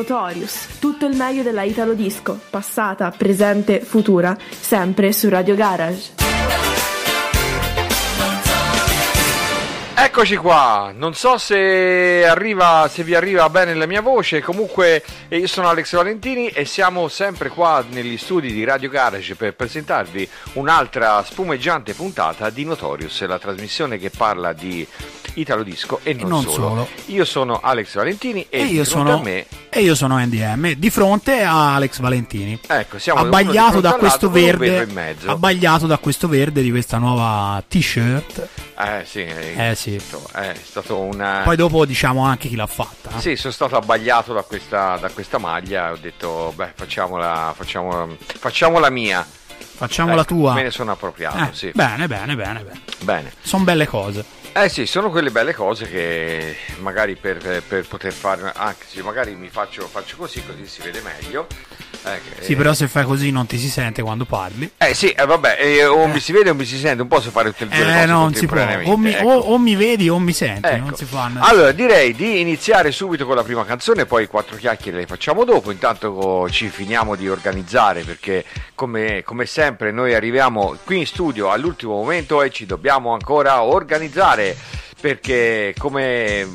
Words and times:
Notorious, 0.00 0.78
tutto 0.78 1.04
il 1.04 1.14
meglio 1.14 1.42
della 1.42 1.62
Italo 1.62 1.92
Disco, 1.92 2.40
passata, 2.48 3.12
presente, 3.14 3.80
futura, 3.80 4.34
sempre 4.48 5.12
su 5.12 5.28
Radio 5.28 5.54
Garage. 5.54 6.12
Eccoci 10.02 10.36
qua, 10.36 10.92
non 10.96 11.12
so 11.12 11.36
se, 11.36 12.26
arriva, 12.26 12.88
se 12.90 13.04
vi 13.04 13.14
arriva 13.14 13.50
bene 13.50 13.74
la 13.74 13.84
mia 13.84 14.00
voce, 14.00 14.40
comunque 14.40 15.04
eh, 15.28 15.36
io 15.36 15.46
sono 15.46 15.68
Alex 15.68 15.94
Valentini 15.94 16.48
e 16.48 16.64
siamo 16.64 17.06
sempre 17.08 17.50
qua 17.50 17.84
negli 17.90 18.16
studi 18.16 18.50
di 18.50 18.64
Radio 18.64 18.88
Garage 18.88 19.34
per 19.34 19.54
presentarvi 19.54 20.26
un'altra 20.54 21.22
spumeggiante 21.22 21.92
puntata 21.92 22.48
di 22.48 22.64
Notorious, 22.64 23.26
la 23.26 23.38
trasmissione 23.38 23.98
che 23.98 24.08
parla 24.08 24.54
di 24.54 24.86
Italo 25.34 25.62
Disco 25.62 26.00
e 26.02 26.14
non, 26.14 26.28
non 26.28 26.42
solo. 26.42 26.52
solo. 26.54 26.88
Io 27.06 27.24
sono 27.24 27.60
Alex 27.62 27.94
Valentini 27.94 28.46
e, 28.48 28.60
E 28.60 28.64
io, 28.64 28.84
sono, 28.84 29.20
me 29.20 29.46
e 29.68 29.80
io 29.80 29.94
sono 29.94 30.18
NDM, 30.18 30.72
di 30.72 30.90
fronte 30.90 31.42
a 31.42 31.74
Alex 31.74 32.00
Valentini. 32.00 32.58
Ecco, 32.66 32.98
siamo 32.98 33.20
abbagliato 33.20 33.80
da 33.80 33.92
questo 33.92 34.30
verde, 34.30 34.86
mezzo. 34.86 35.30
abbagliato 35.30 35.86
da 35.86 35.98
questo 35.98 36.28
verde 36.28 36.62
di 36.62 36.70
questa 36.70 36.98
nuova 36.98 37.62
t-shirt. 37.66 38.48
Eh 38.78 39.04
sì, 39.04 39.20
Eh 39.20 39.74
sì. 39.76 39.98
stato, 39.98 40.28
è 40.32 40.54
stato 40.62 40.98
una... 40.98 41.42
Poi 41.44 41.56
dopo 41.56 41.84
diciamo 41.84 42.24
anche 42.24 42.48
chi 42.48 42.56
l'ha 42.56 42.66
fatta. 42.66 43.18
Sì, 43.18 43.36
sono 43.36 43.52
stato 43.52 43.76
abbagliato 43.76 44.32
da 44.32 44.42
questa, 44.42 44.96
da 44.96 45.10
questa 45.10 45.38
maglia, 45.38 45.92
ho 45.92 45.96
detto, 46.00 46.52
beh, 46.56 46.72
facciamola, 46.74 47.52
facciamola, 47.56 48.08
facciamola 48.38 48.90
mia. 48.90 49.26
Facciamo 49.80 50.14
la 50.14 50.22
Ecco, 50.22 50.34
tua. 50.34 50.52
Me 50.54 50.62
ne 50.64 50.70
sono 50.70 50.92
appropriato, 50.92 51.38
Eh, 51.38 51.48
sì. 51.52 51.70
Bene, 51.74 52.06
bene, 52.06 52.36
bene, 52.36 52.60
bene. 52.62 52.80
Bene. 53.00 53.32
Sono 53.40 53.64
belle 53.64 53.86
cose. 53.86 54.24
Eh 54.52 54.68
sì, 54.68 54.84
sono 54.84 55.10
quelle 55.10 55.30
belle 55.30 55.54
cose 55.54 55.86
che 55.86 56.56
magari 56.80 57.14
per, 57.16 57.62
per- 57.66 57.86
poter 57.86 58.12
fare, 58.12 58.52
anche 58.54 58.84
se 58.86 59.00
magari 59.02 59.34
mi 59.36 59.48
faccio, 59.48 59.86
faccio 59.86 60.16
così, 60.16 60.44
così 60.44 60.66
si 60.66 60.82
vede 60.82 61.00
meglio. 61.00 61.46
Eh, 62.02 62.20
Sì, 62.40 62.56
però 62.56 62.72
se 62.72 62.88
fai 62.88 63.04
così 63.04 63.30
non 63.30 63.46
ti 63.46 63.58
si 63.58 63.68
sente 63.68 64.00
quando 64.02 64.24
parli. 64.24 64.70
Eh 64.78 64.94
sì, 64.94 65.10
eh, 65.10 65.26
vabbè, 65.26 65.56
eh, 65.60 65.84
o 65.84 66.06
mi 66.06 66.18
si 66.18 66.32
vede 66.32 66.50
o 66.50 66.54
mi 66.54 66.64
si 66.64 66.78
sente, 66.78 67.02
un 67.02 67.08
po' 67.08 67.20
se 67.20 67.28
fare 67.30 67.52
tutte 67.52 67.64
e 67.64 67.82
due 67.84 68.02
Eh, 68.02 68.06
non 68.06 68.34
si 68.34 68.46
può. 68.46 68.58
O 68.84 68.96
mi, 68.96 69.12
ecco. 69.12 69.26
o- 69.28 69.38
o 69.52 69.58
mi 69.58 69.74
vedi 69.74 70.08
o 70.08 70.18
mi 70.18 70.32
senti, 70.32 70.66
Ecco. 70.66 70.84
non 70.84 70.94
si 70.94 71.04
fanno. 71.04 71.40
Allora, 71.42 71.72
direi 71.72 72.14
di 72.14 72.40
iniziare 72.40 72.90
subito 72.90 73.26
con 73.26 73.36
la 73.36 73.42
prima 73.42 73.64
canzone, 73.66 74.06
poi 74.06 74.26
quattro 74.26 74.56
chiacchiere 74.56 74.96
le 74.98 75.06
facciamo 75.06 75.44
dopo. 75.44 75.70
Intanto 75.70 76.48
ci 76.50 76.68
finiamo 76.68 77.16
di 77.16 77.28
organizzare 77.28 78.02
perché, 78.02 78.44
come, 78.74 79.22
come 79.22 79.44
sempre, 79.44 79.90
noi 79.92 80.14
arriviamo 80.14 80.76
qui 80.84 80.98
in 81.00 81.06
studio 81.06 81.50
all'ultimo 81.50 81.92
momento 81.94 82.42
e 82.42 82.50
ci 82.50 82.64
dobbiamo 82.66 83.12
ancora 83.12 83.62
organizzare. 83.62 84.56
Perché, 85.00 85.74
come 85.78 86.46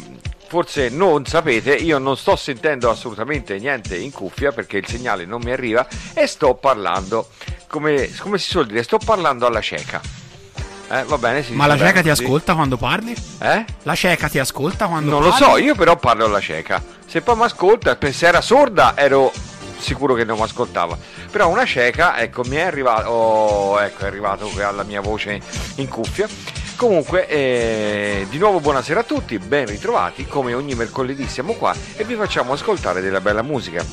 forse 0.48 0.90
non 0.90 1.26
sapete, 1.26 1.74
io 1.76 1.98
non 1.98 2.18
sto 2.18 2.36
sentendo 2.36 2.90
assolutamente 2.90 3.58
niente 3.58 3.96
in 3.96 4.12
cuffia 4.12 4.52
perché 4.52 4.78
il 4.78 4.88
segnale 4.88 5.26
non 5.26 5.42
mi 5.44 5.52
arriva 5.52 5.88
e 6.14 6.28
sto 6.28 6.54
parlando, 6.56 7.30
come, 7.68 8.10
come 8.20 8.38
si 8.38 8.50
suol 8.50 8.68
dire, 8.68 8.84
sto 8.84 8.98
parlando 8.98 9.46
alla 9.46 9.62
cieca. 9.62 10.02
Eh, 10.88 11.04
va 11.04 11.18
bene, 11.18 11.42
si 11.42 11.54
Ma 11.54 11.66
la 11.66 11.78
cieca 11.78 12.02
ti 12.02 12.10
ascolta 12.10 12.54
quando 12.54 12.78
parli? 12.78 13.16
Eh? 13.40 13.66
La 13.84 13.96
cieca 13.96 14.30
ti 14.30 14.38
ascolta 14.38 14.86
quando 14.86 15.10
Non 15.10 15.24
lo 15.24 15.30
parli? 15.30 15.46
so, 15.46 15.58
io 15.58 15.76
però 15.76 15.96
parlo 15.96 16.26
alla 16.26 16.40
cieca. 16.40 16.82
Se 17.08 17.22
poi 17.22 17.36
mi 17.36 17.44
ascolta, 17.44 17.98
se 18.00 18.28
era 18.28 18.42
sorda 18.42 18.94
ero 18.96 19.32
sicuro 19.80 20.14
che 20.14 20.24
non 20.24 20.38
mi 20.38 20.44
ascoltava. 20.44 20.98
Però 21.32 21.50
una 21.50 21.66
cieca, 21.66 22.18
ecco, 22.20 22.44
mi 22.46 22.58
è 22.58 22.62
arrivato, 22.62 23.10
oh, 23.10 23.82
ecco, 23.82 24.04
è 24.04 24.08
arrivato 24.08 24.50
alla 24.62 24.84
mia 24.84 25.02
voce 25.02 25.42
in 25.76 25.88
cuffia. 25.88 26.28
Comunque, 26.76 27.26
eh, 27.28 28.28
di 28.30 28.38
nuovo 28.38 28.60
buonasera 28.60 29.00
a 29.00 29.04
tutti, 29.04 29.40
ben 29.40 29.66
ritrovati, 29.66 30.26
come 30.26 30.54
ogni 30.54 30.76
mercoledì 30.76 31.26
siamo 31.26 31.54
qua 31.54 31.74
e 31.96 32.04
vi 32.04 32.16
facciamo 32.16 32.52
ascoltare 32.52 33.00
della 33.00 33.22
bella 33.22 33.42
musica. 33.42 33.84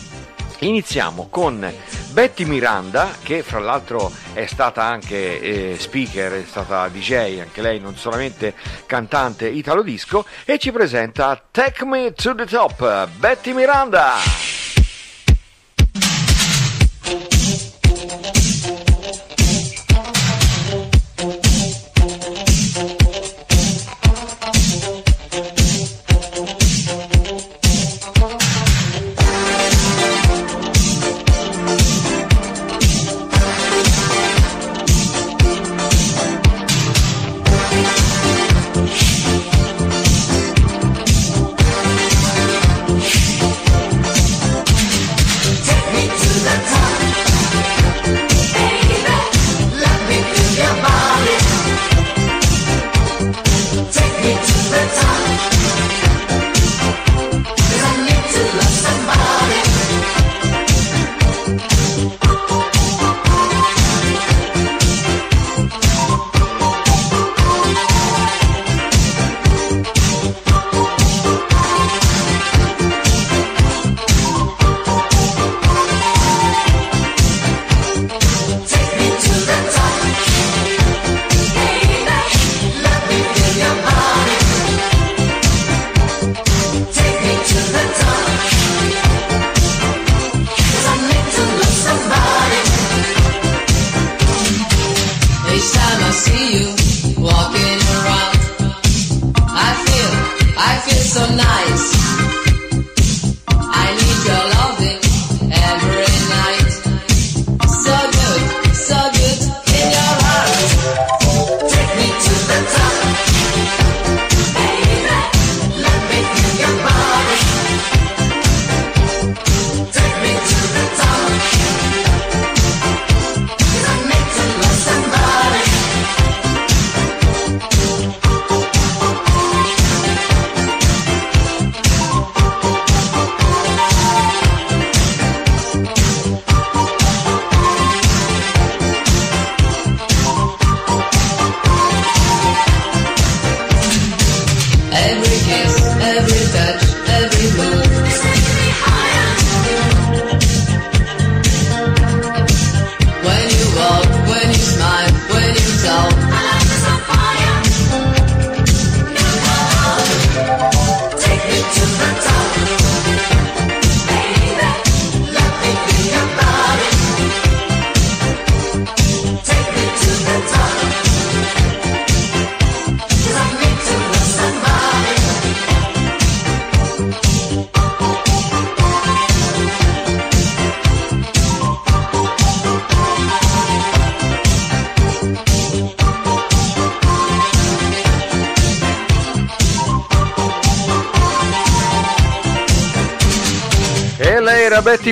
Iniziamo 0.58 1.28
con 1.30 1.72
Betty 2.10 2.44
Miranda, 2.44 3.14
che 3.22 3.44
fra 3.44 3.60
l'altro 3.60 4.10
è 4.32 4.46
stata 4.46 4.82
anche 4.82 5.40
eh, 5.40 5.76
speaker, 5.78 6.32
è 6.32 6.44
stata 6.44 6.88
DJ, 6.88 7.38
anche 7.40 7.62
lei 7.62 7.78
non 7.78 7.96
solamente 7.96 8.54
cantante 8.86 9.48
italo 9.48 9.82
disco, 9.82 10.26
e 10.44 10.58
ci 10.58 10.72
presenta 10.72 11.40
Take 11.50 11.84
Me 11.84 12.12
to 12.14 12.34
the 12.34 12.46
Top, 12.46 13.08
Betty 13.16 13.52
Miranda. 13.52 14.61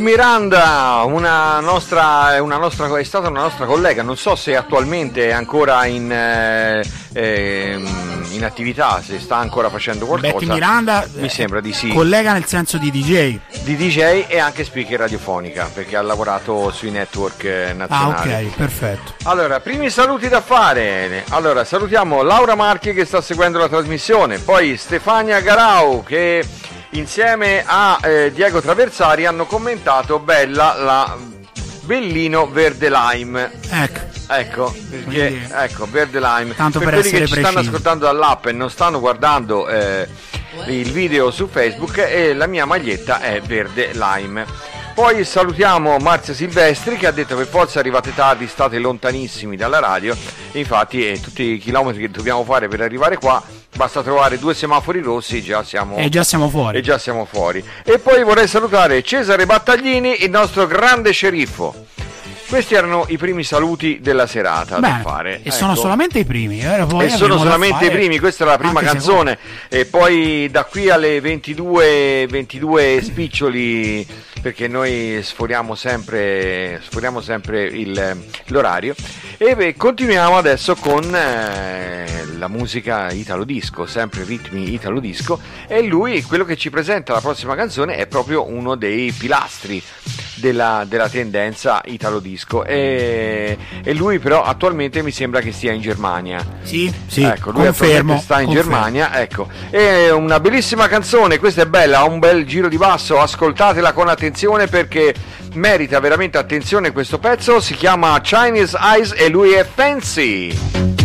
Betty 0.00 0.12
Miranda, 0.12 1.02
una 1.05 1.61
nostra, 1.61 2.43
una 2.43 2.56
nostra, 2.56 2.99
è 2.99 3.05
stata 3.05 3.29
una 3.29 3.43
nostra 3.43 3.67
collega, 3.67 4.02
non 4.02 4.17
so 4.17 4.35
se 4.35 4.56
attualmente 4.56 5.29
è 5.29 5.32
ancora 5.32 5.85
in, 5.85 6.11
eh, 6.11 6.82
eh, 7.12 7.79
in 8.31 8.43
attività, 8.43 9.02
se 9.02 9.20
sta 9.20 9.37
ancora 9.37 9.69
facendo 9.69 10.06
qualcosa. 10.06 10.32
Betty 10.32 10.47
Miranda 10.47 11.06
mi 11.17 11.26
eh, 11.26 11.29
sembra 11.29 11.61
di 11.61 11.75
sì. 11.75 11.88
Collega 11.88 12.32
nel 12.32 12.47
senso 12.47 12.79
di 12.79 12.91
DJ. 12.91 13.38
Di 13.62 13.76
DJ 13.76 14.25
e 14.29 14.38
anche 14.38 14.64
speaker 14.64 15.00
radiofonica, 15.00 15.69
perché 15.73 15.97
ha 15.97 16.03
lavorato 16.03 16.70
sui 16.70 16.91
network 16.91 17.44
eh, 17.44 17.70
Ah, 17.70 17.75
nazionali. 17.75 18.46
ok, 18.46 18.56
perfetto. 18.56 19.12
Allora, 19.25 19.61
primi 19.61 19.91
saluti 19.91 20.29
da 20.29 20.41
fare. 20.41 21.25
Allora, 21.29 21.62
salutiamo 21.64 22.23
Laura 22.23 22.55
Marchi 22.55 22.94
che 22.94 23.05
sta 23.05 23.20
seguendo 23.20 23.58
la 23.58 23.69
trasmissione, 23.69 24.38
poi 24.38 24.79
Stefania 24.79 25.41
Garau 25.41 26.03
che 26.03 26.43
insieme 26.91 27.63
a 27.67 27.99
eh, 28.03 28.33
Diego 28.33 28.61
Traversari 28.61 29.27
hanno 29.27 29.47
commentato 29.47 30.19
Bella 30.19 30.75
la 30.75 31.17
Bellino 31.83 32.49
Verde 32.49 32.91
Lime. 32.91 33.51
Ecco. 33.71 34.09
Ecco, 34.33 34.73
perché, 34.89 35.05
Quindi- 35.05 35.49
ecco, 35.53 35.89
Verde 35.91 36.21
Lime. 36.21 36.55
Tanto 36.55 36.79
per 36.79 36.91
quelli 36.95 37.11
che 37.11 37.27
ci 37.27 37.33
stanno 37.33 37.49
precisi. 37.51 37.69
ascoltando 37.69 38.05
dall'app 38.05 38.47
e 38.47 38.53
non 38.53 38.71
stanno 38.71 39.01
guardando 39.01 39.69
eh, 39.69 40.07
il 40.69 40.93
video 40.93 41.33
su 41.33 41.49
Facebook, 41.49 41.99
e 41.99 42.33
la 42.35 42.47
mia 42.47 42.65
maglietta 42.65 43.21
è 43.21 43.41
Verde 43.41 43.91
Lime. 43.93 44.47
Poi 44.95 45.25
salutiamo 45.25 45.97
Marzia 45.99 46.35
Silvestri 46.35 46.97
che 46.97 47.07
ha 47.07 47.11
detto 47.11 47.37
che 47.37 47.47
forse 47.47 47.79
arrivate 47.79 48.15
tardi, 48.15 48.47
state 48.47 48.79
lontanissimi 48.79 49.57
dalla 49.57 49.79
radio. 49.79 50.15
Infatti 50.53 51.07
eh, 51.09 51.21
tutti 51.21 51.43
i 51.55 51.59
chilometri 51.59 52.03
che 52.03 52.11
dobbiamo 52.11 52.45
fare 52.45 52.69
per 52.69 52.83
arrivare 52.83 53.17
qua, 53.17 53.43
basta 53.75 54.03
trovare 54.03 54.39
due 54.39 54.53
semafori 54.55 55.01
rossi 55.01 55.39
e 55.39 55.43
già 55.43 55.63
siamo 55.63 55.97
E 55.97 56.09
già 56.11 56.23
siamo 56.23 56.51
fuori. 56.51 56.79
e 56.79 56.83
già 56.83 56.99
siamo 56.99 57.25
fuori. 57.25 57.65
E 57.83 57.99
poi 57.99 58.23
vorrei 58.25 58.47
salutare 58.47 59.03
Cesare 59.03 59.47
Battaglini, 59.47 60.23
il 60.23 60.31
nostro 60.31 60.67
grande 60.67 61.13
sceriffo. 61.13 61.87
Questi 62.47 62.75
erano 62.75 63.05
i 63.07 63.17
primi 63.17 63.45
saluti 63.45 64.01
della 64.03 64.27
serata 64.27 64.81
da 64.81 64.89
Bene, 64.89 65.03
fare. 65.03 65.41
e 65.45 65.53
sono 65.53 65.71
Ecco. 65.73 65.83
solamente 65.83 66.19
i 66.19 66.25
primi. 66.25 66.59
eh, 66.61 66.85
poi 66.89 67.05
E 67.07 67.09
sono 67.11 67.37
da 67.37 67.43
solamente 67.43 67.87
i 67.87 67.91
primi, 67.93 68.19
questa 68.19 68.43
è 68.43 68.47
la 68.49 68.59
prima 68.59 68.81
canzone. 68.83 69.39
E 69.69 69.85
poi 69.87 70.49
da 70.51 70.65
qui 70.65 70.91
alle 70.91 71.21
22, 71.21 72.27
22 72.29 73.01
spiccioli, 73.05 74.05
perché 74.41 74.69
noi 74.69 75.21
sforiamo 75.23 75.75
sempre, 75.75 76.81
sforiamo 76.89 77.21
sempre 77.21 77.65
il- 77.65 78.17
l'orario. 78.47 78.95
E 79.37 79.55
beh, 79.55 79.75
continuiamo 79.77 80.37
adesso 80.37 80.75
con 80.75 81.15
eh, 81.15 82.25
la 82.39 82.49
musica 82.49 83.11
italo 83.11 83.45
disco, 83.45 83.87
sempre 83.87 84.25
ritmi 84.25 84.73
italo 84.73 85.01
disco. 85.01 85.41
E 85.67 85.83
lui, 85.83 86.23
quello 86.23 86.45
che 86.45 86.57
ci 86.57 86.71
presenta 86.71 87.13
la 87.13 87.21
prossima 87.21 87.55
canzone, 87.55 87.97
è 87.97 88.07
proprio 88.07 88.47
uno 88.49 88.75
dei 88.77 89.13
pilastri 89.13 89.83
della, 90.37 90.85
della 90.87 91.09
tendenza 91.09 91.81
italo 91.85 92.19
disco. 92.19 92.65
E, 92.65 93.57
e 93.83 93.95
lui, 93.95 94.19
però, 94.19 94.43
attualmente 94.43 95.03
mi 95.03 95.11
sembra 95.11 95.41
che 95.41 95.53
stia 95.53 95.73
in 95.73 95.81
Germania. 95.81 96.45
Sì, 96.63 96.93
sì, 97.07 97.23
ecco, 97.23 97.51
lui 97.51 97.65
confermo. 97.65 98.19
sta 98.19 98.41
in 98.41 98.47
confermo. 98.47 98.71
Germania, 98.71 99.21
ecco. 99.21 99.49
È 99.71 100.11
una 100.11 100.41
bellissima 100.41 100.89
canzone, 100.89 101.39
questa 101.39 101.63
è 101.63 101.67
bella, 101.67 102.01
ha 102.01 102.05
un 102.05 102.19
bel 102.19 102.45
giro 102.47 102.69
di 102.69 102.77
basso, 102.77 103.19
ascoltatela 103.21 103.93
con 103.93 104.09
attenzione 104.09 104.29
perché 104.69 105.15
merita 105.55 105.99
veramente 106.00 106.38
attenzione 106.38 106.93
questo 106.93 107.19
pezzo, 107.19 107.61
si 107.61 107.75
chiama 107.75 108.21
Chinese 108.21 108.79
Eyes 108.81 109.15
e 109.17 109.29
lui 109.29 109.53
è 109.53 109.65
Fancy. 109.65 111.00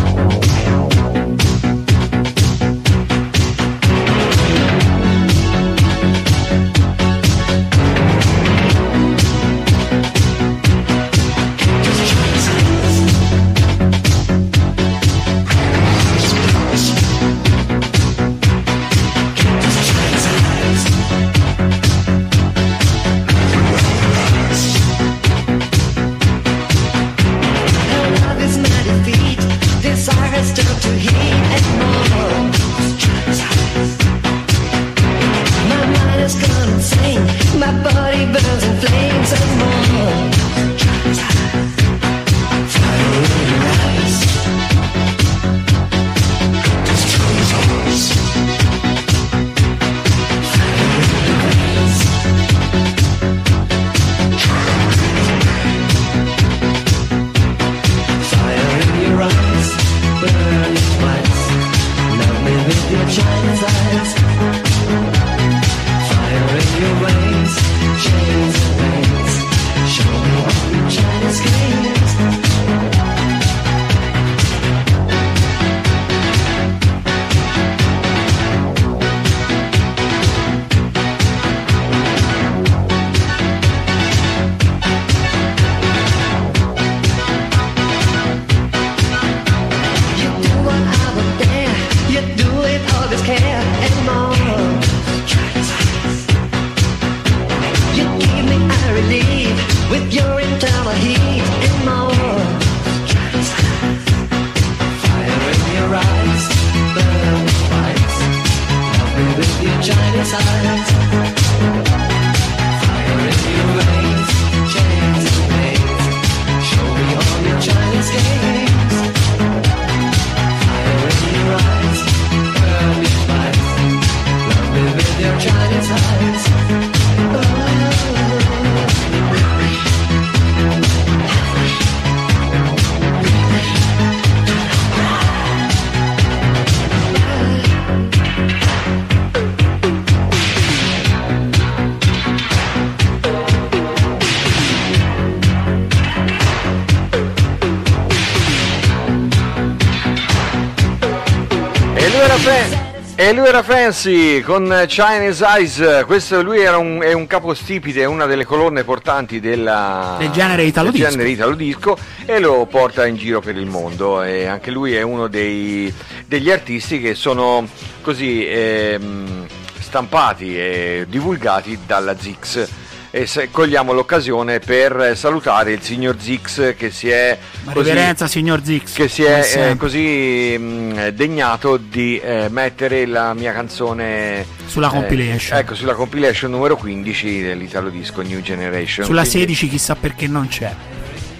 Fancy 153.86 154.42
con 154.42 154.84
Chinese 154.88 155.46
Eyes. 155.46 156.04
Questo 156.08 156.42
lui 156.42 156.60
era 156.60 156.78
un, 156.80 157.02
è 157.04 157.14
un 157.14 157.28
capostipite, 157.28 158.04
una 158.06 158.26
delle 158.26 158.44
colonne 158.44 158.84
portanti 158.84 159.40
della, 159.40 160.16
Del 160.18 160.32
genere 160.32 160.64
italo 160.64 160.90
del 160.90 160.96
disco. 161.02 161.10
genere 161.12 161.30
italo 161.30 161.54
disco 161.54 161.96
e 162.26 162.40
lo 162.40 162.66
porta 162.66 163.06
in 163.06 163.16
giro 163.16 163.42
per 163.42 163.56
il 163.56 163.68
mondo. 163.68 164.24
E 164.24 164.48
anche 164.48 164.72
lui 164.72 164.96
è 164.96 165.04
uno 165.04 165.28
dei- 165.28 165.94
degli 166.26 166.50
artisti 166.50 167.00
che 167.00 167.14
sono 167.14 167.68
così 168.02 168.44
ehm, 168.48 169.46
stampati 169.80 170.58
e 170.58 171.06
divulgati 171.08 171.78
dalla 171.86 172.18
Zix. 172.18 172.68
e 173.12 173.28
se- 173.28 173.50
cogliamo 173.50 173.94
l'occasione 173.94 174.60
per 174.60 175.00
eh, 175.00 175.16
salutare 175.16 175.72
il 175.72 175.82
signor 175.82 176.18
Zix 176.20 176.76
che 176.76 176.92
si 176.92 177.10
è 177.10 177.38
così, 177.72 177.88
Reverenza, 177.88 178.28
signor 178.28 178.62
Zix. 178.62 178.92
che 178.94 179.08
si 179.08 179.24
è 179.24 179.70
eh, 179.70 179.78
così 179.78 180.58
mh, 180.60 180.85
degnato 181.14 181.78
di 181.78 182.18
eh, 182.20 182.48
mettere 182.50 183.06
la 183.06 183.34
mia 183.34 183.52
canzone 183.54 184.46
Sulla 184.66 184.88
eh, 184.88 184.92
compilation. 184.92 185.58
ecco, 185.60 185.76
sulla 185.76 185.94
compilation 185.94 186.52
numero 186.52 186.76
15 186.76 187.42
dell'Italo 187.42 187.90
Disco 187.90 188.22
New 188.22 188.42
Generation. 188.42 189.06
Sulla 189.06 189.22
Quindi- 189.22 189.40
16 189.40 189.70
chissà 189.70 189.96
perché 189.96 190.28
non 190.28 190.48
c'è. 190.48 190.74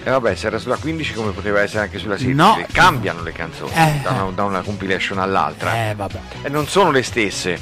E 0.04 0.10
vabbè, 0.10 0.34
se 0.36 0.46
era 0.46 0.58
sulla 0.58 0.76
15 0.76 1.14
come 1.14 1.32
poteva 1.32 1.60
essere 1.62 1.82
anche 1.84 1.98
sulla 1.98 2.16
16. 2.16 2.34
No. 2.36 2.64
Cambiano 2.70 3.22
le 3.22 3.32
canzoni 3.32 3.72
Eh. 3.74 4.00
da, 4.02 4.10
una, 4.12 4.30
da 4.32 4.44
una 4.44 4.60
compilation 4.60 5.18
all'altra. 5.18 5.88
Eh, 5.90 5.94
vabbè. 5.96 6.18
E 6.42 6.48
non 6.48 6.66
sono 6.68 6.90
le 6.92 7.02
stesse. 7.02 7.58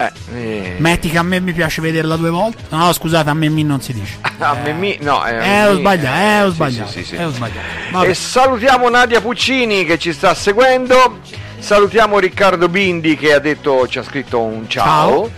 Eh, 0.00 0.12
eh. 0.34 0.74
Metti 0.78 1.10
che 1.10 1.18
a 1.18 1.22
me 1.22 1.40
mi 1.40 1.52
piace 1.52 1.80
vederla 1.80 2.16
due 2.16 2.30
volte. 2.30 2.62
No, 2.68 2.92
scusate, 2.92 3.30
a 3.30 3.34
me 3.34 3.48
mi 3.48 3.64
non 3.64 3.80
si 3.80 3.92
dice. 3.92 4.16
A 4.38 4.54
me 4.62 4.72
mi- 4.72 4.96
no, 5.00 5.26
eh, 5.26 5.34
Eh, 5.44 5.66
ho 5.66 5.74
sbagliato, 5.74 6.16
eh, 6.16 6.42
ho 6.42 6.48
sì, 6.50 6.54
sbagliato. 6.54 6.90
sì, 6.90 6.98
sì, 7.00 7.04
sì. 7.04 7.16
eh, 7.16 7.24
ho 7.24 7.30
sbagliato. 7.30 8.04
E 8.04 8.14
salutiamo 8.14 8.88
Nadia 8.88 9.20
Puccini 9.20 9.84
che 9.84 9.98
ci 9.98 10.12
sta 10.12 10.32
seguendo. 10.34 11.18
Salutiamo 11.58 12.20
Riccardo 12.20 12.68
Bindi 12.68 13.16
che 13.16 13.32
ha 13.34 13.40
detto, 13.40 13.88
ci 13.88 13.98
ha 13.98 14.04
scritto 14.04 14.40
un 14.40 14.68
ciao. 14.68 15.28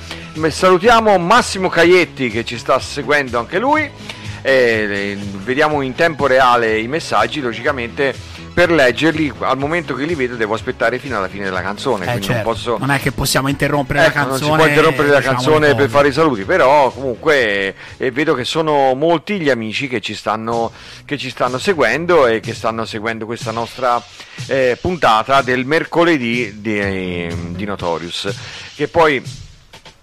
E 0.43 0.51
Salutiamo 0.51 1.17
Massimo 1.19 1.69
Caietti 1.71 2.29
che 2.29 2.45
ci 2.45 2.59
sta 2.59 2.79
seguendo 2.79 3.39
anche 3.39 3.59
lui. 3.59 3.91
Eh, 4.43 5.19
vediamo 5.43 5.81
in 5.81 5.95
tempo 5.95 6.27
reale 6.27 6.79
i 6.79 6.87
messaggi, 6.89 7.41
logicamente 7.41 8.15
per 8.53 8.71
leggerli 8.71 9.33
al 9.41 9.59
momento 9.59 9.95
che 9.95 10.05
li 10.05 10.15
vedo 10.15 10.37
devo 10.37 10.55
aspettare 10.55 10.99
fino 10.99 11.17
alla 11.17 11.29
fine 11.29 11.45
della 11.45 11.63
canzone. 11.63 12.05
Eh, 12.05 12.09
quindi 12.09 12.27
certo. 12.27 12.43
non 12.43 12.53
posso. 12.53 12.79
Non 12.79 12.91
è 12.91 13.01
che 13.01 13.13
possiamo 13.13 13.49
interrompere 13.49 14.05
Ecco, 14.05 14.19
la 14.19 14.21
non 14.21 14.31
canzone. 14.31 14.51
si 14.51 14.57
può 14.57 14.67
interrompere 14.67 15.09
la 15.09 15.19
diciamo 15.19 15.37
canzone 15.37 15.75
per 15.75 15.89
fare 15.89 16.09
i 16.09 16.13
saluti, 16.13 16.45
però 16.45 16.91
comunque 16.91 17.75
eh, 17.97 18.11
vedo 18.11 18.35
che 18.35 18.45
sono 18.45 18.95
molti 18.95 19.41
gli 19.41 19.51
amici 19.51 19.89
che 19.89 20.01
ci 20.01 20.15
stanno, 20.15 20.73
che 21.05 21.17
ci 21.17 21.31
stanno 21.31 21.59
seguendo 21.59 22.27
e 22.27 22.41
che 22.41 22.55
stanno 22.55 22.85
seguendo 22.85 23.27
questa 23.27 23.51
nostra 23.51 24.03
eh, 24.47 24.77
puntata 24.81 25.43
del 25.43 25.65
mercoledì 25.65 26.61
di, 26.61 27.29
di 27.55 27.65
Notorious. 27.65 28.35
Che 28.75 28.89
poi 28.89 29.23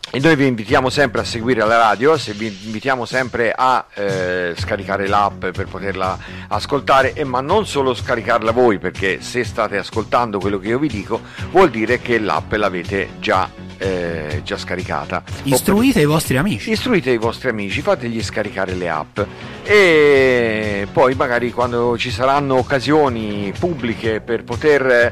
e 0.09 0.19
noi 0.19 0.35
vi 0.35 0.47
invitiamo 0.47 0.89
sempre 0.89 1.21
a 1.21 1.23
seguire 1.25 1.65
la 1.65 1.77
radio, 1.77 2.17
se 2.17 2.33
vi 2.33 2.47
invitiamo 2.63 3.05
sempre 3.05 3.51
a 3.55 3.85
eh, 3.93 4.53
scaricare 4.57 5.07
l'app 5.07 5.47
per 5.47 5.67
poterla 5.67 6.17
ascoltare, 6.47 7.13
e 7.13 7.23
ma 7.23 7.41
non 7.41 7.65
solo 7.65 7.93
scaricarla 7.93 8.51
voi, 8.51 8.79
perché 8.79 9.21
se 9.21 9.43
state 9.43 9.77
ascoltando 9.77 10.39
quello 10.39 10.59
che 10.59 10.69
io 10.69 10.79
vi 10.79 10.87
dico, 10.87 11.21
vuol 11.51 11.69
dire 11.69 11.99
che 11.99 12.19
l'app 12.19 12.53
l'avete 12.53 13.09
già, 13.19 13.49
eh, 13.77 14.41
già 14.43 14.57
scaricata. 14.57 15.23
Istruite 15.43 16.01
i 16.01 16.05
vostri 16.05 16.37
amici. 16.37 16.71
Istruite 16.71 17.11
i 17.11 17.17
vostri 17.17 17.49
amici, 17.49 17.81
fategli 17.81 18.21
scaricare 18.23 18.73
le 18.73 18.89
app 18.89 19.19
e 19.63 20.87
poi 20.93 21.13
magari 21.15 21.51
quando 21.51 21.97
ci 21.97 22.09
saranno 22.09 22.55
occasioni 22.55 23.51
pubbliche 23.59 24.21
per, 24.21 24.45
poter, 24.45 25.11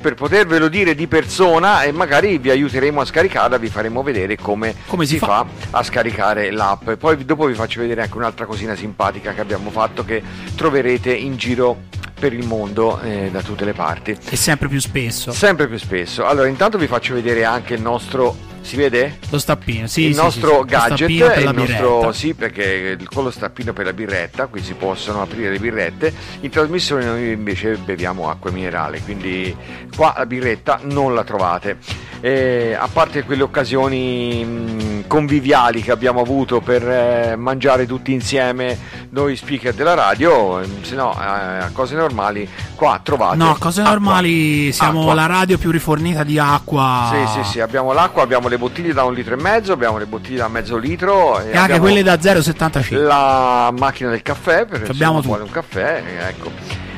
per 0.00 0.14
potervelo 0.14 0.66
dire 0.66 0.96
di 0.96 1.06
persona 1.06 1.82
e 1.84 1.92
magari 1.92 2.38
vi 2.38 2.50
aiuteremo 2.50 3.00
a 3.00 3.04
scaricarla, 3.04 3.56
vi 3.56 3.68
faremo 3.68 4.02
vedere 4.02 4.36
come, 4.36 4.74
Come 4.86 5.04
si 5.06 5.12
si 5.12 5.18
fa. 5.18 5.26
fa 5.26 5.78
a 5.78 5.82
scaricare 5.84 6.50
l'app. 6.50 6.90
Poi 6.92 7.24
dopo 7.24 7.46
vi 7.46 7.54
faccio 7.54 7.80
vedere 7.80 8.02
anche 8.02 8.16
un'altra 8.16 8.46
cosina 8.46 8.74
simpatica 8.74 9.32
che 9.32 9.40
abbiamo 9.40 9.70
fatto 9.70 10.04
che 10.04 10.22
troverete 10.56 11.14
in 11.14 11.36
giro 11.36 11.82
per 12.24 12.32
il 12.32 12.46
mondo 12.46 12.98
eh, 13.02 13.28
da 13.30 13.42
tutte 13.42 13.66
le 13.66 13.74
parti. 13.74 14.16
E 14.30 14.36
sempre 14.36 14.66
più 14.66 14.80
spesso. 14.80 15.30
Sempre 15.30 15.68
più 15.68 15.76
spesso. 15.76 16.24
Allora, 16.24 16.48
intanto 16.48 16.78
vi 16.78 16.86
faccio 16.86 17.12
vedere 17.12 17.44
anche 17.44 17.74
il 17.74 17.82
nostro. 17.82 18.34
Si 18.64 18.76
vede? 18.76 19.18
Lo 19.28 19.38
stappino, 19.38 19.86
sì, 19.86 20.04
il 20.04 20.14
sì, 20.14 20.20
nostro 20.20 20.60
sì, 20.60 20.68
gadget, 20.68 21.10
il 21.10 21.52
nostro, 21.54 22.12
sì, 22.12 22.32
perché 22.32 22.96
con 23.12 23.24
lo 23.24 23.30
stappino 23.30 23.74
per 23.74 23.84
la 23.84 23.92
birretta, 23.92 24.46
qui 24.46 24.62
si 24.62 24.72
possono 24.72 25.20
aprire 25.20 25.50
le 25.50 25.58
birrette. 25.58 26.12
In 26.40 26.48
trasmissione 26.48 27.04
noi 27.04 27.30
invece 27.30 27.76
beviamo 27.76 28.30
acqua 28.30 28.50
minerale, 28.50 29.02
quindi 29.02 29.54
qua 29.94 30.14
la 30.16 30.24
birretta 30.24 30.80
non 30.84 31.14
la 31.14 31.24
trovate. 31.24 31.76
Eh, 32.20 32.74
a 32.76 32.88
parte 32.90 33.22
quelle 33.24 33.42
occasioni 33.42 35.04
conviviali 35.06 35.82
che 35.82 35.90
abbiamo 35.90 36.22
avuto 36.22 36.62
per 36.62 36.88
eh, 36.88 37.36
mangiare 37.36 37.84
tutti 37.84 38.12
insieme 38.12 38.78
noi 39.10 39.36
speaker 39.36 39.74
della 39.74 39.92
radio, 39.92 40.58
ehm, 40.60 40.82
se 40.82 40.94
no 40.94 41.12
eh, 41.12 41.22
a 41.22 41.70
cose 41.74 41.94
normali 41.96 42.48
qua 42.74 42.98
trovate. 43.02 43.36
No, 43.36 43.56
cose 43.58 43.80
acqua. 43.80 43.92
normali, 43.92 44.72
siamo 44.72 45.00
Acqua. 45.00 45.14
la 45.14 45.26
radio 45.26 45.58
più 45.58 45.70
rifornita 45.70 46.24
di 46.24 46.38
acqua. 46.38 47.10
Sì, 47.12 47.42
sì, 47.42 47.50
sì, 47.50 47.60
abbiamo 47.60 47.92
l'acqua, 47.92 48.22
abbiamo 48.22 48.48
le 48.48 48.53
bottiglie 48.58 48.92
da 48.92 49.04
un 49.04 49.14
litro 49.14 49.34
e 49.34 49.40
mezzo, 49.40 49.72
abbiamo 49.72 49.98
le 49.98 50.06
bottiglie 50.06 50.38
da 50.38 50.48
mezzo 50.48 50.76
litro 50.76 51.38
E 51.40 51.46
anche 51.46 51.58
abbiamo 51.58 51.80
quelle 51.82 52.02
da 52.02 52.14
0,75. 52.14 53.02
la 53.02 53.72
macchina 53.76 54.10
del 54.10 54.22
caffè 54.22 54.64
per 54.66 54.84
se 54.84 54.90
Abbiamo 54.92 55.20
vuole 55.20 55.42
un 55.42 55.50
caffè, 55.50 56.02
eh, 56.06 56.28
ecco. 56.28 56.50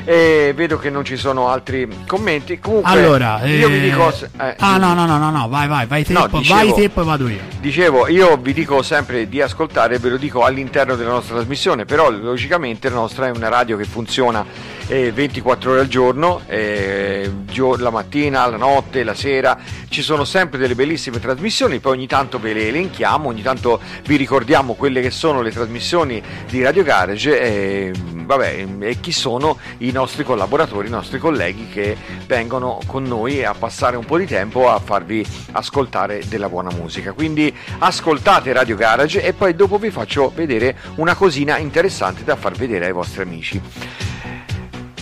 E 0.09 0.53
vedo 0.55 0.77
che 0.77 0.89
non 0.89 1.03
ci 1.03 1.17
sono 1.17 1.49
altri 1.49 1.85
commenti. 2.07 2.59
Comunque 2.59 2.89
Allora, 2.89 3.41
io 3.45 3.67
eh, 3.67 3.69
vi 3.69 3.79
dico 3.81 4.09
eh, 4.39 4.55
ah, 4.57 4.77
no, 4.77 4.93
no, 4.93 5.05
no, 5.05 5.17
no, 5.17 5.31
no, 5.31 5.49
vai, 5.49 5.67
vai, 5.67 5.85
vai 5.85 6.05
te, 6.05 6.13
No, 6.13 6.27
dicevo- 6.31 6.55
vai 6.55 6.73
te, 6.73 6.89
poi 6.89 7.03
vado 7.03 7.27
io. 7.27 7.39
Dicevo, 7.59 8.07
io 8.07 8.37
vi 8.37 8.53
dico 8.53 8.81
sempre 8.83 9.27
di 9.27 9.41
ascoltare, 9.41 9.99
ve 9.99 10.09
lo 10.09 10.17
dico 10.17 10.45
all'interno 10.45 10.95
della 10.95 11.09
nostra 11.11 11.35
trasmissione, 11.35 11.83
però 11.83 12.09
logicamente 12.09 12.87
la 12.87 12.95
nostra 12.95 13.27
è 13.27 13.31
una 13.31 13.49
radio 13.49 13.75
che 13.75 13.83
funziona 13.83 14.45
eh, 14.87 15.11
24 15.11 15.71
ore 15.71 15.79
al 15.81 15.87
giorno, 15.87 16.41
eh, 16.47 17.29
la 17.77 17.89
mattina, 17.89 18.45
la 18.47 18.57
notte, 18.57 19.03
la 19.03 19.13
sera, 19.13 19.57
ci 19.89 20.01
sono 20.01 20.23
sempre 20.23 20.57
delle 20.57 20.75
bellissime 20.75 21.19
trasmissioni, 21.19 21.79
poi 21.79 21.93
ogni 21.93 22.07
tanto 22.07 22.39
ve 22.39 22.53
le 22.53 22.67
elenchiamo, 22.67 23.29
ogni 23.29 23.41
tanto 23.41 23.79
vi 24.05 24.15
ricordiamo 24.15 24.73
quelle 24.73 25.01
che 25.01 25.09
sono 25.09 25.41
le 25.41 25.51
trasmissioni 25.51 26.21
di 26.47 26.61
Radio 26.61 26.83
Garage 26.83 27.39
e, 27.39 27.91
vabbè, 27.95 28.67
e 28.79 28.99
chi 28.99 29.11
sono 29.11 29.57
i 29.79 29.91
nostri 29.91 30.23
collaboratori, 30.23 30.87
i 30.87 30.91
nostri 30.91 31.17
colleghi 31.17 31.67
che 31.67 31.97
vengono 32.27 32.79
con 32.85 33.03
noi 33.03 33.43
a 33.43 33.53
passare 33.53 33.97
un 33.97 34.05
po' 34.05 34.17
di 34.17 34.25
tempo 34.25 34.69
a 34.69 34.79
farvi 34.79 35.25
ascoltare 35.51 36.21
della 36.27 36.49
buona 36.49 36.71
musica. 36.71 37.13
Quindi 37.13 37.53
ascoltate 37.79 38.53
Radio 38.53 38.75
Garage 38.75 39.23
e 39.23 39.33
poi 39.33 39.55
dopo 39.55 39.77
vi 39.77 39.89
faccio 39.89 40.31
vedere 40.35 40.77
una 40.95 41.15
cosina 41.15 41.57
interessante 41.57 42.23
da 42.23 42.35
far 42.35 42.53
vedere 42.53 42.85
ai 42.85 42.93
vostri 42.93 43.23
amici. 43.23 43.61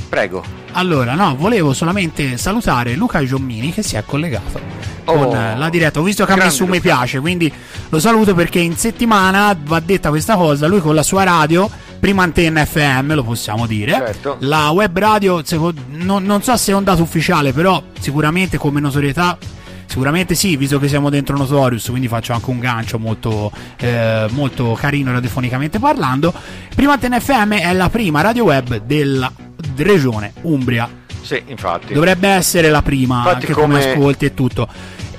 Prego. 0.09 0.43
Allora, 0.73 1.13
no, 1.13 1.35
volevo 1.35 1.73
solamente 1.73 2.37
salutare 2.37 2.95
Luca 2.95 3.23
Giommini 3.23 3.73
che 3.73 3.81
si 3.81 3.95
è 3.95 4.03
collegato 4.05 4.59
con 5.05 5.17
Oh, 5.17 5.35
eh, 5.35 5.55
la 5.55 5.69
diretta. 5.69 5.99
Ho 5.99 6.03
visto 6.03 6.25
che 6.25 6.33
grande 6.33 6.45
messo 6.45 6.63
un 6.63 6.69
mi 6.69 6.81
piace, 6.81 7.19
quindi 7.19 7.51
lo 7.89 7.99
saluto 7.99 8.33
perché 8.33 8.59
in 8.59 8.75
settimana 8.75 9.55
va 9.57 9.79
detta 9.79 10.09
questa 10.09 10.35
cosa. 10.35 10.67
Lui 10.67 10.81
con 10.81 10.95
la 10.95 11.03
sua 11.03 11.23
radio, 11.23 11.69
prima 11.99 12.23
antenna 12.23 12.65
FM, 12.65 13.13
lo 13.13 13.23
possiamo 13.23 13.67
dire. 13.67 13.91
Certo. 13.91 14.37
La 14.39 14.69
web 14.69 14.97
radio, 14.97 15.43
non 15.89 16.41
so 16.41 16.57
se 16.57 16.71
è 16.71 16.75
un 16.75 16.83
dato 16.83 17.03
ufficiale, 17.03 17.53
però 17.53 17.81
sicuramente 17.99 18.57
come 18.57 18.79
notorietà. 18.79 19.37
Sicuramente 19.85 20.35
sì, 20.35 20.57
visto 20.57 20.79
che 20.79 20.87
siamo 20.87 21.09
dentro 21.09 21.37
Notorious, 21.37 21.87
quindi 21.89 22.07
faccio 22.07 22.33
anche 22.33 22.49
un 22.49 22.59
gancio 22.59 22.99
molto, 22.99 23.51
eh, 23.77 24.27
molto 24.31 24.73
carino 24.73 25.11
radiofonicamente 25.11 25.79
parlando. 25.79 26.33
Prima 26.75 26.93
Antena 26.93 27.19
FM 27.19 27.53
è 27.53 27.73
la 27.73 27.89
prima 27.89 28.21
radio 28.21 28.45
web 28.45 28.81
della 28.83 29.31
regione 29.77 30.33
Umbria. 30.41 31.03
Sì, 31.21 31.41
infatti. 31.47 31.93
Dovrebbe 31.93 32.27
essere 32.27 32.69
la 32.69 32.83
prima, 32.83 33.17
Infatti 33.17 33.33
anche 33.35 33.53
come... 33.53 33.79
come- 33.79 33.91
ascolti 33.93 34.25
e 34.25 34.33
tutto. 34.33 34.67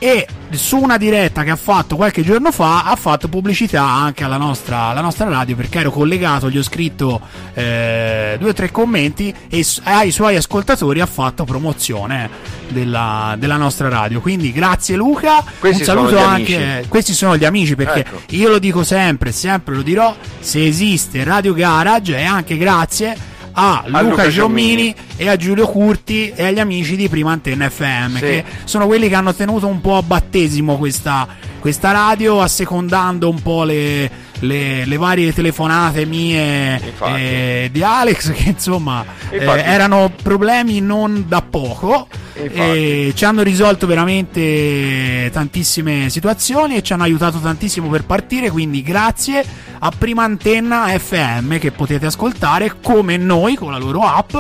E 0.07 0.25
su 0.51 0.77
una 0.77 0.99
diretta 0.99 1.43
che 1.43 1.51
ha 1.51 1.57
fatto 1.57 1.97
qualche 1.97 2.23
giorno 2.23 2.53
fa 2.53 2.85
ha 2.85 2.95
fatto 2.95 3.27
pubblicità 3.27 3.83
anche 3.83 4.23
alla 4.23 4.37
nostra, 4.37 4.83
alla 4.83 5.01
nostra 5.01 5.29
radio 5.29 5.57
perché 5.57 5.81
ero 5.81 5.91
collegato, 5.91 6.49
gli 6.49 6.59
ho 6.59 6.63
scritto 6.63 7.21
eh, 7.55 8.37
due 8.39 8.51
o 8.51 8.53
tre 8.53 8.71
commenti 8.71 9.35
e 9.49 9.67
ai 9.83 10.13
suoi 10.13 10.37
ascoltatori 10.37 11.01
ha 11.01 11.07
fatto 11.07 11.43
promozione 11.43 12.31
della, 12.69 13.35
della 13.37 13.57
nostra 13.57 13.89
radio. 13.89 14.21
Quindi 14.21 14.53
grazie 14.53 14.95
Luca, 14.95 15.43
Questi 15.59 15.81
un 15.81 15.87
saluto 15.87 16.19
anche. 16.19 16.55
amici. 16.55 16.89
Questi 16.89 17.13
sono 17.13 17.37
gli 17.37 17.45
amici 17.45 17.75
perché 17.75 17.99
Ecco. 18.07 18.21
io 18.29 18.49
lo 18.49 18.61
dico 18.61 18.85
sempre, 18.85 19.33
sempre 19.33 19.75
lo 19.75 19.83
dirò, 19.83 20.15
se 20.39 20.65
esiste 20.65 21.25
Radio 21.25 21.53
Garage 21.53 22.17
è 22.17 22.23
anche 22.23 22.57
grazie 22.57 23.35
a 23.59 23.85
Luca, 23.87 24.01
Luca 24.03 24.29
Giommini 24.29 24.93
Giommini. 24.93 24.95
e 25.17 25.29
a 25.29 25.37
Giulio 25.37 25.67
Curti 25.67 26.31
e 26.35 26.45
agli 26.45 26.59
amici 26.59 26.95
di 26.95 27.09
Prima 27.09 27.33
Antenna 27.33 27.71
FM 27.71 28.15
Sì. 28.15 28.21
che 28.21 28.45
sono 28.65 28.87
quelli 28.87 29.09
che 29.09 29.15
hanno 29.15 29.35
tenuto 29.35 29.67
un 29.67 29.81
po' 29.81 29.97
a 29.97 30.03
battesimo 30.03 30.77
questa, 30.77 31.27
questa 31.59 31.91
radio 31.91 32.43
assecondando 32.43 33.31
un 33.31 33.41
po' 33.41 33.65
le, 33.65 34.11
le- 34.41 34.85
le 34.85 34.97
varie 34.99 35.33
telefonate 35.33 36.05
mie 36.05 36.81
e 37.07 37.69
di 37.73 37.83
Alex 37.83 38.33
che 38.37 38.51
insomma 38.51 39.03
eh, 39.31 39.39
erano 39.43 40.13
problemi 40.23 40.81
non 40.81 41.25
da 41.27 41.41
poco 41.41 42.09
e 42.35 43.13
ci 43.15 43.25
hanno 43.25 43.41
risolto 43.43 43.87
veramente 43.87 45.31
tantissime 45.33 46.11
situazioni 46.11 46.77
e 46.77 46.83
ci 46.83 46.93
hanno 46.93 47.05
aiutato 47.05 47.39
tantissimo 47.39 47.89
per 47.89 48.05
partire 48.05 48.51
quindi 48.51 48.83
grazie 48.83 49.43
a 49.79 49.93
Prima 49.97 50.25
Antenna 50.25 50.87
FM 50.87 51.59
che 51.59 51.73
potete 51.73 52.07
ascoltare 52.07 52.77
come 52.83 53.17
noi 53.17 53.55
con 53.57 53.73
la 53.73 53.79
loro 53.79 54.01
app 54.03 54.35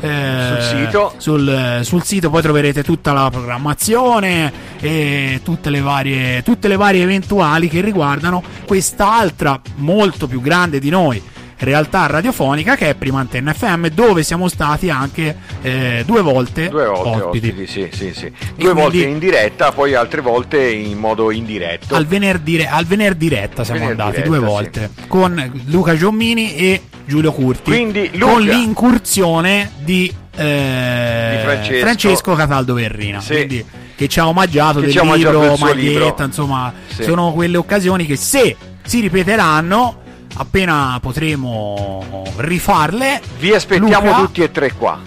eh, 0.00 0.46
Sul 0.48 0.62
sito. 0.62 1.14
sul, 1.18 1.80
sul 1.82 2.02
sito 2.02 2.30
poi 2.30 2.42
troverete 2.42 2.82
tutta 2.82 3.12
la 3.12 3.28
programmazione 3.30 4.52
e 4.80 5.40
tutte 5.42 5.70
le 5.70 5.80
varie, 5.80 6.42
tutte 6.42 6.68
le 6.68 6.76
varie 6.76 7.02
eventuali 7.02 7.68
che 7.68 7.80
riguardano 7.80 8.42
quest'altra 8.66 9.60
molto 9.76 10.26
più 10.26 10.40
grande 10.40 10.78
di 10.78 10.90
noi 10.90 11.22
realtà 11.60 12.06
radiofonica 12.06 12.74
che 12.76 12.90
è 12.90 12.94
Prima 12.94 13.20
Antenna 13.20 13.52
FM 13.52 13.86
dove 13.88 14.22
siamo 14.22 14.48
stati 14.48 14.90
anche 14.90 15.36
eh, 15.62 16.02
due 16.06 16.20
volte, 16.22 16.68
Due 16.68 16.86
volte 16.86 17.22
ospiti. 17.22 17.48
ospiti, 17.48 17.66
sì, 17.66 17.88
sì, 17.92 18.12
sì. 18.14 18.32
Due 18.56 18.72
volte 18.72 19.02
in 19.04 19.18
diretta, 19.18 19.72
poi 19.72 19.94
altre 19.94 20.20
volte 20.20 20.68
in 20.70 20.98
modo 20.98 21.30
indiretto. 21.30 21.94
Al 21.94 22.06
venerdì, 22.06 22.62
al 22.62 22.84
venerdì 22.86 23.28
diretta 23.28 23.64
siamo 23.64 23.80
Venerdì 23.80 24.00
andati 24.00 24.22
diretta, 24.22 24.36
due 24.36 24.46
volte 24.46 24.90
con 25.06 25.62
Luca 25.66 25.96
Giommini 25.96 26.54
e 26.56 26.82
Giulio 27.04 27.32
Curti. 27.32 27.70
Quindi, 27.70 28.10
Luca- 28.14 28.32
con 28.32 28.42
l'incursione 28.42 29.70
di, 29.78 30.12
eh, 30.36 31.38
Di 31.68 31.78
Francesco. 31.80 32.34
Cataldo 32.34 32.74
Verrina. 32.74 33.22
Quindi, 33.24 33.64
che 33.94 34.08
ci 34.08 34.18
ha 34.18 34.26
omaggiato 34.26 34.80
Che 34.80 34.86
del 34.86 34.98
omaggiato 34.98 35.38
libro, 35.40 35.56
suo 35.56 35.66
maglietta, 35.66 35.98
libro. 36.06 36.24
insomma, 36.24 36.72
sono 36.88 37.32
quelle 37.32 37.56
occasioni 37.58 38.06
che 38.06 38.16
se 38.16 38.56
si 38.82 39.00
ripeteranno, 39.00 39.98
appena 40.36 40.98
potremo 41.00 42.24
rifarle, 42.36 43.20
Vi 43.38 43.52
aspettiamo 43.52 44.06
Luca, 44.06 44.18
tutti 44.20 44.42
e 44.42 44.50
tre 44.50 44.72
qua. 44.72 44.98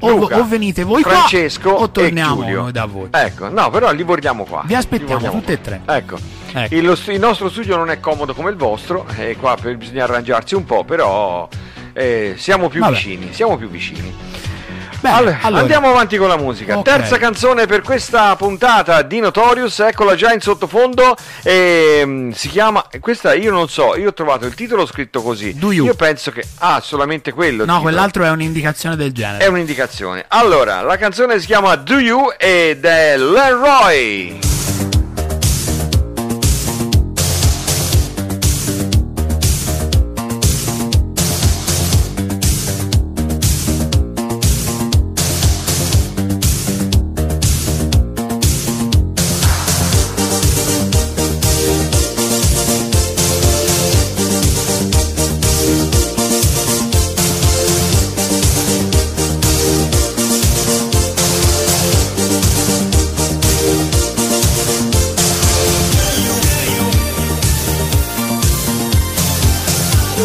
o, 0.00 0.10
Luca, 0.10 0.38
o 0.38 0.46
venite 0.46 0.84
voi 0.84 1.02
Francesco 1.02 1.70
qua 1.72 1.82
o 1.82 1.90
torniamo 1.90 2.68
e 2.68 2.72
da 2.72 2.84
voi. 2.86 3.08
Ecco, 3.10 3.48
no, 3.48 3.70
però 3.70 3.90
li 3.92 4.02
vogliamo 4.02 4.44
qua. 4.44 4.62
Vi 4.64 4.74
aspettiamo 4.74 5.30
tutti 5.30 5.52
e 5.52 5.60
tre. 5.60 5.80
Ecco. 5.86 6.18
Ecco. 6.52 6.74
Il, 6.74 6.98
il 7.08 7.18
nostro 7.20 7.48
studio 7.50 7.76
non 7.76 7.90
è 7.90 8.00
comodo 8.00 8.34
come 8.34 8.50
il 8.50 8.56
vostro, 8.56 9.06
e 9.16 9.36
qua 9.36 9.56
per- 9.60 9.76
bisogna 9.76 10.04
arrangiarsi 10.04 10.54
un 10.54 10.64
po', 10.64 10.82
però 10.84 11.46
eh, 11.92 12.34
siamo 12.38 12.68
più 12.68 12.80
Vabbè. 12.80 12.94
vicini, 12.94 13.32
siamo 13.32 13.56
più 13.56 13.68
vicini. 13.68 14.14
Bene, 15.00 15.16
Allora, 15.16 15.38
allora. 15.42 15.60
andiamo 15.62 15.90
avanti 15.90 16.16
con 16.16 16.26
la 16.26 16.36
musica. 16.36 16.76
Ok. 16.76 16.84
Terza 16.84 17.18
canzone 17.18 17.66
per 17.66 17.82
questa 17.82 18.34
puntata 18.34 19.02
di 19.02 19.20
Notorious, 19.20 19.78
eccola 19.80 20.16
già 20.16 20.32
in 20.32 20.40
sottofondo. 20.40 21.16
E, 21.44 22.02
mm, 22.04 22.30
si 22.30 22.48
chiama. 22.48 22.84
Questa 23.00 23.32
io 23.34 23.52
non 23.52 23.68
so, 23.68 23.96
io 23.96 24.08
ho 24.08 24.12
trovato 24.12 24.46
il 24.46 24.54
titolo 24.54 24.86
scritto 24.86 25.22
così. 25.22 25.54
Do 25.56 25.70
You. 25.70 25.86
Io 25.86 25.94
penso 25.94 26.32
che. 26.32 26.44
Ah, 26.58 26.80
solamente 26.82 27.32
quello. 27.32 27.64
No, 27.64 27.80
quell'altro 27.80 28.24
è 28.24 28.30
un'indicazione 28.30 28.96
del 28.96 29.12
genere. 29.12 29.44
È 29.44 29.46
un'indicazione. 29.46 30.24
Allora, 30.28 30.82
la 30.82 30.96
canzone 30.96 31.38
si 31.38 31.46
chiama 31.46 31.76
Do 31.76 31.98
You 31.98 32.32
ed 32.36 32.84
è 32.84 33.16
Leroy. 33.16 34.57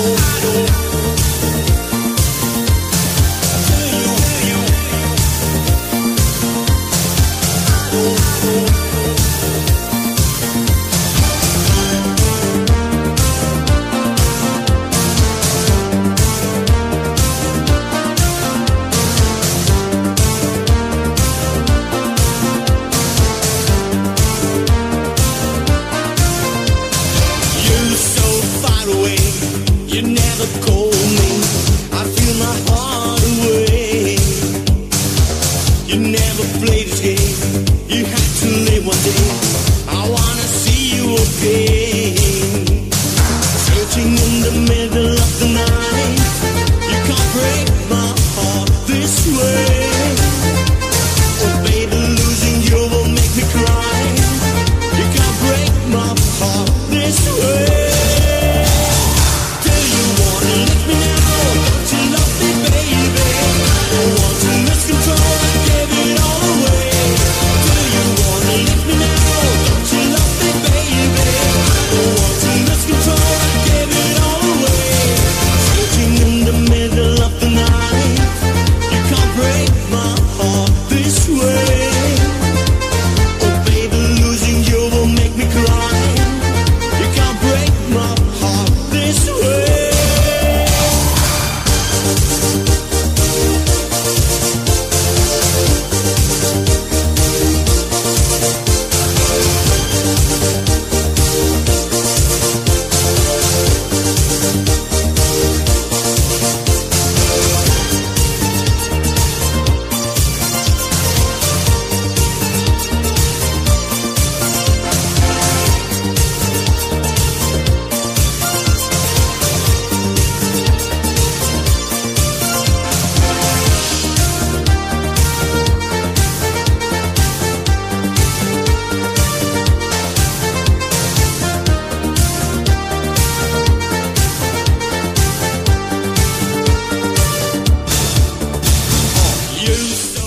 know. 0.03 0.15
I 0.15 0.57
know. 0.57 0.62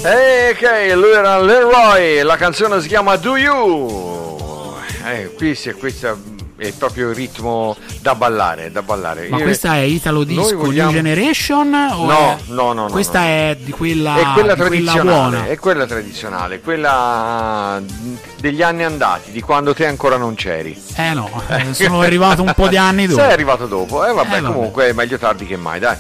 E 0.09 0.51
ok, 0.55 0.95
lui 0.95 1.11
era 1.11 1.41
Leroy, 1.41 2.23
la 2.23 2.37
canzone 2.37 2.81
si 2.81 2.87
chiama 2.87 3.17
Do 3.17 3.37
You. 3.37 4.75
Eh, 5.05 5.33
qui 5.37 5.57
si- 5.57 5.73
questo 5.73 6.17
è 6.57 6.71
proprio 6.79 7.09
il 7.11 7.15
ritmo 7.17 7.77
da 8.03 8.15
ballare, 8.15 8.71
da 8.71 8.83
ballare. 8.83 9.27
Ma 9.29 9.39
Io- 9.39 9.43
questa 9.43 9.75
è 9.75 9.79
Italo 9.81 10.23
Disco 10.23 10.57
vogliamo- 10.59 10.93
New 10.93 11.03
Generation? 11.03 11.75
O 11.75 12.05
No, 12.07 12.13
è- 12.13 12.37
no, 12.53 12.73
no, 12.73 12.83
no, 12.85 12.91
Questa 12.91 13.19
no. 13.19 13.25
è 13.27 13.57
di 13.61 13.73
quella, 13.73 14.15
è 14.17 14.23
quella 14.23 14.29
di 14.29 14.35
quella 14.35 14.55
tradizionale, 14.55 15.11
buona. 15.11 15.47
è 15.47 15.59
quella 15.59 15.87
tradizionale, 15.87 16.61
quella 16.61 17.83
degli 18.39 18.63
anni 18.63 18.85
andati, 18.85 19.33
di 19.33 19.41
quando 19.41 19.75
te 19.75 19.87
ancora 19.87 20.17
non 20.17 20.37
c'eri. 20.37 20.81
Eh 20.95 21.15
no, 21.15 21.29
eh, 21.49 21.75
sono 21.75 22.01
arrivato 22.03 22.43
un 22.43 22.53
po' 22.55 22.69
di 22.69 22.77
anni 22.77 23.07
dopo. 23.09 23.21
Sei 23.21 23.33
arrivato 23.33 23.67
dopo, 23.67 24.07
eh 24.07 24.13
vabbè, 24.13 24.37
Eh, 24.37 24.41
vabbè. 24.41 24.55
comunque 24.55 24.89
è 24.89 24.93
meglio 24.93 25.19
tardi 25.19 25.47
che 25.47 25.57
mai, 25.57 25.81
dai. 25.81 25.97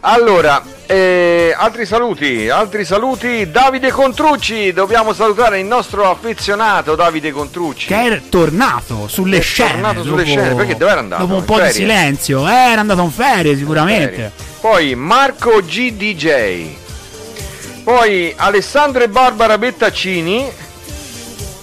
Allora, 0.00 0.62
eh, 0.86 1.54
altri 1.56 1.84
saluti, 1.86 2.48
altri 2.48 2.84
saluti, 2.84 3.50
Davide 3.50 3.90
Contrucci, 3.90 4.72
dobbiamo 4.72 5.12
salutare 5.12 5.58
il 5.58 5.66
nostro 5.66 6.08
affezionato 6.10 6.94
Davide 6.94 7.30
Contrucci. 7.32 7.86
Che 7.88 8.00
è 8.06 8.22
tornato 8.28 9.08
sulle 9.08 9.38
È 9.38 9.40
scene. 9.40 9.70
tornato 9.72 10.02
sulle 10.02 10.24
dopo- 10.24 10.28
scene, 10.40 10.54
perché 10.54 10.76
dove 10.76 10.90
era 10.90 11.00
andato? 11.00 11.22
Dopo 11.22 11.34
un 11.34 11.40
In 11.40 11.44
po' 11.46 11.54
di 11.54 11.58
ferie? 11.60 11.72
silenzio. 11.74 12.48
Eh, 12.48 12.52
era 12.52 12.80
andato 12.80 13.02
in 13.02 13.10
ferie 13.10 13.56
sicuramente. 13.56 14.32
Poi 14.60 14.94
Marco 14.94 15.60
GDJ. 15.60 16.66
Poi 17.84 18.32
Alessandro 18.36 19.02
e 19.02 19.08
Barbara 19.08 19.58
Bettaccini. 19.58 20.50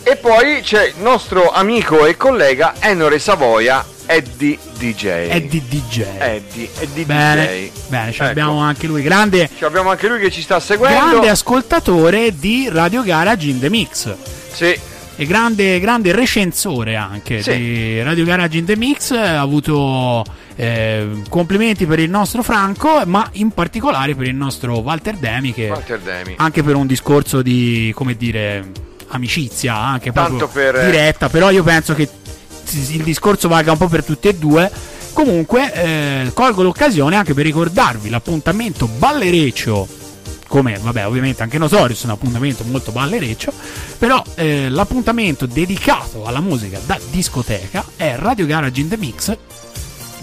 E 0.06 0.16
poi 0.18 0.60
c'è 0.62 0.88
il 0.88 0.94
nostro 0.98 1.50
amico 1.52 2.06
e 2.06 2.18
collega 2.18 2.74
Enore 2.80 3.20
Savoia, 3.20 3.86
Eddie 4.06 4.58
DJ. 4.78 5.06
Eddie 5.30 5.62
DJ. 5.68 6.04
Eddie, 6.18 6.70
Eddie 6.80 7.06
Bene, 7.06 7.46
DJ. 7.46 7.70
bene, 7.88 8.12
ci 8.12 8.20
Ecco. 8.22 8.30
abbiamo 8.30 8.58
anche 8.60 8.88
lui, 8.88 9.02
grande, 9.02 9.50
Ci 9.56 9.64
abbiamo 9.64 9.90
anche 9.90 10.08
lui 10.08 10.20
che 10.20 10.30
ci 10.32 10.42
sta 10.42 10.60
seguendo. 10.60 11.00
grande 11.10 11.30
ascoltatore 11.30 12.38
di 12.38 12.68
Radio 12.70 13.02
Garage 13.04 13.48
in 13.48 13.60
the 13.60 13.70
Mix. 13.70 14.14
Sì, 14.52 14.78
E 15.16 15.26
grande, 15.28 15.80
grande 15.80 16.12
recensore 16.12 16.96
anche 16.96 17.44
Sì. 17.44 17.56
di 17.56 18.02
Radio 18.02 18.26
Garage 18.26 18.58
in 18.58 18.66
the 18.66 18.76
Mix. 18.76 19.12
Ha 19.12 19.40
avuto 19.40 20.24
eh, 20.56 21.22
complimenti 21.30 21.86
per 21.86 22.00
il 22.00 22.10
nostro 22.10 22.42
Franco, 22.44 23.02
ma 23.06 23.28
in 23.34 23.52
particolare 23.52 24.16
per 24.16 24.28
il 24.28 24.36
nostro 24.36 24.80
Walter 24.80 25.16
Demi, 25.16 25.54
che 25.54 25.70
Walter 25.70 26.00
Demi. 26.00 26.34
anche 26.38 26.62
per 26.64 26.76
un 26.76 26.88
discorso 26.88 27.42
di, 27.44 27.92
come 27.96 28.16
dire, 28.18 28.72
amicizia, 29.10 29.76
anche 29.78 30.12
Tanto 30.12 30.38
proprio 30.38 30.72
per- 30.72 30.86
diretta, 30.86 31.30
però 31.30 31.52
io 31.52 31.62
penso 31.64 31.94
che 31.94 32.10
il 32.74 33.04
discorso 33.04 33.48
valga 33.48 33.72
un 33.72 33.78
po' 33.78 33.88
per 33.88 34.04
tutti 34.04 34.28
e 34.28 34.36
due. 34.36 34.72
Comunque, 35.14 35.74
eh, 35.74 36.32
colgo 36.34 36.64
l'occasione 36.64 37.16
anche 37.16 37.34
per 37.34 37.46
ricordarvi 37.46 38.10
l'appuntamento 38.10 38.88
ballereccio. 38.88 39.88
Come, 40.48 40.78
vabbè, 40.80 41.08
ovviamente 41.08 41.42
anche 41.44 41.58
Notorious 41.58 42.02
è 42.04 42.06
un 42.06 42.12
appuntamento 42.12 42.64
molto 42.64 42.92
ballereccio. 42.92 43.52
Però 43.98 44.22
eh, 44.36 44.70
l'appuntamento 44.70 45.46
dedicato 45.46 46.26
alla 46.26 46.42
musica 46.42 46.80
da 46.86 47.00
discoteca 47.10 47.86
è 47.96 48.16
Radio 48.18 48.46
Garage 48.46 48.82
in 48.82 48.90
the 48.90 48.98
Mix 48.98 49.38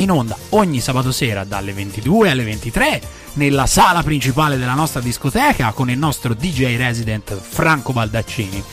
in 0.01 0.11
onda 0.11 0.37
ogni 0.51 0.81
sabato 0.81 1.13
sera 1.13 1.45
dalle 1.45 1.73
22 1.73 2.31
alle 2.31 2.45
23 2.45 3.01
nella 3.35 3.67
sala 3.67 4.03
principale 4.03 4.57
della 4.57 4.75
nostra 4.75 5.01
discoteca 5.01 5.73
con 5.73 5.91
il 5.91 5.99
nostro 5.99 6.35
DJ 6.35 6.77
resident 6.77 7.39
Franco 7.39 7.93
Baldaccini. 7.93 8.65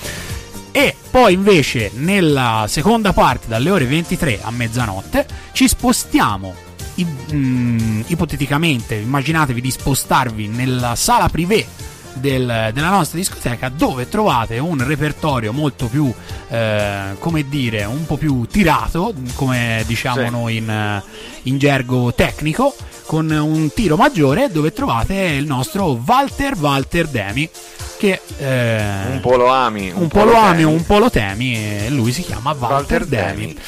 E 0.78 0.94
poi 1.10 1.34
invece 1.34 1.90
nella 1.96 2.66
seconda 2.68 3.12
parte 3.12 3.48
dalle 3.48 3.72
ore 3.72 3.86
23 3.86 4.42
a 4.44 4.52
mezzanotte 4.52 5.26
ci 5.52 5.68
spostiamo 5.68 6.54
i- 6.96 7.06
mm, 7.34 8.02
ipoteticamente 8.06 8.94
immaginatevi 8.94 9.60
di 9.60 9.72
spostarvi 9.72 10.48
nella 10.48 10.94
sala 10.94 11.30
privé 11.30 11.66
del- 12.14 12.70
della 12.74 12.90
nostra 12.90 13.18
discoteca 13.18 13.70
dove 13.70 14.08
trovate 14.08 14.60
un 14.60 14.86
repertorio 14.86 15.52
molto 15.52 15.88
più 15.88 16.14
eh, 16.50 17.16
come 17.18 17.48
dire 17.50 17.84
un 17.86 18.06
po' 18.06 18.18
più 18.18 18.46
tirato 18.46 19.16
come 19.34 19.84
diciamo 19.88 20.26
Sì. 20.26 20.30
noi 20.30 20.58
in, 20.58 21.02
in 21.44 21.58
gergo 21.58 22.14
tecnico 22.14 22.76
con 23.08 23.30
un 23.32 23.72
tiro 23.74 23.96
maggiore 23.96 24.52
dove 24.52 24.72
trovate 24.74 25.14
il 25.16 25.46
nostro 25.48 26.00
Walter 26.06 26.56
Walter 26.56 27.08
Demi 27.08 27.50
che 27.98 28.22
eh, 28.38 28.82
Un 29.12 29.20
po' 29.22 29.36
lo 29.36 29.48
ami. 29.48 29.92
un 29.94 30.08
po' 30.08 30.24
lo 30.24 30.36
ami, 30.36 30.64
un 30.64 30.86
po' 30.86 31.00
lo 31.00 31.10
temi 31.10 31.56
e 31.56 31.90
lui 31.90 32.12
si 32.12 32.22
chiama 32.24 32.52
Walter, 32.58 32.70
Walter 32.70 33.06
Demi. 33.06 33.36
Demi. 33.48 33.60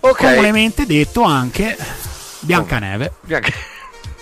Ok. 0.00 0.16
Comunemente 0.18 0.84
detto 0.86 1.22
anche 1.22 1.76
Biancaneve. 2.40 3.12
Bianca- 3.22 3.50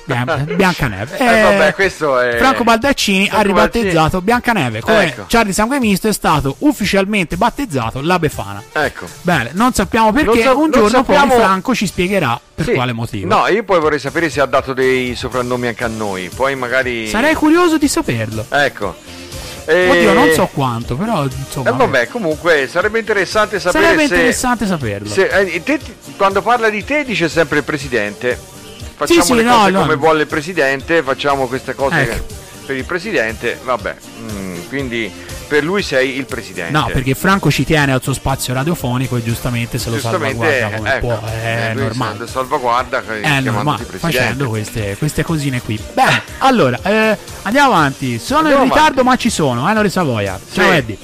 Bian- 0.05 0.55
Biancaneve. 0.57 1.17
Eh, 1.19 1.25
Eh, 1.25 1.43
vabbè, 1.43 1.75
questo 1.75 2.19
è... 2.19 2.37
Franco 2.37 2.65
Baldaccini 2.65 3.27
ha 3.27 3.31
Franco 3.39 3.47
ribattezzato 3.47 4.21
Biancaneve 4.21 4.81
come 4.81 5.05
Ecco. 5.05 5.25
Charlie 5.29 5.53
Sanguemisto 5.53 6.09
è 6.09 6.13
stato 6.13 6.57
ufficialmente 6.61 7.37
battezzato 7.37 8.01
La 8.03 8.19
Befana. 8.19 8.61
Ecco. 8.73 9.07
Bene, 9.23 9.51
non 9.55 9.73
sappiamo 9.73 10.11
perché, 10.13 10.27
Non 10.27 10.39
sa- 10.43 10.55
un 10.55 10.71
giorno 10.71 10.89
sappiamo- 10.89 11.35
poi 11.35 11.43
Franco 11.43 11.75
ci 11.77 11.87
spiegherà 11.87 12.41
per 12.55 12.65
Sì. 12.65 12.73
quale 12.73 12.93
motivo. 12.93 13.29
No, 13.33 13.47
io 13.47 13.63
poi 13.63 13.79
vorrei 13.79 14.01
sapere 14.01 14.29
se 14.31 14.41
ha 14.41 14.47
dato 14.47 14.73
dei 14.73 15.15
soprannomi 15.15 15.69
anche 15.69 15.85
a 15.85 15.89
noi. 15.89 16.29
Poi 16.35 16.57
magari... 16.57 17.07
Sarei 17.09 17.35
curioso 17.35 17.79
di 17.79 17.87
saperlo. 17.89 18.45
Ecco. 18.51 18.97
E... 19.67 19.89
Oddio, 19.89 20.13
non 20.13 20.33
so 20.33 20.49
quanto, 20.53 20.97
però 20.97 21.25
insomma. 21.25 21.71
Eh, 21.71 21.73
vabbè, 21.73 22.09
comunque 22.09 22.67
sarebbe 22.69 22.99
interessante 22.99 23.61
sapere 23.61 23.85
sarebbe 23.85 24.07
se... 24.07 24.15
interessante 24.15 24.67
saperlo. 24.67 25.09
se- 25.09 25.29
eh, 25.29 25.63
te- 25.63 25.81
quando 26.17 26.43
parla 26.43 26.69
di 26.69 26.85
te 26.85 27.05
dice 27.05 27.29
sempre 27.29 27.59
il 27.59 27.65
presidente. 27.65 28.39
Facciamo 28.97 29.23
sì, 29.23 29.35
le 29.35 29.43
no, 29.43 29.57
cose 29.57 29.71
no. 29.71 29.81
come 29.81 29.95
vuole 29.95 30.21
il 30.23 30.27
presidente, 30.27 31.03
facciamo 31.03 31.47
queste 31.47 31.75
cose 31.75 32.03
Ecco. 32.03 32.25
per 32.67 32.77
il 32.77 32.85
presidente, 32.85 33.59
vabbè. 33.63 33.97
mm, 34.21 34.57
quindi 34.69 35.11
per 35.51 35.65
lui 35.65 35.83
sei 35.83 36.17
il 36.17 36.27
presidente. 36.27 36.71
No, 36.71 36.89
perché 36.93 37.15
Franco 37.17 37.51
ci 37.51 37.65
tiene 37.65 37.93
al 37.93 38.01
suo 38.01 38.13
spazio 38.13 38.55
radiofonico 38.55 39.17
e 39.17 39.23
giustamente 39.25 39.79
se 39.79 39.91
lo 39.91 39.97
Giustamente, 39.97 40.47
salvaguarda 40.47 40.77
come 40.77 40.95
ecco, 40.95 41.07
può, 41.09 41.21
è 41.29 41.69
eh, 41.71 41.75
lui 41.75 41.83
normale. 41.83 42.19
se- 42.21 42.27
salvaguarda 42.29 43.03
eh, 43.09 43.21
È 43.23 43.41
normale, 43.41 43.85
facendo 43.85 44.49
queste, 44.49 44.95
queste 44.97 45.25
cosine 45.25 45.61
qui. 45.61 45.77
Bene, 45.93 46.23
allora, 46.39 46.79
eh, 46.85 47.19
andiamo 47.43 47.73
avanti. 47.73 48.21
Sono 48.21 48.43
Andiamo 48.43 48.63
in 48.63 48.69
ritardo, 48.71 49.01
avanti. 49.01 49.09
ma 49.09 49.17
ci 49.17 49.31
sono. 49.31 49.69
Enore 49.69 49.91
Savoia. 49.91 50.39
Ciao 50.53 50.71
Sì. 50.71 50.77
Eddie. 50.77 50.99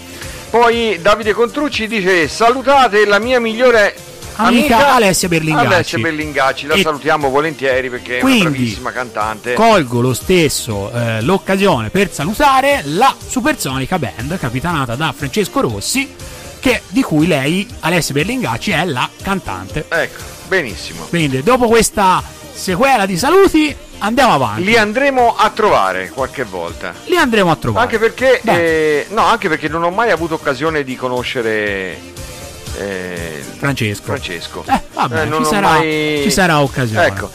Poi 0.50 0.98
Davide 1.02 1.32
Contrucci 1.32 1.88
dice 1.88 2.28
salutate 2.28 3.04
la 3.04 3.18
mia 3.18 3.40
migliore 3.40 3.96
Amica 4.36 4.94
Alessia 4.94 5.28
Berlingacci. 5.28 5.66
Alessia 5.66 5.98
Berlingacci, 5.98 6.66
la 6.66 6.74
E- 6.74 6.82
salutiamo 6.82 7.30
volentieri 7.30 7.88
perché 7.88 8.18
è 8.18 8.22
una 8.22 8.38
bravissima 8.40 8.92
cantante. 8.92 9.54
Colgo 9.54 10.00
lo 10.00 10.12
stesso 10.12 10.90
eh, 10.92 11.22
l'occasione 11.22 11.88
per 11.90 12.12
salutare 12.12 12.82
la 12.84 13.14
Supersonica 13.26 13.98
Band 13.98 14.38
capitanata 14.38 14.94
da 14.94 15.14
Francesco 15.16 15.60
Rossi, 15.60 16.14
che, 16.60 16.82
di 16.88 17.02
cui 17.02 17.26
lei, 17.26 17.66
Alessia 17.80 18.14
Berlingacci, 18.14 18.70
è 18.72 18.84
la 18.84 19.08
cantante. 19.22 19.86
ecco, 19.88 20.22
benissimo. 20.48 21.04
Quindi, 21.04 21.42
dopo 21.42 21.66
questa 21.68 22.22
sequela 22.52 23.06
di 23.06 23.16
saluti, 23.16 23.74
andiamo 23.98 24.34
avanti. 24.34 24.64
Li 24.64 24.76
andremo 24.76 25.34
a 25.36 25.48
trovare 25.50 26.10
qualche 26.10 26.44
volta. 26.44 26.92
Li 27.06 27.16
andremo 27.16 27.50
a 27.50 27.56
trovare. 27.56 27.84
Anche 27.84 27.98
perché, 27.98 28.40
eh, 28.44 29.06
no, 29.10 29.22
anche 29.22 29.48
perché 29.48 29.68
non 29.68 29.82
ho 29.82 29.90
mai 29.90 30.10
avuto 30.10 30.34
occasione 30.34 30.84
di 30.84 30.94
conoscere 30.96 32.14
eh, 32.78 33.44
Francesco. 33.58 34.04
Francesco. 34.04 34.64
Eh, 34.66 34.80
vabbè, 34.94 35.24
non 35.26 35.42
ci, 35.44 35.50
sarà, 35.50 35.68
mai- 35.70 36.20
ci 36.22 36.30
sarà 36.30 36.60
occasione. 36.60 37.06
Ecco. 37.06 37.30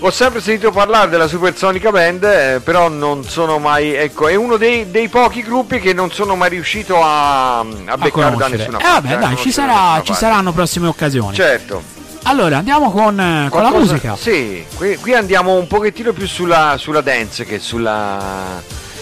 Ho 0.00 0.10
sempre 0.10 0.42
sentito 0.42 0.70
parlare 0.70 1.08
della 1.08 1.26
Supersonica 1.26 1.90
Band, 1.90 2.24
eh, 2.24 2.60
però 2.62 2.88
non 2.88 3.24
sono 3.24 3.58
mai. 3.58 3.94
Ecco, 3.94 4.28
è 4.28 4.34
uno 4.34 4.56
dei, 4.58 4.90
dei 4.90 5.08
pochi 5.08 5.42
gruppi 5.42 5.80
che 5.80 5.94
non 5.94 6.10
sono 6.12 6.36
mai 6.36 6.50
riuscito 6.50 7.00
a, 7.02 7.60
a 7.60 7.60
A 7.60 7.64
beccare 7.96 8.10
da 8.10 8.10
conoscere. 8.10 8.56
nessuna 8.58 8.78
Eh, 8.78 8.82
parte. 8.82 9.00
vabbè, 9.08 9.12
a 9.14 9.16
dai, 9.28 9.36
ci, 9.38 9.48
da 9.48 9.52
sarà, 9.54 9.72
nessuna 9.72 10.02
ci 10.02 10.14
saranno 10.14 10.52
prossime 10.52 10.86
occasioni. 10.88 11.34
Certo. 11.34 11.82
Allora, 12.24 12.58
andiamo 12.58 12.90
con, 12.90 13.18
eh, 13.18 13.48
con 13.48 13.62
la 13.62 13.68
Qualcosa- 13.68 13.92
musica. 13.92 14.16
Sì, 14.16 14.64
qui, 14.76 14.96
qui 14.96 15.14
andiamo 15.14 15.54
un 15.54 15.66
pochettino 15.66 16.12
più 16.12 16.26
sulla, 16.26 16.74
sulla 16.78 17.00
dance 17.00 17.44
che, 17.46 17.58
sulla, 17.58 18.60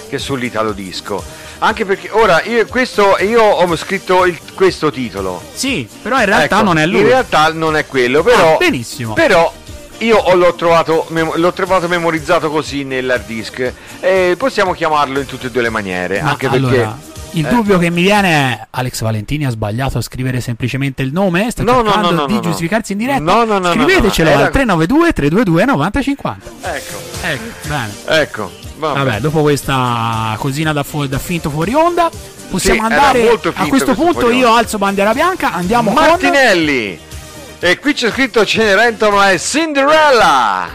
che 0.08 0.18
sull'italo 0.18 0.70
disco. 0.72 1.22
Anche 1.64 1.84
perché 1.84 2.08
ora 2.10 2.42
io, 2.42 2.66
questo, 2.66 3.16
io 3.20 3.40
ho 3.40 3.76
scritto 3.76 4.24
il- 4.26 4.36
questo 4.54 4.90
titolo. 4.90 5.40
Sì, 5.52 5.88
però 6.02 6.18
in 6.18 6.24
realtà 6.24 6.56
Ecco, 6.56 6.64
non 6.64 6.78
è 6.78 6.86
lui. 6.86 7.00
In 7.00 7.06
realtà 7.06 7.52
non 7.52 7.76
è 7.76 7.86
quello, 7.86 8.24
però. 8.24 8.54
Ah, 8.54 8.56
benissimo. 8.58 9.12
Però 9.14 9.52
io 9.98 10.16
ho- 10.16 10.34
l'ho 10.34 10.54
trovato, 10.56 11.06
l'ho 11.08 11.52
trovato 11.52 11.86
memorizzato 11.86 12.50
così 12.50 12.82
nell'hard 12.82 13.24
disk. 13.26 13.72
E 14.00 14.34
possiamo 14.36 14.72
chiamarlo 14.72 15.20
in 15.20 15.26
tutte 15.26 15.46
e 15.46 15.50
due 15.52 15.62
le 15.62 15.68
maniere. 15.70 16.20
Ma 16.20 16.30
anche 16.30 16.48
allora, 16.48 16.74
perché. 16.74 17.38
il 17.38 17.46
eh. 17.46 17.48
dubbio 17.48 17.78
che 17.78 17.90
mi 17.90 18.02
viene 18.02 18.28
è 18.32 18.66
Alex 18.70 19.00
Valentini 19.02 19.46
ha 19.46 19.50
sbagliato 19.50 19.98
a 19.98 20.00
scrivere 20.00 20.40
semplicemente 20.40 21.02
il 21.02 21.12
nome? 21.12 21.48
Sta 21.52 21.62
No, 21.62 21.84
cercando 21.84 22.10
no, 22.10 22.16
no, 22.22 22.26
di 22.26 22.40
giustificarsi 22.40 22.90
in 22.90 22.98
diretta? 22.98 23.20
No, 23.20 23.44
no, 23.44 23.58
no, 23.58 23.70
Scrivetecelo 23.70 24.30
al 24.30 24.34
Era- 24.40 24.50
392 24.50 25.12
322 25.12 25.64
9050. 25.64 26.50
Ecco, 26.74 26.96
Ecco, 27.22 27.68
bene. 27.68 27.92
ecco. 28.20 28.61
Vabbè. 28.88 29.04
Vabbè, 29.04 29.20
dopo 29.20 29.42
questa 29.42 30.34
cosina 30.38 30.72
da, 30.72 30.82
fu- 30.82 31.06
da 31.06 31.18
finto 31.18 31.50
fuori 31.50 31.72
onda, 31.72 32.10
possiamo 32.50 32.84
Sì, 32.86 32.92
andare 32.92 33.22
a 33.28 33.28
questo 33.28 33.52
questo 33.68 33.94
punto 33.94 34.30
io 34.30 34.48
onda. 34.48 34.58
alzo 34.58 34.78
bandiera 34.78 35.12
bianca, 35.14 35.52
andiamo 35.52 35.92
con 35.92 36.02
Martinelli. 36.02 36.98
E 37.60 37.78
qui 37.78 37.92
c'è 37.94 38.10
scritto 38.10 38.44
Cenerentola 38.44 39.30
e. 39.30 39.38
Cinderella, 39.38 40.66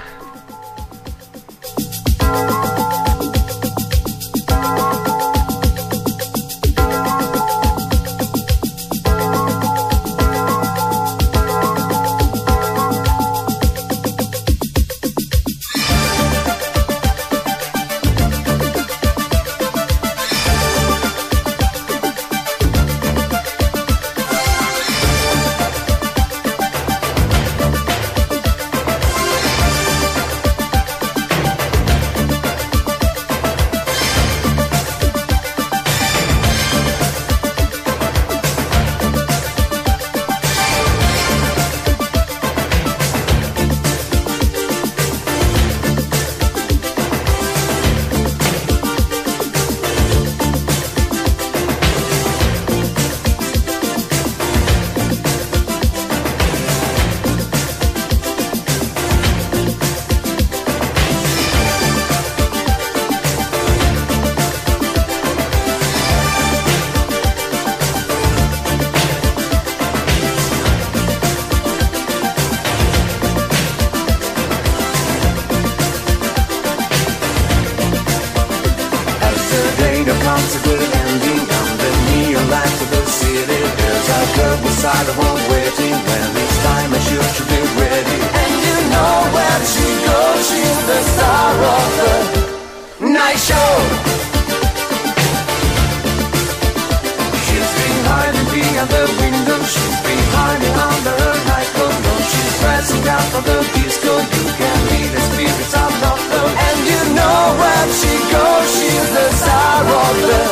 for 103.38 103.52
the 103.52 103.58
disco. 103.73 104.13
You 104.17 104.45
can 104.60 104.80
be 104.89 105.02
the 105.13 105.21
spirits 105.30 105.73
of 105.73 105.91
love, 106.02 106.21
and 106.65 106.78
you 106.89 107.02
know 107.17 107.39
where 107.62 107.88
she 108.00 108.13
goes, 108.34 108.67
she's 108.78 109.10
the 109.17 109.28
star 109.41 109.84
of 110.04 110.15
the 110.30 110.43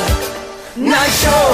night 0.81 1.15
show. 1.23 1.47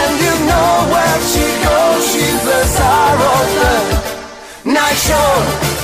And 0.00 0.12
you 0.24 0.34
know 0.48 0.72
where 0.92 1.20
she 1.32 1.46
goes, 1.66 2.02
she's 2.12 2.40
the 2.50 2.60
star 2.74 3.16
of 3.34 3.46
the 3.60 4.72
night 4.72 4.98
show. 5.08 5.75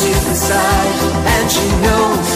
She's 0.00 0.24
decided, 0.24 1.12
and 1.26 1.50
she 1.50 1.66
knows. 1.82 2.29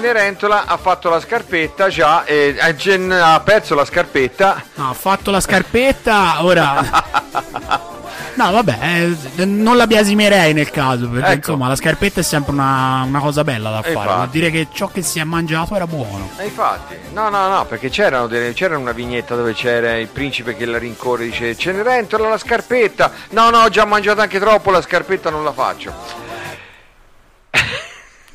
Cenerentola 0.00 0.66
ha 0.66 0.76
fatto 0.76 1.08
la 1.10 1.18
scarpetta 1.18 1.88
già, 1.88 2.24
eh, 2.24 2.56
ha, 2.56 3.40
perso 3.40 3.74
la 3.74 3.84
scarpetta. 3.84 4.62
No, 4.74 4.90
ha 4.90 4.94
fatto 4.94 5.32
la 5.32 5.40
scarpetta, 5.40 6.44
ora... 6.44 7.86
No, 8.38 8.52
vabbè, 8.52 8.78
eh, 9.38 9.44
non 9.46 9.76
la 9.76 9.88
biasimerei 9.88 10.52
nel 10.52 10.70
caso, 10.70 11.08
perché 11.08 11.26
Ecco. 11.26 11.50
insomma 11.50 11.66
la 11.66 11.74
scarpetta 11.74 12.20
è 12.20 12.22
sempre 12.22 12.52
una, 12.52 13.02
una 13.04 13.18
cosa 13.18 13.42
bella 13.42 13.70
da 13.70 13.78
E 13.80 13.92
fare. 13.92 13.94
Vuol 14.06 14.06
infatti. 14.06 14.30
dire 14.38 14.50
che 14.52 14.68
ciò 14.72 14.86
che 14.86 15.02
si 15.02 15.18
è 15.18 15.24
mangiato 15.24 15.74
era 15.74 15.88
buono. 15.88 16.30
E 16.36 16.44
infatti, 16.44 16.96
no, 17.12 17.28
no, 17.30 17.48
no, 17.48 17.64
perché 17.64 17.88
c'erano 17.88 18.28
delle- 18.28 18.52
c'era 18.52 18.78
una 18.78 18.92
vignetta 18.92 19.34
dove 19.34 19.54
c'era 19.54 19.96
il 19.96 20.06
principe 20.06 20.54
che 20.56 20.66
la 20.66 20.78
rincorre 20.78 21.24
e 21.24 21.26
dice 21.30 21.56
Cenerentola 21.56 22.28
la 22.28 22.38
scarpetta. 22.38 23.10
No, 23.30 23.50
no, 23.50 23.62
ho 23.62 23.68
già 23.70 23.84
mangiato 23.84 24.20
anche 24.20 24.38
troppo, 24.38 24.70
la 24.70 24.82
scarpetta 24.82 25.30
non 25.30 25.42
la 25.42 25.52
faccio. 25.52 25.92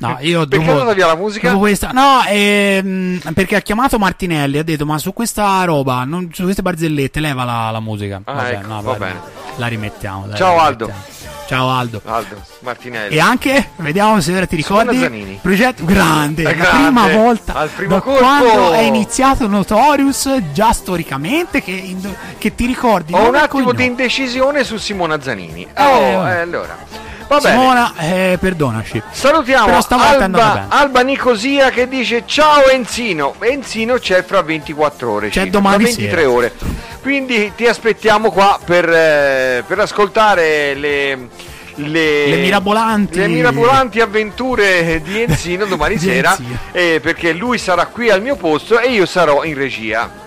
No, 0.08 0.18
io 0.20 0.46
Perché 0.46 0.64
dopo, 0.64 0.92
via 0.94 1.06
la 1.06 1.16
musica? 1.16 1.52
questa, 1.54 1.90
no, 1.92 2.20
ehm, 2.28 3.20
perché 3.34 3.56
ha 3.56 3.60
chiamato 3.60 3.98
Martinelli, 3.98 4.58
ha 4.58 4.62
detto 4.64 4.84
ma 4.86 4.98
su 4.98 5.12
questa 5.12 5.64
roba, 5.64 6.04
non- 6.04 6.28
su 6.32 6.42
queste 6.44 6.62
barzellette 6.62 7.20
leva 7.20 7.44
la, 7.44 7.70
la 7.70 7.80
musica. 7.80 8.20
Ah, 8.24 8.32
Vabbè, 8.32 8.50
ecco, 8.52 8.66
no, 8.66 8.82
va 8.82 8.94
bene. 8.94 9.20
La 9.56 9.66
rimettiamo. 9.66 10.26
dai, 10.26 10.36
Ciao, 10.36 10.56
la 10.56 10.62
Aldo. 10.62 10.86
rimettiamo. 10.86 11.12
Ciao 11.46 11.68
Aldo. 11.68 12.00
Aldo, 12.06 12.36
Martinelli. 12.60 13.14
E 13.16 13.20
anche, 13.20 13.68
vediamo 13.76 14.18
se 14.22 14.34
ora 14.34 14.46
ti 14.46 14.56
ricordi, 14.56 15.38
progetto 15.42 15.84
grande, 15.84 16.40
È 16.42 16.44
la 16.46 16.52
grande, 16.52 16.82
prima 16.84 17.08
volta 17.22 17.54
al 17.54 17.68
primo 17.68 17.94
da 17.96 18.00
colpo. 18.00 18.18
quando 18.20 18.72
è 18.72 18.80
iniziato 18.80 19.46
Notorious, 19.46 20.32
già 20.54 20.72
storicamente, 20.72 21.62
che, 21.62 21.70
indo- 21.72 22.14
che 22.38 22.54
ti 22.54 22.64
ricordi 22.64 23.12
Ho 23.12 23.28
un 23.28 23.34
attimo 23.34 23.72
di 23.72 23.84
indecisione 23.84 24.64
su 24.64 24.78
Simona 24.78 25.20
Zanini. 25.20 25.64
Eh, 25.74 25.84
oh, 25.84 26.16
vabbè. 26.18 26.36
eh, 26.36 26.40
allora. 26.40 26.78
Va 27.26 27.38
bene. 27.40 27.56
Simona, 27.58 27.92
eh, 27.98 28.36
perdonaci. 28.40 29.02
Salutiamo 29.10 29.78
Alba. 29.88 30.66
Alba 30.68 31.00
Nicosia 31.02 31.70
che 31.70 31.88
dice 31.88 32.24
ciao 32.26 32.66
Enzino. 32.68 33.34
Enzino 33.40 33.94
c'è 33.98 34.22
fra 34.24 34.42
24 34.42 35.10
ore. 35.10 35.26
C'è 35.28 35.42
circa, 35.42 35.50
domani 35.50 35.84
fra 35.84 35.92
23 35.94 36.18
sera. 36.20 36.30
ore. 36.30 36.52
Quindi 37.00 37.52
ti 37.56 37.66
aspettiamo 37.66 38.30
qua 38.30 38.58
per, 38.64 38.88
eh, 38.88 39.64
per 39.66 39.78
ascoltare 39.78 40.74
le, 40.74 41.28
le, 41.76 42.26
Le 42.28 42.36
mirabolanti- 42.36 43.18
le 43.18 43.28
mirabolanti 43.28 44.00
avventure 44.00 45.00
di 45.02 45.22
Enzino 45.22 45.64
domani 45.66 45.96
Di 45.96 46.04
sera. 46.06 46.36
Eh, 46.72 47.00
perché 47.02 47.32
lui 47.32 47.58
sarà 47.58 47.86
qui 47.86 48.10
al 48.10 48.22
mio 48.22 48.36
posto 48.36 48.78
e 48.78 48.90
io 48.90 49.06
sarò 49.06 49.44
in 49.44 49.54
regia. 49.54 50.22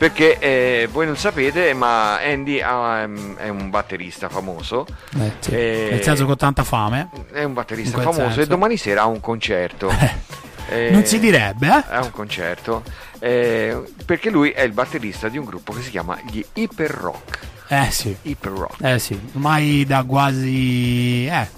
Perché 0.00 0.38
eh, 0.38 0.88
voi 0.90 1.04
non 1.04 1.14
sapete, 1.18 1.74
ma 1.74 2.18
Andy 2.22 2.58
ha, 2.62 3.00
ehm, 3.02 3.36
è 3.36 3.50
un 3.50 3.68
batterista 3.68 4.30
famoso. 4.30 4.86
Eh, 5.18 5.32
sì. 5.40 5.50
Eh, 5.50 5.88
Nel 5.90 6.02
senso 6.02 6.24
con 6.24 6.38
tanta 6.38 6.64
fame. 6.64 7.10
È 7.30 7.44
un 7.44 7.52
batterista 7.52 7.98
famoso 7.98 8.20
senso. 8.20 8.40
e 8.40 8.46
domani 8.46 8.78
sera 8.78 9.02
ha 9.02 9.06
un 9.06 9.20
concerto. 9.20 9.92
Eh, 10.72 10.90
Non 10.92 11.04
si 11.04 11.18
direbbe, 11.18 11.66
eh? 11.66 11.84
Ha 11.92 12.00
un 12.04 12.12
concerto. 12.12 12.84
eh, 13.18 13.76
perché 14.06 14.30
lui 14.30 14.50
è 14.52 14.62
il 14.62 14.70
batterista 14.70 15.28
di 15.28 15.36
un 15.36 15.44
gruppo 15.44 15.72
che 15.72 15.82
si 15.82 15.90
chiama 15.90 16.16
gli 16.30 16.44
Hyper 16.54 16.90
Rock. 16.92 17.38
Eh 17.68 17.88
sì. 17.90 18.16
Hyper 18.22 18.52
Rock. 18.52 18.76
Eh 18.84 18.98
sì, 19.00 19.18
ormai 19.34 19.84
da 19.84 20.04
quasi... 20.04 21.26
eh, 21.26 21.48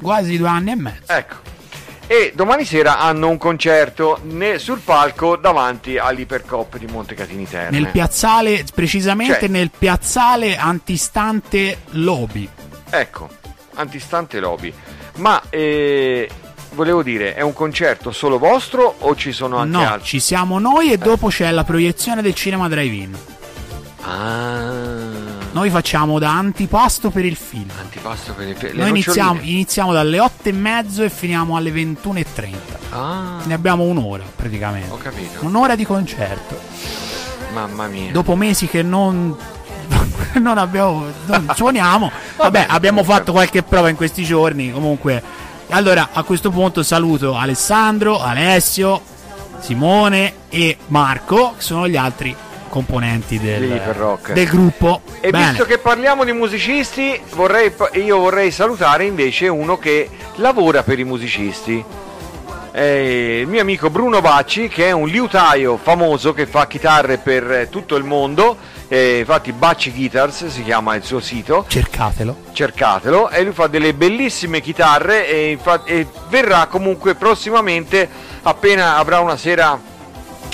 quasi 0.00 0.36
due 0.38 0.46
anni 0.48 0.70
e 0.70 0.76
mezzo. 0.76 1.12
Ecco. 1.12 1.34
E 2.08 2.32
domani 2.36 2.64
sera 2.64 2.98
hanno 2.98 3.28
un 3.28 3.36
concerto 3.36 4.20
ne- 4.22 4.58
sul 4.58 4.78
palco 4.78 5.34
davanti 5.36 5.98
all'Ipercop 5.98 6.76
di 6.78 6.86
Montecatini 6.86 7.48
Terme. 7.48 7.76
Nel 7.78 7.88
piazzale, 7.90 8.64
precisamente 8.72 9.40
Cioè- 9.40 9.48
nel 9.48 9.70
piazzale 9.76 10.56
antistante 10.56 11.78
Lobi. 11.90 12.48
Ecco, 12.90 13.28
antistante 13.74 14.38
lobby. 14.38 14.72
Ma 15.16 15.42
eh, 15.50 16.28
volevo 16.74 17.02
dire, 17.02 17.34
è 17.34 17.40
un 17.40 17.52
concerto 17.52 18.12
solo 18.12 18.38
vostro 18.38 18.94
o 18.98 19.16
ci 19.16 19.32
sono 19.32 19.56
anche 19.56 19.76
No, 19.76 19.80
altri? 19.92 20.06
ci 20.06 20.20
siamo 20.20 20.60
noi 20.60 20.92
e 20.92 20.98
dopo 20.98 21.26
c'è 21.28 21.50
la 21.50 21.64
proiezione 21.64 22.22
del 22.22 22.34
cinema 22.34 22.68
drive-in. 22.68 23.16
Ah. 24.02 25.35
Noi 25.56 25.70
facciamo 25.70 26.18
da 26.18 26.36
antipasto 26.36 27.08
per 27.08 27.24
il 27.24 27.34
film. 27.34 27.70
Antipasto 27.80 28.34
per 28.34 28.44
le, 28.46 28.56
le 28.60 28.72
Noi 28.74 28.90
iniziamo, 28.90 29.40
iniziamo 29.40 29.90
dalle 29.90 30.20
8 30.20 30.50
e 30.50 30.52
mezzo 30.52 31.02
e 31.02 31.08
finiamo 31.08 31.56
alle 31.56 31.70
21.30. 31.70 32.54
Ah, 32.90 33.38
Ne 33.44 33.54
abbiamo 33.54 33.84
un'ora 33.84 34.22
praticamente. 34.36 34.90
ho 34.90 34.98
capito. 34.98 35.46
Un'ora 35.46 35.74
di 35.74 35.86
concerto. 35.86 36.60
Mamma 37.54 37.86
mia. 37.86 38.12
Dopo 38.12 38.36
mesi 38.36 38.66
che 38.66 38.82
non, 38.82 39.34
non 40.38 40.58
abbiamo. 40.58 41.06
non 41.24 41.48
suoniamo. 41.56 42.12
Vabbè, 42.36 42.66
abbiamo 42.68 43.02
fatto 43.02 43.32
qualche 43.32 43.62
prova 43.62 43.88
in 43.88 43.96
questi 43.96 44.24
giorni. 44.24 44.70
Comunque. 44.70 45.22
Allora, 45.70 46.10
a 46.12 46.22
questo 46.22 46.50
punto 46.50 46.82
saluto 46.82 47.34
Alessandro, 47.34 48.20
Alessio, 48.20 49.00
Simone 49.60 50.34
e 50.50 50.76
Marco, 50.88 51.54
che 51.56 51.62
sono 51.62 51.88
gli 51.88 51.96
altri 51.96 52.36
componenti 52.76 53.38
del, 53.38 53.80
del 54.34 54.48
gruppo. 54.48 55.00
E 55.20 55.30
Bene. 55.30 55.48
visto 55.48 55.64
che 55.64 55.78
parliamo 55.78 56.24
di 56.24 56.32
musicisti, 56.32 57.18
vorrei, 57.30 57.72
io 57.94 58.18
vorrei 58.18 58.50
salutare 58.50 59.04
invece 59.04 59.48
uno 59.48 59.78
che 59.78 60.10
lavora 60.36 60.82
per 60.82 60.98
i 60.98 61.04
musicisti. 61.04 61.82
È 62.70 62.82
il 62.82 63.46
mio 63.46 63.62
amico 63.62 63.88
Bruno 63.88 64.20
Bacci, 64.20 64.68
che 64.68 64.88
è 64.88 64.90
un 64.92 65.08
liutaio 65.08 65.78
famoso 65.78 66.34
che 66.34 66.44
fa 66.44 66.66
chitarre 66.66 67.16
per 67.16 67.50
eh, 67.50 67.68
tutto 67.70 67.96
il 67.96 68.04
mondo. 68.04 68.58
eh, 68.88 69.20
infatti, 69.20 69.52
Bacci 69.52 69.90
Guitars 69.92 70.44
si 70.48 70.62
chiama 70.62 70.94
il 70.96 71.02
suo 71.02 71.20
sito. 71.20 71.64
Cercatelo. 71.66 72.36
cercatelo 72.52 73.30
e 73.30 73.42
lui 73.42 73.54
fa 73.54 73.68
delle 73.68 73.94
bellissime 73.94 74.60
chitarre 74.60 75.26
e, 75.26 75.52
infa- 75.52 75.84
e 75.84 76.06
verrà 76.28 76.66
comunque 76.66 77.14
prossimamente 77.14 78.06
appena 78.42 78.98
avrà 78.98 79.20
una 79.20 79.38
sera 79.38 79.94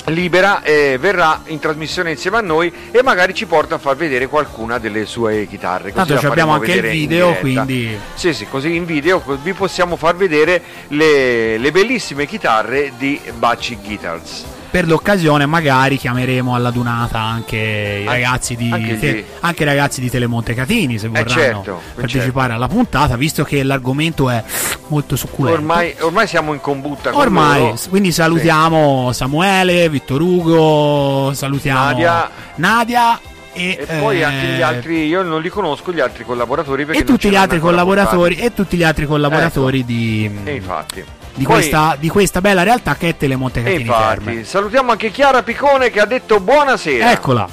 libera 0.05 0.61
e 0.63 0.97
verrà 0.99 1.41
in 1.45 1.59
trasmissione 1.59 2.11
insieme 2.11 2.37
a 2.37 2.41
noi 2.41 2.71
e 2.91 3.01
magari 3.03 3.33
ci 3.33 3.45
porta 3.45 3.75
a 3.75 3.77
far 3.77 3.95
vedere 3.95 4.27
qualcuna 4.27 4.77
delle 4.77 5.05
sue 5.05 5.47
chitarre. 5.47 5.91
Così 5.91 6.07
Tanto 6.07 6.27
abbiamo 6.27 6.53
anche 6.53 6.73
il 6.73 6.81
video, 6.81 7.35
quindi 7.35 7.97
Sì, 8.13 8.33
sì, 8.33 8.47
così 8.47 8.75
in 8.75 8.85
video 8.85 9.23
vi 9.41 9.53
possiamo 9.53 9.95
far 9.95 10.15
vedere 10.15 10.61
le, 10.89 11.57
le 11.57 11.71
bellissime 11.71 12.25
chitarre 12.25 12.93
di 12.97 13.19
Baci 13.37 13.77
Guitars. 13.81 14.52
Per 14.73 14.87
l'occasione 14.87 15.45
magari 15.45 15.97
chiameremo 15.97 16.55
alla 16.55 16.71
dunata 16.71 17.19
anche 17.19 17.57
i 18.01 18.05
ragazzi 18.05 18.55
di 18.55 18.71
anche 18.71 18.99
te- 18.99 19.25
anche 19.41 19.61
i 19.61 19.65
ragazzi 19.67 20.01
di 20.01 20.09
Telemonte 20.09 20.55
Catini 20.55 20.97
se 20.97 21.09
vorranno 21.09 21.29
certo, 21.29 21.81
partecipare 21.93 22.47
certo. 22.49 22.53
alla 22.53 22.67
puntata, 22.67 23.15
visto 23.15 23.43
che 23.43 23.61
l'argomento 23.61 24.31
è 24.31 24.43
molto 24.87 25.15
succulento. 25.15 25.59
Ormai, 25.59 25.95
ormai 25.99 26.25
siamo 26.25 26.53
in 26.53 26.59
combutta 26.59 27.11
con 27.11 27.21
Ormai, 27.21 27.59
loro. 27.59 27.75
quindi 27.87 28.11
salutiamo 28.11 29.11
Samuele, 29.11 29.87
Vittor 29.89 30.19
Ugo, 30.21 31.33
salutiamo 31.35 31.83
Nadia. 31.83 32.29
Nadia 32.55 33.19
e, 33.53 33.77
E 33.79 33.97
poi 33.99 34.21
eh, 34.21 34.23
anche 34.23 34.47
gli 34.47 34.61
altri, 34.63 35.05
io 35.05 35.21
non 35.21 35.39
li 35.39 35.49
conosco 35.49 35.93
gli 35.93 35.99
altri 35.99 36.25
collaboratori 36.25 36.85
perché 36.85 37.01
e 37.01 37.03
tutti 37.03 37.29
gli 37.29 37.35
altri 37.35 37.59
collaboratori 37.59 38.37
e 38.37 38.51
tutti 38.55 38.75
gli 38.75 38.83
altri 38.83 39.05
collaboratori 39.05 39.85
di, 39.85 40.31
E 40.45 40.55
infatti. 40.55 41.05
Di, 41.33 41.43
Poi- 41.43 41.55
questa, 41.55 41.95
di 41.99 42.09
questa 42.09 42.41
bella 42.41 42.63
realtà 42.63 42.95
che 42.95 43.09
è 43.09 43.17
Telemonte 43.17 43.63
Catini 43.63 43.81
infatti, 43.81 44.23
Terme. 44.23 44.43
salutiamo 44.43 44.91
anche 44.91 45.09
Chiara 45.11 45.41
Picone 45.43 45.89
che 45.89 45.99
ha 45.99 46.05
detto 46.05 46.39
buonasera. 46.39 47.11
Eccola, 47.11 47.47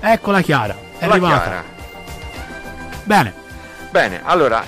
eccola 0.00 0.40
Chiara, 0.40 0.76
è 0.98 1.06
La 1.06 1.12
arrivata. 1.12 1.42
Chiara. 1.42 1.64
Bene, 3.04 3.34
Bene, 3.90 4.20
allora, 4.24 4.64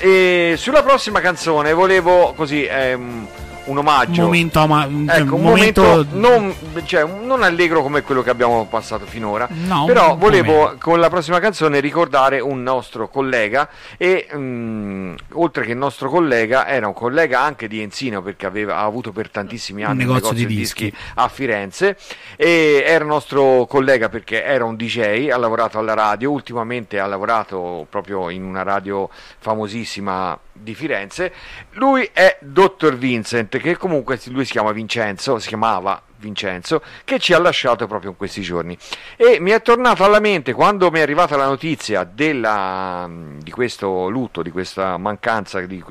sulla 0.56 0.82
prossima 0.82 1.20
canzone 1.20 1.72
volevo 1.74 2.32
così 2.34 2.64
ehm, 2.64 3.26
un 3.68 3.78
omaggio. 3.78 4.20
un 4.20 4.26
momento, 4.26 4.66
ma, 4.66 4.84
Ecco, 4.84 5.34
un 5.34 5.42
momento, 5.42 5.82
momento, 5.82 6.16
non, 6.16 6.54
cioè, 6.84 7.04
non 7.04 7.42
allegro 7.42 7.82
come 7.82 8.02
quello 8.02 8.22
che 8.22 8.30
abbiamo 8.30 8.66
passato 8.66 9.04
finora, 9.06 9.48
No, 9.66 9.84
però 9.84 10.12
un 10.12 10.18
volevo 10.18 10.52
meno. 10.52 10.76
con 10.78 11.00
la 11.00 11.08
prossima 11.08 11.38
canzone 11.40 11.80
ricordare 11.80 12.40
un 12.40 12.62
nostro 12.62 13.08
collega 13.08 13.68
e 13.96 14.28
mm, 14.34 15.14
oltre 15.34 15.64
che 15.64 15.72
il 15.72 15.76
nostro 15.78 16.08
collega 16.08 16.66
era 16.66 16.86
un 16.86 16.94
collega 16.94 17.40
anche 17.40 17.68
di 17.68 17.80
Enzino 17.80 18.22
perché 18.22 18.46
aveva, 18.46 18.76
ha 18.76 18.84
avuto 18.84 19.12
per 19.12 19.30
tantissimi 19.30 19.82
Un 19.82 19.88
anni 19.90 19.98
negozio 20.04 20.32
di 20.32 20.46
dischi. 20.46 20.92
a 21.14 21.28
Firenze 21.28 21.96
e 22.36 22.82
era 22.86 23.04
nostro 23.04 23.66
collega 23.68 24.08
perché 24.08 24.42
era 24.44 24.64
un 24.64 24.76
DJ, 24.76 25.28
ha 25.30 25.36
lavorato 25.38 25.78
alla 25.78 25.94
radio, 25.94 26.30
ultimamente 26.30 26.98
ha 26.98 27.06
lavorato 27.06 27.86
proprio 27.88 28.30
in 28.30 28.42
una 28.44 28.62
radio 28.62 29.08
famosissima 29.38 30.38
di 30.60 30.74
Firenze. 30.74 31.32
Lui 31.72 32.08
è 32.12 32.36
Dottor 32.40 32.96
Vincent, 32.96 33.56
che 33.58 33.76
comunque 33.76 34.18
lui 34.26 34.44
si 34.44 34.52
chiama 34.52 34.72
Vincenzo, 34.72 35.38
si 35.38 35.48
chiamava 35.48 36.02
Vincenzo, 36.18 36.82
che 37.04 37.18
ci 37.18 37.32
ha 37.32 37.38
lasciato 37.38 37.86
proprio 37.86 38.10
in 38.10 38.16
questi 38.16 38.42
giorni. 38.42 38.76
E 39.16 39.38
mi 39.40 39.50
è 39.50 39.62
tornato 39.62 40.04
alla 40.04 40.20
mente 40.20 40.52
quando 40.52 40.90
mi 40.90 40.98
è 40.98 41.02
arrivata 41.02 41.36
la 41.36 41.46
notizia 41.46 42.04
della, 42.04 43.08
di 43.08 43.50
questo 43.50 44.08
lutto, 44.08 44.42
di 44.42 44.50
questa 44.50 44.96
mancanza, 44.96 45.60
di 45.60 45.82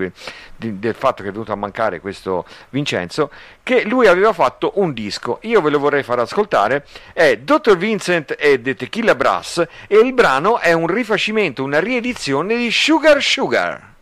di- 0.55 0.79
del 0.79 0.95
fatto 0.95 1.23
che 1.23 1.29
è 1.29 1.31
venuto 1.31 1.51
a 1.51 1.55
mancare 1.55 1.99
questo 1.99 2.45
Vincenzo, 2.69 3.29
che 3.63 3.83
lui 3.85 4.07
aveva 4.07 4.33
fatto 4.33 4.73
un 4.75 4.93
disco. 4.93 5.39
Io 5.43 5.61
ve 5.61 5.69
lo 5.69 5.79
vorrei 5.79 6.03
far 6.03 6.19
ascoltare. 6.19 6.85
È 7.13 7.37
Dr. 7.37 7.77
Vincent 7.77 8.35
e 8.37 8.61
The 8.61 8.75
Tequila 8.75 9.15
Brass 9.15 9.63
e 9.87 9.97
il 9.97 10.13
brano 10.13 10.59
è 10.59 10.73
un 10.73 10.87
rifacimento, 10.87 11.63
una 11.63 11.79
riedizione 11.79 12.57
di 12.57 12.71
Sugar. 12.71 13.21
Sugar, 13.21 13.95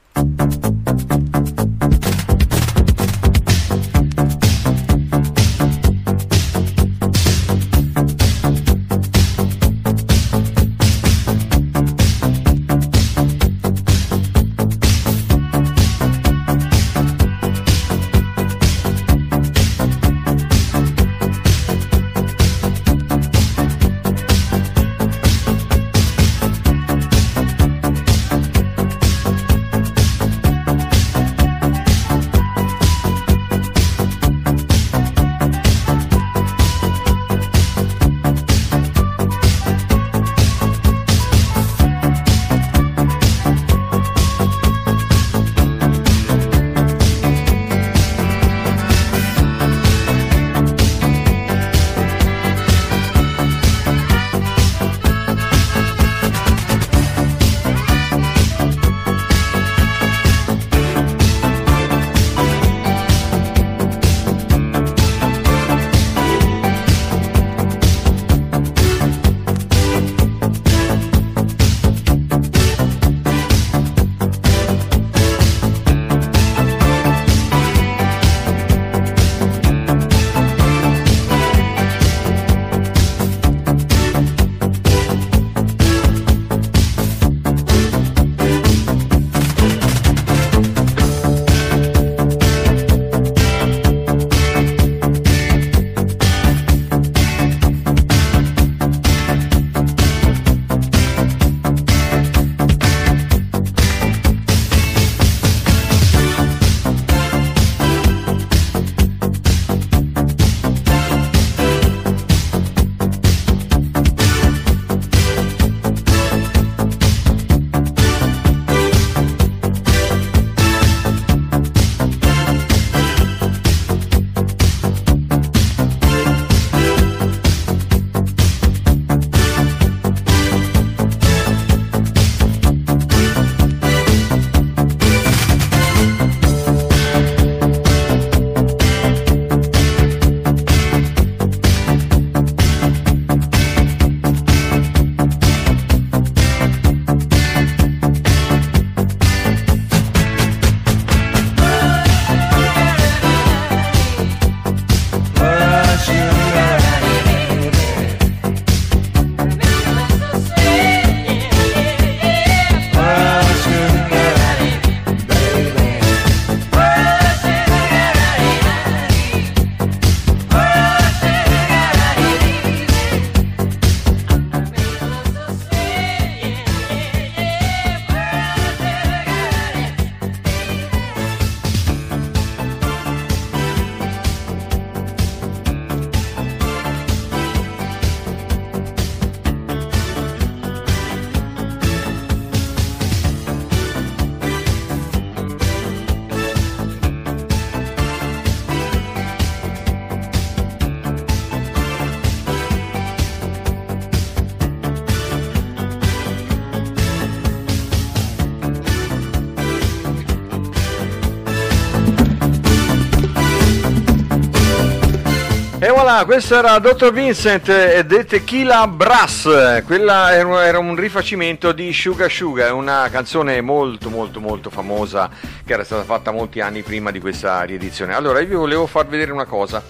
voilà, 216.06 216.24
questo 216.26 216.56
era 216.56 216.78
Dr. 216.78 217.12
Vincent 217.12 217.68
e 217.70 218.06
The 218.08 218.26
Tequila 218.26 218.86
Brass. 218.88 219.82
Quella 219.86 220.36
era 220.36 220.78
un- 220.78 220.96
rifacimento 220.96 221.72
di 221.72 221.92
Sugar 221.92 222.30
Sugar, 222.30 222.74
una 222.74 223.10
canzone 223.12 223.60
molto 223.62 224.12
molto 224.12 224.40
molto 224.40 224.70
famosa 224.70 225.30
che 225.66 225.74
era 225.74 225.84
stata 225.84 226.04
fatta 226.04 226.30
molti 226.32 226.62
anni 226.62 226.84
prima 226.84 227.10
di 227.10 227.20
questa 227.20 227.64
riedizione. 227.64 228.14
Allora, 228.14 228.40
io 228.40 228.48
vi 228.48 228.54
volevo 228.54 228.86
far 228.86 229.08
vedere 229.08 229.32
una 229.32 229.46
cosa. 229.46 229.82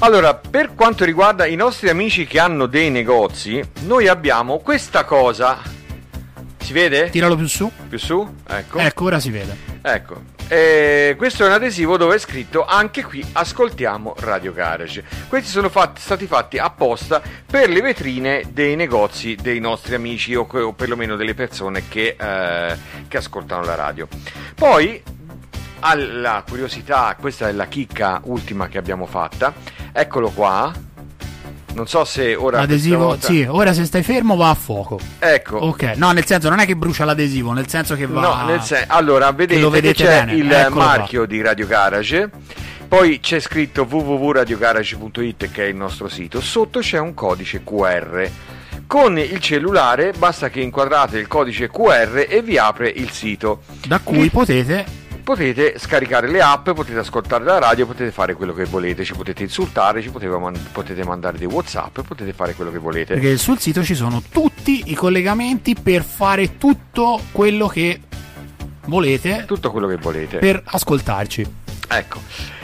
Allora, 0.00 0.34
per 0.34 0.74
quanto 0.74 1.04
riguarda 1.04 1.46
i 1.46 1.54
nostri 1.54 1.88
amici 1.88 2.26
che 2.26 2.40
hanno 2.40 2.66
dei 2.66 2.90
negozi, 2.90 3.62
noi 3.82 4.08
abbiamo 4.08 4.58
questa 4.58 5.04
cosa. 5.04 5.58
Si 6.58 6.72
vede? 6.72 7.10
Tiralo 7.10 7.36
più 7.36 7.46
su. 7.46 7.70
Più 7.88 7.98
su? 7.98 8.28
Ecco. 8.48 8.78
Ecco, 8.78 9.04
ora 9.04 9.20
si 9.20 9.30
vede. 9.30 9.56
Ecco, 9.82 10.20
eh, 10.48 11.14
questo 11.18 11.44
è 11.44 11.46
un 11.46 11.52
adesivo 11.52 11.98
dove 11.98 12.14
è 12.14 12.18
scritto 12.18 12.64
anche 12.64 13.04
qui 13.04 13.24
ascoltiamo 13.32 14.14
Radio 14.20 14.52
Garage. 14.52 15.04
Questi 15.28 15.50
sono 15.50 15.68
fatti- 15.68 16.00
stati 16.00 16.26
fatti 16.26 16.56
apposta 16.58 17.20
per 17.44 17.68
le 17.68 17.82
vetrine 17.82 18.44
dei 18.50 18.74
negozi 18.74 19.34
dei 19.34 19.60
nostri 19.60 19.94
amici 19.94 20.34
o, 20.34 20.46
o 20.50 20.72
perlomeno 20.72 21.16
delle 21.16 21.34
persone 21.34 21.86
che, 21.88 22.16
eh, 22.18 22.76
che 23.06 23.16
ascoltano 23.18 23.62
la 23.64 23.74
radio. 23.74 24.08
Poi, 24.54 25.02
alla 25.80 26.42
curiosità, 26.48 27.14
questa 27.20 27.48
è 27.48 27.52
la 27.52 27.66
chicca 27.66 28.20
ultima 28.24 28.68
che 28.68 28.78
abbiamo 28.78 29.04
fatta, 29.04 29.52
eccolo 29.92 30.30
qua. 30.30 30.72
Non 31.74 31.86
so 31.86 32.04
se 32.04 32.34
ora... 32.34 32.58
L'adesivo, 32.58 33.04
volta- 33.04 33.26
sì, 33.26 33.46
ora 33.48 33.72
se 33.72 33.84
stai 33.84 34.02
fermo 34.02 34.36
va 34.36 34.50
a 34.50 34.54
fuoco. 34.54 34.98
Ecco. 35.18 35.58
Ok, 35.58 35.92
no, 35.96 36.10
nel 36.12 36.24
senso 36.24 36.48
non 36.48 36.58
è 36.58 36.66
che 36.66 36.74
brucia 36.74 37.04
l'adesivo, 37.04 37.52
nel 37.52 37.68
senso 37.68 37.94
che 37.94 38.06
va. 38.06 38.20
No, 38.20 38.46
nel 38.46 38.62
sen- 38.62 38.84
allora 38.88 39.30
vedete, 39.32 39.68
vedete 39.68 40.02
c'è 40.02 40.24
bene, 40.24 40.32
il 40.34 40.50
eccolo 40.50 40.74
marchio 40.84 41.24
di 41.26 41.40
Radio 41.40 41.66
Garage, 41.66 42.30
poi 42.88 43.20
c'è 43.20 43.38
scritto 43.38 43.86
www.radiogarage.it 43.88 45.50
che 45.50 45.64
è 45.64 45.68
il 45.68 45.76
nostro 45.76 46.08
sito, 46.08 46.40
sotto 46.40 46.80
c'è 46.80 46.98
un 46.98 47.14
codice 47.14 47.62
QR. 47.62 48.28
Con 48.86 49.18
il 49.18 49.38
cellulare 49.38 50.12
basta 50.16 50.48
che 50.48 50.60
inquadrate 50.62 51.18
il 51.18 51.28
codice 51.28 51.68
QR 51.68 52.24
e 52.26 52.40
vi 52.42 52.56
apre 52.56 52.88
il 52.88 53.10
sito. 53.10 53.60
Da 53.86 54.00
cui 54.02 54.22
Lì 54.22 54.30
potete. 54.30 54.86
Potete 55.28 55.74
scaricare 55.78 56.26
le 56.30 56.40
app, 56.40 56.70
potete 56.70 56.98
ascoltare 57.00 57.44
la 57.44 57.58
radio, 57.58 57.84
potete 57.86 58.10
fare 58.10 58.32
quello 58.32 58.54
che 58.54 58.64
volete, 58.64 59.04
ci 59.04 59.12
potete 59.14 59.42
insultare, 59.42 60.00
ci 60.00 60.08
potete, 60.08 60.34
man- 60.38 60.58
potete 60.72 61.04
mandare 61.04 61.36
dei 61.36 61.46
WhatsApp, 61.46 62.00
potete 62.00 62.32
fare 62.32 62.54
quello 62.54 62.70
che 62.70 62.78
volete. 62.78 63.12
Perché 63.12 63.36
sul 63.36 63.58
sito 63.58 63.82
ci 63.84 63.94
sono 63.94 64.22
tutti 64.26 64.84
i 64.86 64.94
collegamenti 64.94 65.74
per 65.74 66.02
fare 66.02 66.56
tutto 66.56 67.20
quello 67.30 67.66
che 67.68 68.00
volete 68.86 69.44
Tutto 69.46 69.70
quello 69.70 69.86
che 69.86 69.96
volete. 69.96 70.38
per 70.38 70.62
ascoltarci. 70.64 71.46
Ecco. 71.90 72.20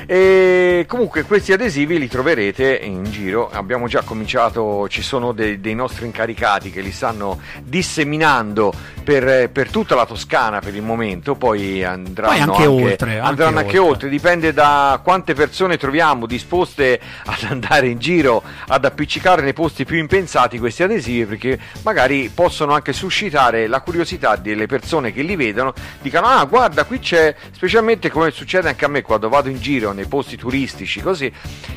E 0.07 0.85
comunque 0.87 1.23
questi 1.23 1.53
adesivi 1.53 1.99
li 1.99 2.09
troverete 2.09 2.77
in 2.77 3.05
giro. 3.05 3.51
Abbiamo 3.51 3.87
già 3.87 4.03
cominciato, 4.03 4.89
ci 4.89 5.03
sono 5.03 5.33
dei, 5.33 5.61
dei 5.61 5.75
nostri 5.75 6.07
incaricati 6.07 6.71
che 6.71 6.81
li 6.81 6.93
stanno 6.93 7.41
disseminando 7.63 8.73
per, 9.03 9.51
per 9.51 9.71
tutta 9.71 9.95
la 9.95 10.05
Toscana 10.05 10.61
per 10.61 10.75
il 10.75 10.83
momento. 10.83 11.35
Poi 11.35 11.83
andranno 11.83 12.33
Poi 12.33 12.41
anche 12.41 12.67
oltre, 12.67 13.11
anche 13.13 13.27
andranno 13.27 13.59
anche 13.59 13.79
oltre. 13.79 13.93
oltre. 13.93 14.09
Dipende 14.09 14.53
da 14.53 15.01
quante 15.03 15.35
persone 15.35 15.79
troviamo 15.79 16.27
disposte 16.27 17.01
ad 17.25 17.45
andare 17.49 17.89
in 17.89 17.99
giro 17.99 18.43
ad 18.67 18.85
appiccicare 18.85 19.43
nei 19.43 19.53
posti 19.55 19.85
più 19.85 19.97
impensati 19.97 20.59
questi 20.59 20.83
adesivi, 20.83 21.25
perché 21.25 21.59
magari 21.83 22.31
possono 22.33 22.75
anche 22.75 22.93
suscitare 22.93 23.67
la 23.67 23.81
curiosità 23.81 24.37
delle 24.37 24.67
persone 24.67 25.13
che 25.13 25.23
li 25.23 25.37
vedono, 25.37 25.73
dicano: 26.03 26.27
Ah, 26.27 26.45
guarda, 26.45 26.85
qui 26.85 26.99
c'è, 26.99 27.35
specialmente 27.53 28.11
come 28.11 28.31
succede 28.31 28.69
anche 28.69 28.85
a 28.85 28.89
me 28.89 29.03
quando 29.03 29.29
vado 29.29 29.49
in 29.49 29.61
giro 29.61 29.93
nei 29.95 30.07
posti 30.07 30.37
turistici, 30.37 31.01
così 31.01 31.33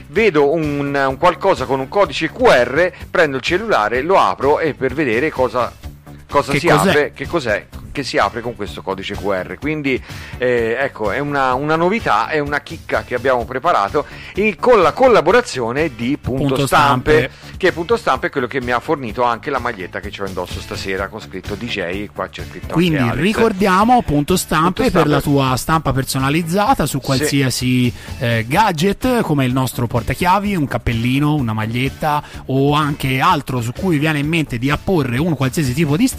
vedo 0.08 0.52
un, 0.52 0.94
un 0.94 1.18
qualcosa 1.18 1.66
con 1.66 1.80
un 1.80 1.88
codice 1.88 2.32
QR, 2.32 2.92
prendo 3.10 3.38
il 3.38 3.44
cellulare, 3.44 4.02
lo 4.02 4.18
apro 4.20 4.60
e 4.60 4.74
per 4.74 4.94
vedere 4.94 5.30
cosa. 5.30 5.87
Cosa 6.30 6.52
Che 6.52 6.60
si 6.60 6.68
cos'è? 6.68 6.90
apre, 6.90 7.12
che 7.14 7.26
cos'è 7.28 7.66
che 7.98 8.04
si 8.04 8.18
apre 8.20 8.42
con 8.42 8.56
questo 8.56 8.84
codice 8.84 9.16
QR. 9.16 9.58
Quindi 9.60 10.00
eh, 10.38 10.76
ecco, 10.80 11.10
è 11.10 11.18
una, 11.18 11.56
una 11.56 11.76
novità, 11.76 12.28
è 12.28 12.38
una 12.38 12.60
chicca 12.60 13.04
che 13.04 13.16
abbiamo 13.16 13.44
preparato 13.44 14.06
e 14.36 14.56
con 14.60 14.84
la 14.84 14.92
collaborazione 14.92 15.96
di 15.96 16.16
Punto, 16.22 16.44
Punto 16.50 16.68
Stampe, 16.68 17.32
Stampe. 17.32 17.58
che 17.58 17.72
Punto 17.72 17.98
Stampe 17.98 18.28
è 18.28 18.30
quello 18.30 18.46
che 18.46 18.62
mi 18.62 18.70
ha 18.72 18.80
fornito 18.80 19.24
anche 19.24 19.50
la 19.50 19.58
maglietta 19.58 20.00
che 20.00 20.12
ho 20.22 20.28
indosso 20.28 20.60
stasera 20.60 21.08
con 21.08 21.20
scritto 21.22 21.56
DJ 21.56 21.78
e 21.80 22.10
qua 22.14 22.28
c'è 22.30 22.44
scritto 22.48 22.74
Quindi 22.74 23.10
ricordiamo 23.14 24.04
punto 24.04 24.38
stampe 24.38 24.84
Punto 24.84 25.00
per 25.00 25.08
la 25.08 25.20
stampe. 25.20 25.40
tua 25.40 25.58
stampa 25.58 25.92
personalizzata 25.94 26.86
su 26.86 27.00
qualsiasi 27.00 27.92
eh, 28.20 28.46
gadget 28.48 29.22
come 29.22 29.46
il 29.46 29.54
nostro 29.54 29.88
portachiavi, 29.88 30.56
un 30.56 30.68
cappellino, 30.68 31.34
una 31.34 31.54
maglietta 31.54 32.22
o 32.46 32.74
anche 32.74 33.20
altro 33.20 33.60
su 33.62 33.72
cui 33.74 33.98
viene 33.98 34.20
in 34.20 34.28
mente 34.28 34.60
di 34.60 34.70
apporre 34.70 35.18
un 35.18 35.36
qualsiasi 35.36 35.74
tipo 35.74 35.98
di 35.98 36.04
stampa. 36.08 36.17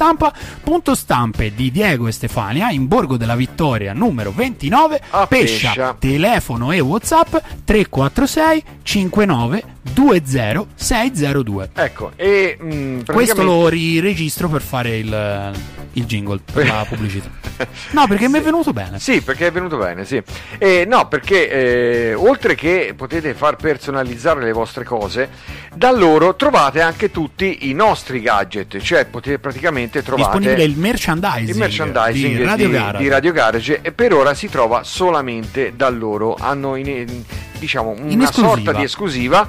Punto 0.62 0.94
stampe 0.94 1.54
di 1.54 1.70
Diego 1.70 2.06
e 2.06 2.12
Stefania 2.12 2.70
in 2.70 2.86
Borgo 2.86 3.16
della 3.16 3.34
Vittoria 3.36 3.92
numero 3.92 4.32
29 4.32 5.00
A 5.10 5.26
Pescia. 5.26 5.68
Pescia. 5.68 5.96
Telefono 5.98 6.72
e 6.72 6.80
WhatsApp 6.80 7.36
346 7.64 8.62
59 8.82 9.62
20 9.94 10.66
602. 10.74 11.70
Ecco, 11.74 12.12
e 12.16 12.56
mh, 12.60 12.68
Questo 12.68 13.02
praticamente- 13.04 13.42
lo 13.42 13.68
riregistro 13.68 14.48
per 14.48 14.62
fare 14.62 14.96
il, 14.98 15.52
il 15.94 16.04
jingle 16.04 16.40
per 16.52 16.66
la 16.66 16.84
pubblicità. 16.88 17.30
No, 17.90 18.06
perché 18.06 18.28
mi 18.28 18.38
è 18.38 18.42
venuto 18.42 18.72
bene. 18.72 18.98
Sì, 18.98 19.20
perché 19.20 19.48
è 19.48 19.52
venuto 19.52 19.76
bene, 19.76 20.04
sì. 20.04 20.22
Eh, 20.58 20.84
no, 20.86 21.08
perché 21.08 21.50
eh, 22.10 22.14
oltre 22.14 22.54
che 22.54 22.94
potete 22.96 23.34
far 23.34 23.56
personalizzare 23.56 24.42
le 24.42 24.52
vostre 24.52 24.84
cose, 24.84 25.28
da 25.74 25.90
loro 25.90 26.36
trovate 26.36 26.80
anche 26.80 27.10
tutti 27.10 27.68
i 27.68 27.72
nostri 27.72 28.20
gadget, 28.20 28.78
cioè 28.78 29.06
potete 29.06 29.38
praticamente 29.38 30.02
trovate 30.02 30.38
Disponibile 30.38 30.64
il 30.64 30.78
merchandising, 30.78 31.48
il 31.48 31.56
merchandising 31.56 32.36
di 32.36 32.44
Radio 32.44 32.66
di, 32.66 32.72
Garage. 32.72 32.98
di 32.98 33.08
Radio 33.08 33.32
Garage 33.32 33.80
e 33.82 33.92
per 33.92 34.12
ora 34.12 34.34
si 34.34 34.48
trova 34.48 34.84
solamente 34.84 35.72
da 35.74 35.88
loro. 35.88 36.36
Hanno 36.38 36.76
in- 36.76 37.24
diciamo 37.58 37.94
una 37.98 38.30
sorta 38.30 38.72
di 38.72 38.82
esclusiva. 38.84 39.48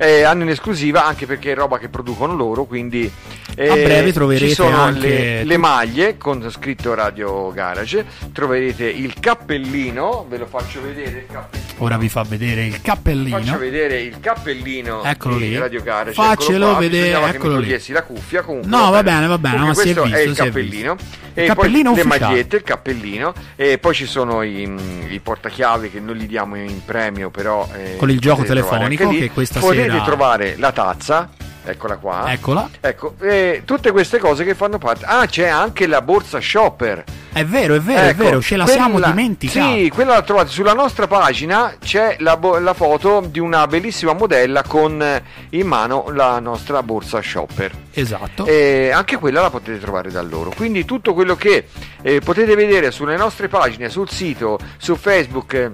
Eh, 0.00 0.22
hanno 0.22 0.42
in 0.44 0.48
esclusiva 0.48 1.04
anche 1.04 1.26
perché 1.26 1.52
è 1.52 1.54
roba 1.54 1.78
che 1.78 1.88
producono 1.90 2.34
loro, 2.34 2.64
quindi 2.64 3.10
eh, 3.54 3.68
A 3.68 3.74
breve 3.74 4.12
troverete 4.12 4.48
ci 4.48 4.54
sono 4.54 4.78
anche 4.80 5.06
le, 5.08 5.44
le 5.44 5.56
maglie 5.58 6.16
con 6.16 6.50
scritto 6.50 6.94
Radio 6.94 7.52
Garage, 7.52 8.06
troverete 8.32 8.84
il 8.84 9.12
cappellino, 9.20 10.26
ve 10.28 10.38
lo 10.38 10.46
faccio 10.46 10.80
vedere 10.80 11.18
il 11.20 11.26
cappellino. 11.30 11.68
Ora 11.82 11.96
vi 11.98 12.08
fa 12.08 12.22
vedere 12.24 12.64
il 12.66 12.80
cappellino. 12.80 13.38
Faccio 13.38 13.58
vedere 13.58 14.00
il 14.00 14.20
cappellino 14.20 15.02
Eccolo 15.02 15.36
di 15.36 15.48
lì. 15.48 15.58
Radio 15.58 15.82
Garage. 15.82 16.12
Faccelo 16.14 16.56
eccolo 16.56 16.70
qua. 16.70 16.78
vedere, 16.78 17.08
eccolo 17.08 17.54
che 17.54 17.66
mi 17.66 17.78
lì. 17.78 17.92
la 17.92 18.02
cuffia. 18.02 18.42
Comunque, 18.42 18.70
No, 18.70 18.90
va 18.90 19.02
bene, 19.02 19.26
va 19.26 19.38
bene, 19.38 19.56
Comunque 19.58 19.84
ma 19.84 19.90
si 19.90 19.90
è 19.90 20.00
questo 20.00 20.02
visto, 20.02 20.18
è 20.18 20.20
il 20.30 20.36
cappellino. 20.36 20.96
E 21.32 21.44
Il 21.44 21.46
poi 21.46 21.46
cappellino 21.54 21.94
le 21.94 22.00
ufficiale. 22.02 22.24
magliette, 22.26 22.56
il 22.56 22.62
cappellino. 22.62 23.32
E 23.56 23.78
poi 23.78 23.94
ci 23.94 24.04
sono 24.06 24.42
i, 24.42 24.70
i 25.08 25.20
portachiavi 25.20 25.90
che 25.90 26.00
noi 26.00 26.18
li 26.18 26.26
diamo 26.26 26.56
in 26.56 26.84
premio, 26.84 27.30
però. 27.30 27.66
eh, 27.74 27.96
Con 27.96 28.10
il 28.10 28.18
gioco 28.20 28.42
telefonico 28.42 29.08
che 29.08 29.30
questa 29.30 29.60
potete 29.60 29.89
sera- 29.92 30.04
trovare 30.04 30.54
la 30.58 30.72
tazza. 30.72 31.28
Eccola 31.62 31.96
qua. 31.96 32.32
Eccola. 32.32 32.68
Ecco, 32.80 33.14
eh, 33.20 33.62
tutte 33.66 33.90
queste 33.92 34.18
cose 34.18 34.44
che 34.44 34.54
fanno 34.54 34.78
parte. 34.78 35.04
Ah, 35.04 35.26
c'è 35.26 35.46
anche 35.46 35.86
la 35.86 36.00
borsa 36.00 36.40
shopper. 36.40 37.04
È 37.32 37.44
vero, 37.44 37.74
è 37.74 37.80
vero, 37.80 38.00
è 38.00 38.08
Ecco, 38.08 38.22
vero, 38.24 38.40
ce 38.40 38.56
la 38.56 38.66
siamo 38.66 38.92
quella- 38.92 39.08
dimenticati. 39.08 39.82
Sì, 39.84 39.88
quella 39.90 40.14
la 40.14 40.22
trovate 40.22 40.48
sulla 40.48 40.72
nostra 40.72 41.06
pagina. 41.06 41.74
C'è 41.78 42.16
la, 42.20 42.36
la 42.60 42.72
foto 42.74 43.22
di 43.28 43.38
una 43.38 43.66
bellissima 43.66 44.14
modella 44.14 44.62
con 44.66 45.04
in 45.50 45.66
mano 45.66 46.06
la 46.12 46.40
nostra 46.40 46.82
borsa 46.82 47.20
shopper. 47.20 47.70
Esatto. 47.92 48.46
E 48.46 48.90
anche 48.92 49.18
quella 49.18 49.42
la 49.42 49.50
potete 49.50 49.78
trovare 49.78 50.10
da 50.10 50.22
loro. 50.22 50.52
Quindi 50.56 50.86
tutto 50.86 51.12
quello 51.12 51.36
che 51.36 51.66
eh, 52.00 52.20
potete 52.20 52.54
vedere 52.56 52.90
sulle 52.90 53.16
nostre 53.16 53.48
pagine, 53.48 53.90
sul 53.90 54.08
sito, 54.08 54.58
su 54.78 54.96
Facebook. 54.96 55.70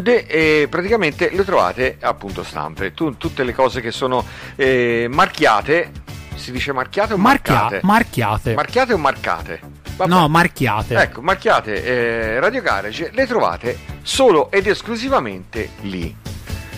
De- 0.00 0.26
eh, 0.26 0.68
praticamente 0.68 1.30
lo 1.34 1.44
trovate 1.44 1.96
appunto 2.00 2.42
stampe 2.42 2.92
Tu- 2.94 3.16
tutte 3.16 3.42
le 3.44 3.52
cose 3.54 3.80
che 3.80 3.90
sono 3.90 4.24
eh, 4.56 5.06
marchiate 5.10 5.90
si 6.34 6.50
dice 6.52 6.72
marchiate 6.72 7.14
o 7.14 7.16
Marchia- 7.16 7.54
marcate? 7.54 7.80
marchiate. 7.84 8.54
marchiate 8.54 8.92
o 8.92 8.98
marcate? 8.98 9.60
Vabbè. 9.96 10.10
No, 10.10 10.26
marchiate. 10.28 10.96
Ecco, 10.96 11.20
marchiate 11.22 11.84
eh, 11.84 12.40
Radio 12.40 12.60
Garage, 12.62 13.10
le 13.12 13.26
trovate 13.28 13.78
solo 14.02 14.50
ed 14.50 14.66
esclusivamente 14.66 15.70
lì. 15.82 16.14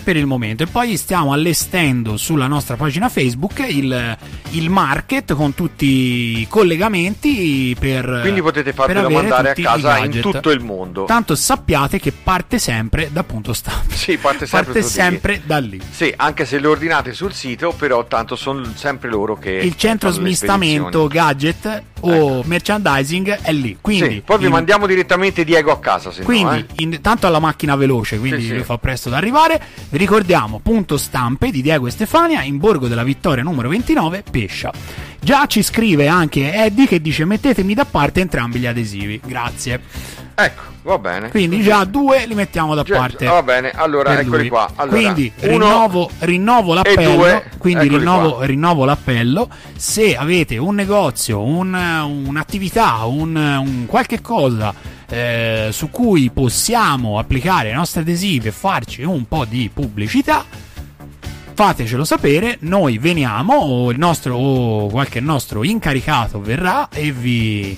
Per 0.07 0.15
il 0.15 0.25
momento. 0.25 0.63
E 0.63 0.67
poi 0.67 0.95
stiamo 0.95 1.33
allestendo 1.33 2.15
sulla 2.15 2.47
nostra 2.47 2.77
pagina 2.77 3.09
Facebook 3.09 3.61
il, 3.67 4.17
il 4.51 4.69
market 4.69 5.33
con 5.33 5.53
tutti 5.53 6.39
i 6.39 6.47
collegamenti 6.49 7.75
per. 7.77 8.19
Quindi 8.21 8.41
potete 8.41 8.71
farvelo 8.71 9.09
mandare 9.09 9.49
a 9.51 9.53
casa 9.53 9.97
in 9.97 10.21
tutto 10.21 10.49
il 10.51 10.61
mondo. 10.61 11.03
Tanto 11.03 11.35
sappiate 11.35 11.99
che 11.99 12.13
parte 12.13 12.57
sempre 12.57 13.09
da 13.11 13.23
punto 13.25 13.51
stampa. 13.51 13.93
Sì, 13.93 14.17
parte 14.17 14.45
sempre, 14.45 14.71
Parte 14.73 14.81
sempre 14.87 15.41
da 15.45 15.57
lì. 15.57 15.81
Sì, 15.89 16.13
anche 16.15 16.45
se 16.45 16.57
le 16.59 16.67
ordinate 16.67 17.11
sul 17.11 17.33
sito, 17.33 17.73
però 17.77 18.05
tanto 18.07 18.37
sono 18.37 18.63
sempre 18.75 19.09
loro 19.09 19.37
che 19.37 19.51
Il 19.51 19.75
centro 19.75 20.09
smistamento 20.09 21.07
gadget 21.07 21.83
o 22.01 22.43
merchandising 22.45 23.39
è 23.41 23.51
lì. 23.51 23.77
Quindi, 23.81 24.09
Sì, 24.09 24.21
poi 24.23 24.37
vi 24.37 24.45
in- 24.45 24.51
mandiamo 24.51 24.85
direttamente 24.87 25.43
Diego 25.43 25.71
a 25.71 25.79
casa, 25.79 26.11
Quindi, 26.23 26.43
no, 26.43 26.53
eh. 26.55 26.65
in- 26.77 27.01
tanto 27.01 27.27
alla 27.27 27.39
macchina 27.39 27.75
veloce, 27.75 28.17
quindi 28.19 28.43
Sì, 28.43 28.55
sì. 28.55 28.63
fa 28.63 28.77
presto 28.77 29.09
ad 29.09 29.15
arrivare. 29.15 29.61
Vi 29.97 30.03
ricordiamo, 30.03 30.59
punto 30.59 30.95
stampe 30.95 31.49
di 31.49 31.63
Diego 31.63 31.87
e 31.87 31.89
Stefania 31.89 32.43
in 32.43 32.59
Borgo 32.59 32.87
della 32.87 33.01
Vittoria 33.01 33.41
numero 33.41 33.67
29, 33.67 34.23
Pescia. 34.29 34.71
Già 35.19 35.47
ci 35.47 35.63
scrive 35.63 36.07
anche 36.07 36.53
Eddie 36.53 36.85
che 36.85 37.01
dice 37.01 37.25
mettetemi 37.25 37.73
da 37.73 37.83
parte 37.83 38.21
entrambi 38.21 38.59
gli 38.59 38.67
adesivi. 38.67 39.19
Grazie. 39.25 39.81
Ecco, 40.35 40.61
va 40.83 40.99
bene. 40.99 41.29
Quindi 41.29 41.63
già 41.63 41.83
due 41.83 42.27
li 42.27 42.35
mettiamo 42.35 42.75
da 42.75 42.83
Già- 42.83 42.95
parte. 42.95 43.25
Va 43.25 43.41
bene, 43.41 43.71
allora 43.71 44.19
eccoli 44.19 44.49
qua. 44.49 44.69
Allora, 44.75 44.95
quindi 44.99 45.31
rinnovo, 45.39 46.11
rinnovo 46.19 46.73
l'appello. 46.75 47.41
quindi 47.57 47.87
rinnovo, 47.87 48.43
rinnovo 48.43 48.85
l'appello. 48.85 49.49
Se 49.75 50.15
avete 50.15 50.59
un 50.59 50.75
negozio, 50.75 51.41
un- 51.41 51.73
un'attività, 51.73 53.03
un, 53.05 53.35
un 53.35 53.85
qualche 53.87 54.21
cosa 54.21 54.71
eh, 55.09 55.69
su 55.71 55.89
cui 55.89 56.29
possiamo 56.29 57.19
applicare 57.19 57.69
i 57.69 57.73
nostri 57.73 58.01
adesivi 58.01 58.47
e 58.47 58.51
farci 58.51 59.03
un 59.03 59.27
po' 59.27 59.45
di 59.45 59.69
pubblicità. 59.73 60.45
Fatecelo 61.53 62.03
sapere, 62.03 62.57
noi 62.61 62.97
veniamo 62.99 63.53
o 63.55 63.91
nostro 63.93 64.35
o 64.35 64.87
qualche 64.89 65.19
nostro 65.19 65.63
incaricato 65.63 66.39
verrà 66.39 66.89
e 66.89 67.11
vi 67.11 67.77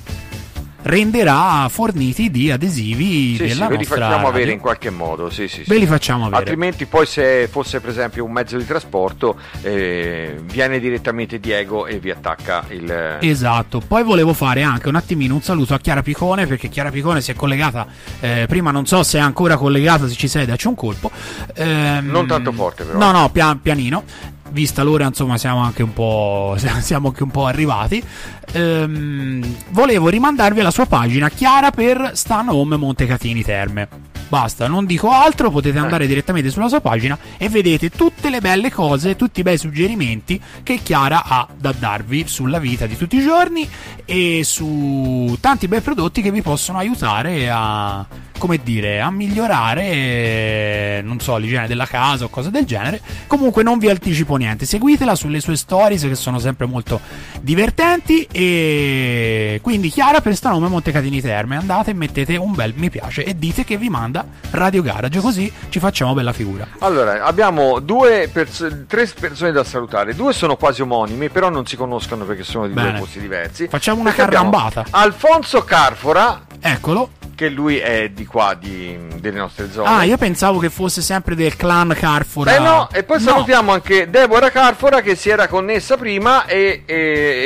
renderà 0.82 1.68
forniti 1.70 2.32
di 2.32 2.52
adesivi 2.52 3.36
Sì, 3.36 3.44
sì, 3.44 3.48
della 3.50 3.68
ve 3.68 3.72
li 3.74 3.78
nostra 3.80 3.96
facciamo 3.98 4.28
avere 4.28 4.40
radio. 4.40 4.54
in 4.54 4.60
qualche 4.60 4.90
modo, 4.90 5.30
sì, 5.30 5.48
sì, 5.48 5.64
sì. 5.64 5.70
Ve 5.70 5.78
li 5.78 5.86
facciamo 5.86 6.26
avere. 6.26 6.38
Altrimenti 6.42 6.86
poi 6.86 7.06
se 7.06 7.48
fosse 7.52 7.80
per 7.80 7.90
esempio 7.90 8.24
un 8.24 8.32
mezzo 8.32 8.58
di 8.58 8.66
trasporto 8.66 9.38
eh, 9.62 10.38
viene 10.44 10.80
direttamente 10.80 11.40
Diego 11.40 11.86
e 11.86 12.00
vi 12.00 12.12
attacca 12.12 12.66
il... 12.70 13.18
Esatto, 13.22 13.82
poi 13.86 14.04
volevo 14.04 14.34
fare 14.34 14.64
anche 14.64 14.88
un 14.88 14.96
attimino 14.96 15.34
un 15.36 15.42
saluto 15.42 15.74
a 15.74 15.80
Chiara 15.80 16.02
Picone 16.02 16.48
perché 16.48 16.70
Chiara 16.70 16.92
Picone 16.92 17.22
si 17.22 17.32
è 17.32 17.36
collegata, 17.36 17.86
eh, 18.20 18.46
prima 18.48 18.72
non 18.72 18.86
so 18.86 19.04
se 19.04 19.18
è 19.18 19.22
ancora 19.22 19.58
collegata, 19.58 20.08
se 20.08 20.16
ci 20.16 20.28
sei 20.28 20.46
dacci 20.46 20.68
un 20.68 20.76
colpo. 20.76 21.12
Ehm, 21.56 22.08
Non 22.08 22.28
tanto 22.28 22.52
forte, 22.52 22.84
però. 22.84 22.98
No, 22.98 23.12
no, 23.12 23.30
pian- 23.30 23.62
pianino. 23.62 24.04
Vista 24.52 24.84
l'ora, 24.84 25.06
insomma, 25.06 25.38
siamo 25.38 25.60
anche 25.60 25.84
un 25.84 25.94
po', 25.94 26.56
siamo 26.80 27.08
anche 27.08 27.24
un 27.24 27.32
po' 27.32 27.46
arrivati. 27.46 28.04
Ehm, 28.52 29.44
volevo 29.70 30.10
rimandarvi 30.10 30.60
alla 30.60 30.72
sua 30.72 30.86
pagina 30.86 31.30
Chiara 31.30 31.72
per 31.72 32.12
Stan 32.14 32.50
Home 32.50 32.78
Montecatini 32.78 33.44
Terme. 33.44 34.08
Basta, 34.30 34.68
non 34.68 34.86
dico 34.86 35.10
altro, 35.10 35.50
potete 35.50 35.80
andare 35.80 36.06
direttamente 36.06 36.52
sulla 36.52 36.68
sua 36.68 36.82
pagina 36.82 37.18
e 37.36 37.50
vedete 37.50 37.90
tutte 37.90 38.30
le 38.30 38.40
belle 38.42 38.72
cose, 38.72 39.16
tutti 39.16 39.40
i 39.40 39.44
bei 39.44 39.58
suggerimenti 39.58 40.40
che 40.62 40.82
Chiara 40.84 41.24
ha 41.26 41.48
da 41.58 41.74
darvi 41.76 42.28
sulla 42.28 42.60
vita 42.60 42.86
di 42.86 42.96
tutti 42.96 43.18
i 43.18 43.24
giorni 43.24 43.68
e 44.06 44.42
su 44.44 45.36
tanti 45.40 45.68
bei 45.68 45.82
prodotti 45.82 46.22
che 46.22 46.32
vi 46.32 46.44
possono 46.44 46.78
aiutare 46.78 47.50
a, 47.50 48.06
come 48.38 48.60
dire, 48.62 49.02
a 49.02 49.10
migliorare, 49.10 49.84
eh, 49.84 51.02
non 51.04 51.20
so, 51.20 51.38
l'igiene 51.38 51.66
della 51.66 51.88
casa 51.88 52.26
o 52.26 52.30
cose 52.30 52.52
del 52.52 52.66
genere. 52.66 53.02
Comunque 53.26 53.64
non 53.64 53.80
vi 53.80 53.90
anticipo 53.90 54.38
niente, 54.40 54.66
seguitela 54.66 55.14
sulle 55.16 55.40
sue 55.40 55.56
stories 55.56 56.02
che 56.04 56.16
sono 56.16 56.40
sempre 56.40 56.66
molto 56.66 57.00
divertenti 57.42 58.28
e 58.32 59.60
quindi 59.62 59.90
Chiara 59.90 60.22
per 60.22 60.36
sta 60.36 60.50
nome 60.50 60.68
Montecatini 60.70 61.22
Terme, 61.22 61.58
andate 61.58 61.92
e 61.92 61.94
mettete 61.94 62.36
un 62.38 62.54
bel 62.56 62.74
mi 62.76 62.90
piace 62.90 63.24
e 63.24 63.38
dite 63.38 63.64
che 63.64 63.78
vi 63.78 63.90
manda 63.90 64.26
Radio 64.52 64.82
Garage 64.82 65.20
così 65.20 65.52
ci 65.70 65.80
facciamo 65.80 66.14
bella 66.14 66.34
figura. 66.34 66.68
Allora, 66.80 67.24
abbiamo 67.24 67.80
due 67.80 68.30
pers- 68.32 68.86
tre 68.88 69.06
persone 69.20 69.52
da 69.52 69.64
salutare, 69.64 70.16
due 70.16 70.34
sono 70.34 70.56
quasi 70.56 70.82
omonimi, 70.82 71.30
però 71.30 71.50
non 71.50 71.66
si 71.66 71.76
conoscono 71.76 72.26
perché 72.26 72.44
sono 72.44 72.68
di 72.68 72.74
Bene. 72.74 72.92
due 72.92 73.00
posti 73.02 73.20
diversi. 73.20 73.68
Facciamo 73.68 74.00
una 74.02 74.14
carrambata. 74.14 74.86
Alfonso 74.92 75.64
Carfora, 75.64 76.46
Eccolo. 76.62 77.12
che 77.36 77.50
lui 77.50 77.78
è 77.78 78.10
di 78.10 78.26
qua, 78.26 78.54
di- 78.60 78.98
delle 79.20 79.38
nostre 79.40 79.72
zone. 79.72 79.88
Ah, 79.88 80.04
io 80.04 80.18
pensavo 80.18 80.60
che 80.60 80.70
fosse 80.70 81.02
sempre 81.02 81.36
del 81.36 81.56
clan 81.56 81.96
Carfora. 81.98 82.56
Eh 82.56 82.60
no, 82.60 82.90
e 82.92 83.04
poi 83.04 83.22
No. 83.22 83.30
salutiamo 83.32 83.72
anche 83.72 84.10
Deborah 84.30 84.52
Carfora 84.52 85.02
che 85.02 85.16
si 85.16 85.30
era 85.30 85.48
connessa 85.48 85.98
prima 85.98 86.46
e, 86.46 86.84
e- 86.86 86.96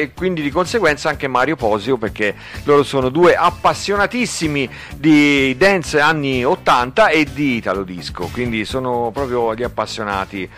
e 0.02 0.12
quindi 0.14 0.42
di 0.42 0.52
conseguenza 0.52 1.08
anche 1.08 1.30
Mario 1.30 1.56
Posio 1.56 1.96
perché 1.96 2.36
loro 2.66 2.84
sono 2.84 3.08
due 3.08 3.38
appassionatissimi 3.38 4.70
di 4.98 5.56
dance 5.56 6.02
anni 6.02 6.44
80 6.44 7.08
e 7.08 7.26
di 7.32 7.56
Italo 7.56 7.84
Disco, 7.84 8.28
quindi 8.34 8.66
sono 8.66 9.12
proprio 9.14 9.56
gli 9.56 9.64
appassionati 9.64 10.50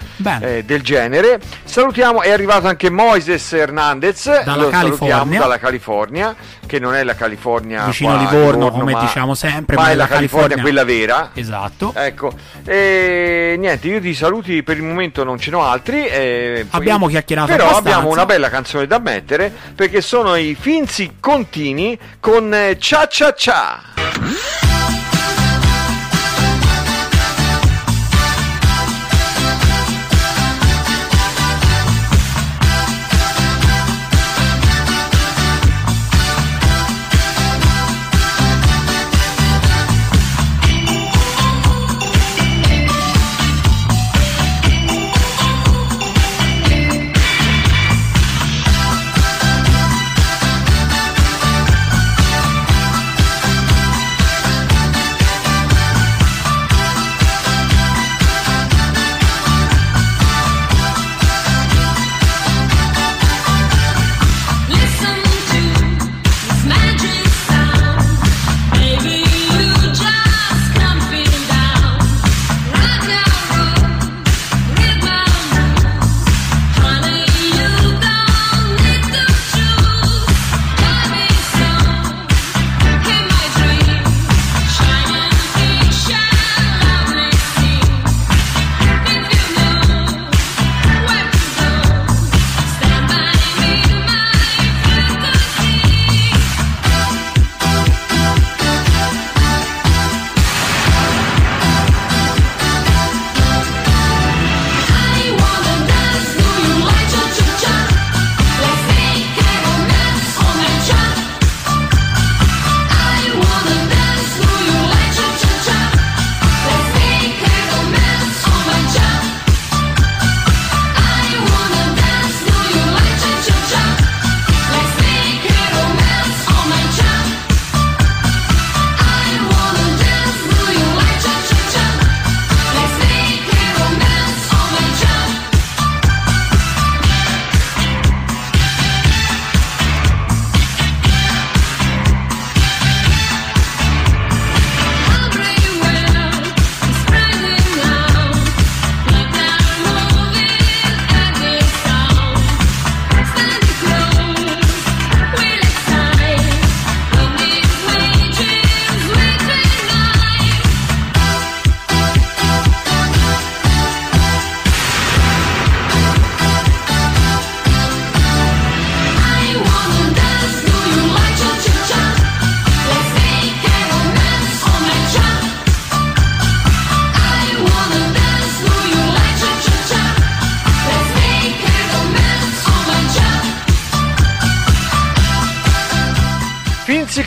eh, 0.42 0.64
del 0.64 0.82
genere. 0.82 1.40
Salutiamo, 1.64 2.24
è 2.24 2.32
arrivato 2.32 2.66
anche 2.66 2.90
Moises 2.90 3.54
Hernandez, 3.54 4.44
Dalla 4.44 4.70
California. 4.70 5.40
dalla 5.40 5.60
California, 5.60 6.36
che 6.66 6.80
non 6.80 6.96
è 6.96 7.04
la 7.04 7.16
California 7.16 7.86
Vicino 7.86 8.12
qua 8.12 8.20
a 8.20 8.24
Livorno, 8.32 8.72
come 8.72 8.94
diciamo 9.00 9.34
sempre, 9.36 9.76
ma, 9.76 9.84
ma 9.84 9.90
è 9.92 9.96
la 9.96 10.08
California, 10.08 10.56
California. 10.58 10.64
quella 10.64 10.84
vera. 10.84 11.30
Esatto. 11.34 11.94
Ecco, 11.96 12.34
e 12.66 13.56
niente, 13.58 13.88
io 13.88 14.02
ti 14.02 14.14
saluti 14.14 14.64
per 14.64 14.78
il 14.78 14.84
momento, 14.84 15.24
non 15.24 15.40
ce 15.40 15.52
n'ho 15.52 15.64
altri. 15.64 16.02
poi- 16.08 16.66
Abbiamo 16.72 17.08
chiacchierato 17.08 17.48
Però 17.52 17.64
abbastanza. 17.66 17.90
abbiamo 17.98 18.12
una 18.12 18.26
bella 18.26 18.50
canzone 18.50 18.88
da 18.88 19.00
mettere 19.00 19.52
perché 19.76 20.02
sono 20.02 20.36
i 20.36 20.56
Finzi 20.60 21.16
Contini 21.20 21.98
con 22.20 22.76
Cia 22.80 23.08
Cia. 23.08 23.34
Cia 23.36 24.65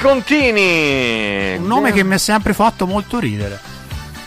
Contini. 0.09 1.56
Un 1.59 1.66
nome 1.66 1.92
che 1.92 2.02
mi 2.02 2.14
ha 2.14 2.18
sempre 2.18 2.52
fatto 2.54 2.86
molto 2.86 3.18
ridere. 3.18 3.61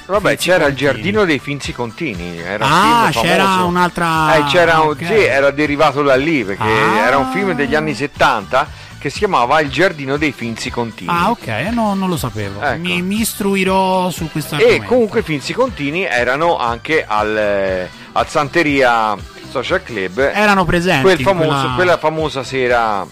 Vabbè, 0.05 0.29
Finzi 0.29 0.43
c'era 0.49 0.65
il 0.65 0.71
Contini. 0.73 0.91
giardino 0.91 1.25
dei 1.25 1.39
Finzi 1.39 1.71
Contini. 1.73 2.37
Era 2.37 2.65
un 2.65 2.71
Ah, 2.71 3.09
film 3.11 3.23
c'era 3.25 3.63
un'altra. 3.63 4.35
Eh, 4.35 4.43
c'era 4.43 4.79
un- 4.81 4.89
ok. 4.89 5.05
sì, 5.05 5.13
era 5.13 5.51
derivato 5.51 6.01
da 6.03 6.15
lì 6.15 6.43
perché 6.43 6.63
Ah. 6.63 7.05
era 7.07 7.17
un 7.17 7.31
film 7.31 7.53
degli 7.53 7.75
anni 7.75 7.93
70 7.95 8.67
che 8.99 9.09
si 9.09 9.19
chiamava 9.19 9.59
Il 9.61 9.69
giardino 9.69 10.17
dei 10.17 10.31
Finzi 10.31 10.69
Contini. 10.69 11.09
Ah, 11.11 11.29
ok, 11.31 11.47
eh, 11.47 11.69
no, 11.71 11.93
non 11.95 12.09
lo 12.09 12.17
sapevo. 12.17 12.61
Ecco. 12.61 12.79
Mi, 12.79 13.01
mi 13.01 13.21
istruirò 13.21 14.09
su 14.11 14.29
questo 14.31 14.55
E 14.55 14.57
argomento. 14.57 14.87
comunque 14.87 15.23
Finzi 15.23 15.53
Contini 15.53 16.03
erano 16.03 16.57
anche 16.57 17.03
al, 17.07 17.35
eh, 17.37 17.89
al 18.11 18.27
Santeria 18.27 19.15
Social 19.49 19.81
Club. 19.81 20.19
erano 20.33 20.63
presenti. 20.65 21.01
quel 21.03 21.19
famoso- 21.21 21.49
quella- 21.49 21.73
Quella 21.75 21.97
famosa 21.97 22.43
sera 22.43 23.05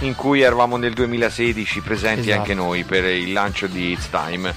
in 0.00 0.14
cui 0.14 0.42
eravamo 0.42 0.76
nel 0.76 0.92
2016 0.94 1.80
presenti 1.80 2.28
Esatto. 2.28 2.40
anche 2.40 2.54
noi 2.54 2.84
per 2.84 3.04
il 3.04 3.32
lancio 3.32 3.66
di 3.66 3.92
It's 3.92 4.08
Time. 4.10 4.54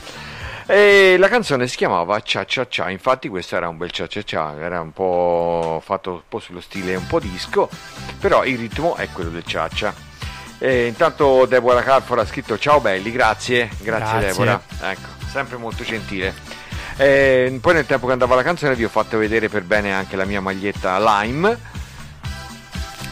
E 0.67 1.15
la 1.17 1.27
canzone 1.27 1.67
si 1.67 1.75
chiamava 1.75 2.19
Cia 2.21 2.45
Cia 2.45 2.67
Cia, 2.67 2.89
infatti 2.89 3.27
questo 3.27 3.55
era 3.55 3.67
un 3.67 3.77
bel 3.77 3.91
Cia 3.91 4.07
Cia 4.07 4.21
Cia, 4.23 4.55
era 4.59 4.79
un 4.79 4.91
po' 4.93 5.81
fatto 5.83 6.11
un 6.11 6.21
po' 6.29 6.39
sullo 6.39 6.61
stile 6.61 6.95
un 6.95 7.07
po' 7.07 7.19
disco, 7.19 7.69
però 8.19 8.45
il 8.45 8.57
ritmo 8.57 8.95
è 8.95 9.09
quello 9.11 9.29
del 9.29 9.43
Cia 9.43 9.67
Cia. 9.67 9.93
E 10.59 10.85
intanto 10.85 11.45
Deborah 11.47 11.81
Carfor 11.81 12.19
ha 12.19 12.25
scritto 12.25 12.57
ciao 12.57 12.79
belli, 12.79 13.11
grazie, 13.11 13.69
grazie, 13.79 14.19
Grazie. 14.19 14.27
Deborah, 14.27 14.61
ecco, 14.81 15.07
sempre 15.27 15.57
molto 15.57 15.83
gentile. 15.83 16.33
E 16.97 17.57
poi 17.59 17.73
nel 17.73 17.87
tempo 17.87 18.05
che 18.05 18.11
andava 18.13 18.35
la 18.35 18.43
canzone 18.43 18.75
vi 18.75 18.83
ho 18.83 18.89
fatto 18.89 19.17
vedere 19.17 19.49
per 19.49 19.63
bene 19.63 19.91
anche 19.91 20.15
la 20.15 20.25
mia 20.25 20.39
maglietta 20.39 20.99
Lime. 20.99 21.79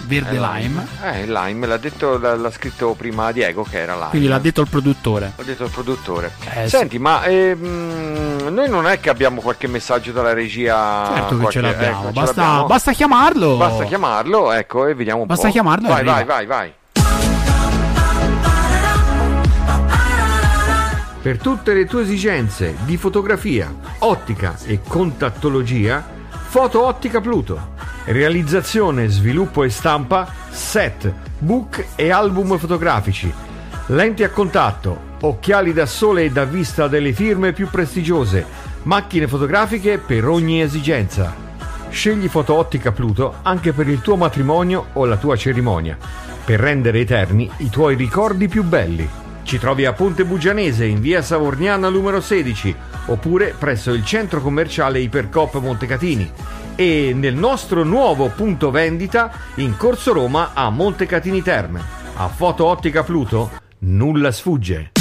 Verde 0.10 0.38
Eh, 0.38 0.39
Lime. 0.39 0.88
Eh, 1.03 1.26
Lime, 1.28 1.68
l'ha, 1.68 1.78
detto, 1.78 2.18
l'ha, 2.18 2.36
l'ha 2.36 2.51
scritto 2.51 2.95
prima 2.97 3.32
Diego 3.32 3.62
che 3.64 3.80
era 3.80 3.93
Lime. 3.93 4.10
Quindi 4.10 4.28
l'ha 4.28 4.39
detto 4.39 4.62
il 4.62 4.68
produttore. 4.68 5.34
L'ha 5.36 5.43
detto 5.43 5.64
il 5.66 5.70
produttore. 5.70 6.32
Eh, 6.55 6.64
sì. 6.64 6.70
Senti, 6.78 6.97
ma 6.97 7.24
ehm, 7.26 8.47
noi 8.51 8.68
non 8.70 8.88
è 8.88 8.99
che 8.99 9.10
abbiamo 9.12 9.39
qualche 9.39 9.68
messaggio 9.68 10.12
dalla 10.12 10.34
regia? 10.34 11.12
Certo 11.14 11.36
che 11.36 11.41
qualche- 11.41 11.51
ce 11.51 11.62
l'abbiamo. 11.62 11.99
ecco, 11.99 12.07
ce 12.07 12.12
basta, 12.14 12.41
l'abbiamo. 12.41 12.66
basta 12.66 12.91
chiamarlo. 12.93 13.57
Basta 13.57 13.84
chiamarlo, 13.84 14.51
ecco, 14.51 14.86
e 14.88 14.95
vediamo 14.95 15.22
un 15.22 15.28
Basta 15.28 15.45
po'. 15.45 15.53
chiamarlo 15.53 15.88
e 15.88 15.91
Vai, 15.91 16.03
vai, 16.03 16.26
vai, 16.26 16.45
vai. 16.47 16.74
Per 21.22 21.38
tutte 21.38 21.74
le 21.74 21.86
tue 21.86 22.01
esigenze 22.03 22.78
di 22.86 22.95
fotografia, 22.97 23.72
ottica 23.99 24.55
e 24.66 24.80
contattologia, 24.88 26.03
Foto 26.47 26.86
Ottica 26.86 27.20
Pluto. 27.22 27.74
Realizzazione, 28.10 29.07
sviluppo 29.07 29.64
e 29.64 29.70
stampa, 29.70 30.28
set, 30.49 31.14
book 31.38 31.89
e 31.95 32.10
album 32.10 32.57
fotografici. 32.57 33.32
Lenti 33.89 34.24
a 34.24 34.32
contatto, 34.32 34.99
occhiali 35.22 35.74
da 35.74 35.86
sole 35.86 36.24
e 36.24 36.32
da 36.32 36.43
vista 36.43 36.88
delle 36.88 37.14
firme 37.14 37.53
più 37.53 37.70
prestigiose, 37.70 38.43
macchine 38.82 39.28
fotografiche 39.28 39.99
per 39.99 40.28
ogni 40.28 40.60
esigenza. 40.60 41.36
Scegli 41.89 42.28
Foto 42.28 42.55
Ottica 42.55 42.91
Pluto 42.91 43.36
anche 43.43 43.74
per 43.74 43.88
il 43.88 44.01
tuo 44.01 44.16
matrimonio 44.16 44.88
o 44.93 45.05
la 45.05 45.18
tua 45.18 45.36
cerimonia, 45.36 45.95
per 46.43 46.60
rendere 46.60 47.01
eterni 47.01 47.47
i 47.57 47.70
tuoi 47.70 47.95
ricordi 47.95 48.47
più 48.47 48.64
belli. 48.64 49.07
Ci 49.43 49.60
trovi 49.60 49.86
a 49.86 49.93
Ponte 49.93 50.26
Bugianese 50.26 50.84
in 50.84 50.99
via 50.99 51.22
Savorniana 51.22 51.89
numero 51.89 52.22
16 52.22 52.76
oppure 53.05 53.53
presso 53.55 53.91
il 53.91 54.03
centro 54.03 54.41
commerciale 54.41 54.97
Ipercop 54.97 55.60
Montecatini 55.60 56.32
e 56.80 57.12
nel 57.14 57.36
nostro 57.36 57.84
nuovo 57.84 58.30
punto 58.30 58.72
vendita 58.72 59.34
in 59.56 59.76
Corso 59.76 60.14
Roma 60.14 60.52
a 60.54 60.70
Montecatini 60.70 61.42
Terme. 61.42 61.82
A 62.16 62.30
Foto 62.30 62.68
Ottica 62.68 63.04
Pluto 63.04 63.52
nulla 63.80 64.32
sfugge. 64.32 64.99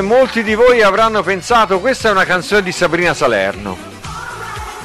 Molti 0.00 0.42
di 0.42 0.54
voi 0.54 0.82
avranno 0.82 1.22
pensato 1.22 1.80
questa 1.80 2.08
è 2.08 2.12
una 2.12 2.24
canzone 2.24 2.62
di 2.62 2.72
Sabrina 2.72 3.14
Salerno. 3.14 3.76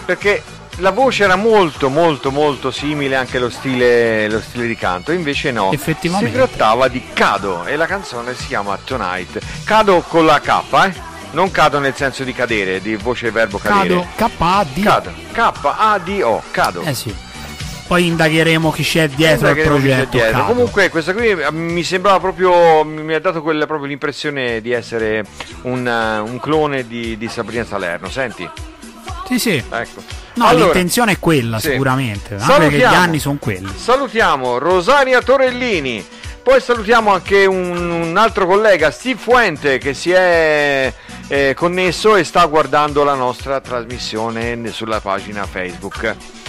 Perché 0.06 0.44
la 0.78 0.92
voce 0.92 1.24
era 1.24 1.36
molto 1.36 1.90
molto 1.90 2.32
molto 2.32 2.72
simile 2.72 3.16
anche 3.16 3.38
lo 3.38 3.50
stile, 3.50 4.30
lo 4.30 4.42
stile 4.42 4.68
di 4.68 4.76
canto, 4.76 5.12
invece 5.12 5.52
no. 5.52 5.72
Effettivamente. 5.72 6.32
Si 6.32 6.36
trattava 6.36 6.88
di 6.88 7.04
Cado 7.14 7.66
e 7.66 7.76
la 7.76 7.86
canzone 7.86 8.34
si 8.34 8.48
chiama 8.48 8.78
Tonight. 8.84 9.40
Cado 9.64 10.04
con 10.08 10.26
la 10.26 10.40
K, 10.40 10.50
eh? 10.86 11.10
Non 11.32 11.50
cado 11.52 11.80
nel 11.80 11.96
senso 11.96 12.24
di 12.24 12.34
cadere, 12.34 12.82
di 12.82 12.96
voce 12.96 13.32
verbo 13.32 13.58
cadere. 13.58 14.06
Cado, 14.16 14.34
K-A-D. 14.38 14.82
Cado. 14.84 15.14
K-A-D-O, 15.32 16.44
Cado. 16.52 16.82
Eh 16.82 16.94
sì. 16.94 17.16
Poi 17.92 18.06
indagheremo 18.06 18.72
chi 18.72 18.84
c'è 18.84 19.10
dietro 19.10 19.50
al 19.50 19.58
progetto. 19.58 20.12
dietro. 20.12 20.46
Comunque 20.46 20.88
questa 20.88 21.14
qui 21.14 21.36
mi 21.52 21.84
sembrava 21.84 22.22
proprio, 22.22 22.86
mi 22.86 23.14
ha 23.14 23.20
dato 23.20 23.42
quella, 23.42 23.66
proprio 23.66 23.90
l'impressione 23.90 24.62
di 24.62 24.72
essere 24.72 25.26
un, 25.64 25.86
un 26.26 26.40
clone 26.40 26.88
di, 26.88 27.18
di 27.18 27.28
Sabrina 27.28 27.66
Salerno, 27.66 28.10
senti? 28.10 28.50
Sì, 29.28 29.38
sì. 29.38 29.62
Ecco. 29.70 30.02
No, 30.36 30.46
Allora, 30.46 30.64
l'intenzione 30.64 31.12
è 31.12 31.20
quella, 31.20 31.60
sì. 31.60 31.72
sicuramente. 31.72 32.36
Anche 32.40 32.60
perché 32.60 32.78
gli 32.78 32.84
anni 32.84 33.20
sono 33.20 33.36
quelli. 33.38 33.70
Salutiamo 33.76 34.58
Rosaria 34.58 35.22
Torellini, 35.22 36.02
poi 36.42 36.62
salutiamo 36.62 37.12
anche 37.12 37.46
un, 37.46 37.92
un 37.92 38.16
altro 38.16 38.46
collega, 38.46 38.90
Steve 38.90 39.20
Fuente, 39.20 39.80
che 39.80 39.94
si 39.94 40.12
è 40.12 40.94
eh, 41.28 41.54
connesso 41.58 42.16
e 42.16 42.24
sta 42.24 42.46
guardando 42.46 43.04
la 43.04 43.16
nostra 43.16 43.60
trasmissione 43.60 44.58
sulla 44.72 45.02
pagina 45.02 45.46
Facebook. 45.46 46.40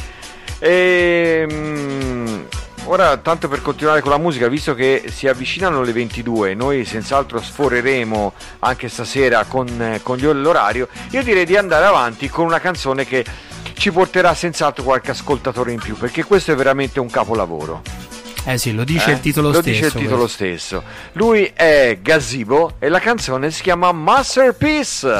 Ehm, 0.65 2.47
ora, 2.85 3.17
tanto 3.17 3.49
per 3.49 3.63
continuare 3.63 4.01
con 4.01 4.11
la 4.11 4.19
musica, 4.19 4.47
visto 4.49 4.75
che 4.75 5.05
si 5.13 5.27
avvicinano 5.27 5.83
le 5.83 5.93
22, 5.93 6.55
noi 6.55 6.85
senz'altro 6.85 7.41
sforeremo 7.41 8.33
anche 8.61 8.89
stasera 8.89 9.45
con, 9.45 9.99
con 10.03 10.17
gli- 10.19 10.25
l'orario, 10.27 10.89
io 11.11 11.23
direi 11.25 11.45
di 11.45 11.57
andare 11.57 11.85
avanti 11.87 12.29
con 12.29 12.45
una 12.47 12.61
canzone 12.61 13.05
che 13.05 13.25
ci 13.75 13.91
porterà 13.91 14.35
senz'altro 14.35 14.85
qualche 14.85 15.11
ascoltatore 15.11 15.73
in 15.73 15.81
più, 15.81 15.97
perché 15.97 16.23
questo 16.25 16.53
è 16.53 16.55
veramente 16.55 17.01
un 17.01 17.11
capolavoro. 17.11 17.83
Eh 18.45 18.59
sì, 18.59 18.73
lo 18.73 18.85
dice 18.85 19.11
eh? 19.11 19.15
il 19.15 19.21
titolo 19.21 19.49
Lo 19.51 19.55
stesso. 19.61 19.71
dice 19.71 19.87
il 19.87 19.93
titolo 19.93 20.21
questo. 20.23 20.45
stesso. 20.45 20.83
Lui 21.13 21.51
è 21.55 21.99
Gazzibo 22.01 22.75
e 22.79 22.89
la 22.89 22.99
canzone 23.01 23.51
si 23.51 23.63
chiama 23.63 23.91
Masterpiece. 23.93 25.11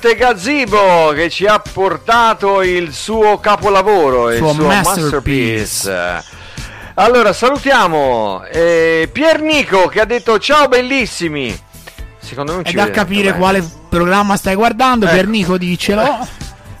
Arte 0.00 0.16
Gazzibo 0.16 1.12
che 1.14 1.28
ci 1.28 1.44
ha 1.44 1.58
portato 1.58 2.62
il 2.62 2.94
suo 2.94 3.38
capolavoro, 3.38 4.30
il 4.30 4.38
Suo 4.38 4.54
suo 4.54 4.64
masterpiece. 4.64 5.90
masterpiece. 5.90 6.24
Allora 6.94 7.34
salutiamo 7.34 8.42
eh, 8.50 9.10
Piernico 9.12 9.88
che 9.88 10.00
ha 10.00 10.06
detto 10.06 10.38
ciao 10.38 10.68
bellissimi. 10.68 11.54
Secondo 12.18 12.52
me 12.52 12.56
non 12.58 12.66
È 12.66 12.70
ci 12.70 12.76
da 12.76 12.90
capire 12.90 13.34
quale 13.34 13.62
programma 13.90 14.36
stai 14.36 14.54
guardando. 14.54 15.04
Ecco. 15.04 15.14
Piernico, 15.14 15.58
dicelo. 15.58 16.26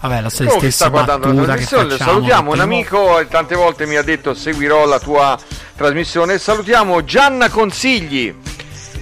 Vabbè, 0.00 0.20
la 0.22 0.30
stessa 0.30 0.70
sta 0.70 0.88
guardando 0.88 1.26
la 1.26 1.34
che 1.40 1.44
trasmissione, 1.44 1.90
facciamo. 1.90 2.10
salutiamo 2.10 2.52
un 2.52 2.60
amico 2.60 3.18
e 3.18 3.28
tante 3.28 3.54
volte 3.54 3.84
mi 3.84 3.96
ha 3.96 4.02
detto 4.02 4.32
seguirò 4.32 4.86
la 4.86 4.98
tua 4.98 5.38
trasmissione. 5.76 6.38
Salutiamo 6.38 7.04
Gianna 7.04 7.50
Consigli 7.50 8.34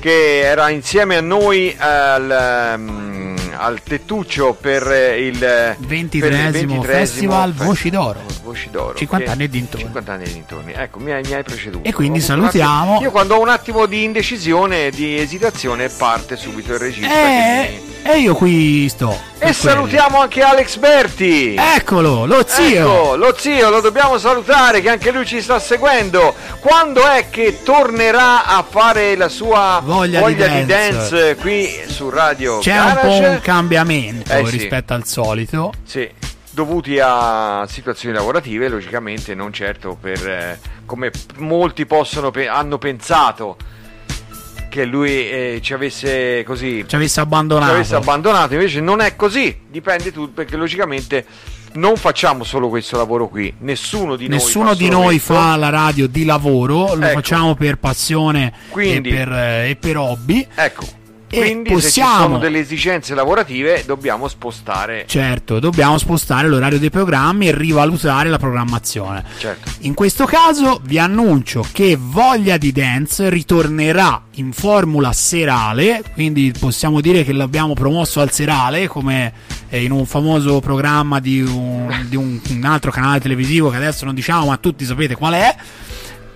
che 0.01 0.41
era 0.41 0.71
insieme 0.71 1.17
a 1.17 1.21
noi 1.21 1.75
al, 1.79 2.31
ehm, 2.31 3.28
al 3.59 3.83
Tettuccio 3.83 4.57
per 4.59 4.83
il 5.19 5.39
per 5.39 5.77
il 5.91 6.09
23esimo 6.09 6.83
Festival 6.83 7.53
fe- 7.55 7.65
Voci 7.65 7.91
d'Oro. 7.91 8.21
Voci 8.43 8.69
d'Oro 8.71 8.95
50 8.95 9.27
che- 9.27 9.33
anni 9.33 9.45
e 9.45 9.49
dintorni. 9.49 9.85
50 9.85 10.13
anni 10.13 10.25
e 10.25 10.33
dintorni. 10.33 10.73
Ecco, 10.75 10.99
mi 11.01 11.13
hai, 11.13 11.23
mi 11.25 11.35
hai 11.35 11.43
preceduto. 11.43 11.87
E 11.89 11.93
quindi 11.93 12.19
Ho 12.21 12.23
salutiamo- 12.23 12.93
attimo- 12.95 13.01
Io 13.03 13.11
quando 13.11 13.35
ho 13.35 13.41
un 13.41 13.49
attimo 13.49 13.87
di 13.87 14.05
indecisione, 14.05 14.91
di 14.91 15.19
esitazione, 15.19 15.89
parte 15.89 16.37
subito 16.37 16.73
il 16.73 16.79
regista. 16.79 17.13
Eh, 17.13 17.83
E 18.03 18.19
io 18.21 18.35
qui 18.35 18.89
sto. 18.89 19.17
E 19.39 19.53
salutiamo 19.53 20.21
anche 20.21 20.41
Alex 20.43 20.77
Berti. 20.79 21.55
Eccolo, 21.59 22.25
lo 22.27 22.43
zio. 22.47 22.81
Ecco, 23.05 23.17
lo 23.17 23.35
zio 23.39 23.69
lo 23.71 23.81
dobbiamo 23.81 24.19
salutare 24.19 24.81
che 24.81 24.89
anche 24.89 25.11
lui 25.11 25.27
ci 25.27 25.41
sta 25.43 25.59
seguendo. 25.59 26.35
Quando 26.61 27.07
è 27.07 27.27
che 27.31 27.63
tornerà 27.63 28.47
a 28.47 28.65
fare 28.69 29.15
la 29.17 29.29
sua 29.29 29.81
Voglia 29.85 30.21
di 30.27 30.35
di, 30.35 30.41
dance. 30.41 30.67
dance 30.67 31.37
qui 31.37 31.71
su 31.87 32.09
Radio 32.09 32.59
C'è 32.61 32.79
un 32.79 32.95
po' 32.95 33.09
Garage? 33.09 33.27
un 33.29 33.41
cambiamento 33.43 34.33
Eh, 34.33 34.45
sì. 34.47 34.51
rispetto 34.53 34.95
al 34.95 35.05
solito. 35.05 35.73
Sì, 35.85 36.09
dovuti 36.51 36.99
a 37.01 37.65
situazioni 37.69 38.15
lavorative, 38.15 38.69
logicamente, 38.69 39.35
non 39.35 39.53
certo 39.53 39.97
per 40.01 40.27
eh, 40.27 40.59
come 40.87 41.11
molti 41.37 41.85
possono 41.85 42.33
hanno 42.51 42.79
pensato 42.79 43.57
che 44.69 44.85
lui 44.85 45.11
eh, 45.29 45.59
ci 45.63 45.73
avesse 45.73 46.43
così 46.45 46.85
Ci 46.87 46.95
avesse 46.95 47.15
ci 47.15 47.21
abbandonato. 47.21 47.73
avesse 47.73 47.95
abbandonato, 47.95 48.55
invece 48.55 48.81
non 48.81 49.01
è 49.01 49.17
così, 49.17 49.57
dipende 49.69 50.13
tutto 50.13 50.33
perché 50.33 50.57
logicamente 50.57 51.25
non 51.75 51.97
facciamo 51.97 52.45
solo 52.45 52.69
questo 52.69 52.97
lavoro 52.97 53.29
qui, 53.29 53.53
nessuno 53.59 54.17
di 54.17 54.27
Nessuno 54.29 54.65
noi 54.67 54.75
fa 54.75 54.79
di 54.83 54.89
noi 54.89 55.19
fa 55.19 55.57
la 55.57 55.69
radio 55.69 56.07
di 56.09 56.25
lavoro, 56.25 56.95
lo 56.95 57.05
Ecco. 57.05 57.15
facciamo 57.15 57.55
per 57.55 57.77
passione 57.79 58.53
Quindi- 58.71 59.11
e, 59.11 59.13
per, 59.15 59.33
eh, 59.33 59.71
e 59.71 59.77
per 59.77 59.97
hobby. 59.99 60.47
Ecco, 60.55 60.87
E 61.31 61.41
quindi 61.41 61.69
se 61.71 61.75
ci 61.77 62.01
possiamo- 62.01 62.23
sono 62.23 62.39
delle 62.39 62.59
esigenze 62.61 63.15
lavorative 63.15 63.85
dobbiamo 63.87 64.29
spostare. 64.29 65.05
Certo, 65.07 65.59
dobbiamo 65.59 65.99
spostare 65.99 66.49
l'orario 66.49 66.79
dei 66.79 66.91
programmi 66.91 67.49
e 67.49 67.55
rivalutare 67.55 68.29
la 68.31 68.39
programmazione. 68.39 69.25
Certo. 69.39 69.71
In 69.81 69.95
questo 69.95 70.25
caso 70.25 70.81
vi 70.85 70.99
annuncio 70.99 71.67
che 71.73 71.97
Voglia 72.01 72.57
di 72.57 72.73
Dance 72.73 73.29
ritornerà 73.29 74.23
in 74.37 74.53
formula 74.53 75.13
serale, 75.13 76.03
quindi 76.15 76.53
possiamo 76.59 77.01
dire 77.01 77.25
che 77.25 77.33
l'abbiamo 77.33 77.75
promosso 77.75 78.21
al 78.21 78.31
serale 78.33 78.87
come 78.89 79.33
eh, 79.69 79.83
in 79.83 79.91
un 79.91 80.07
famoso 80.07 80.61
programma 80.61 81.21
di, 81.21 81.43
un, 81.43 82.07
di 82.09 82.17
un- 82.17 82.41
un 82.51 82.65
altro 82.65 82.91
canale 82.91 83.21
televisivo 83.21 83.69
che 83.69 83.77
adesso 83.77 84.05
non 84.07 84.15
diciamo 84.15 84.47
ma 84.47 84.57
tutti 84.57 84.85
sapete 84.85 85.15
qual 85.15 85.35
è. 85.35 85.55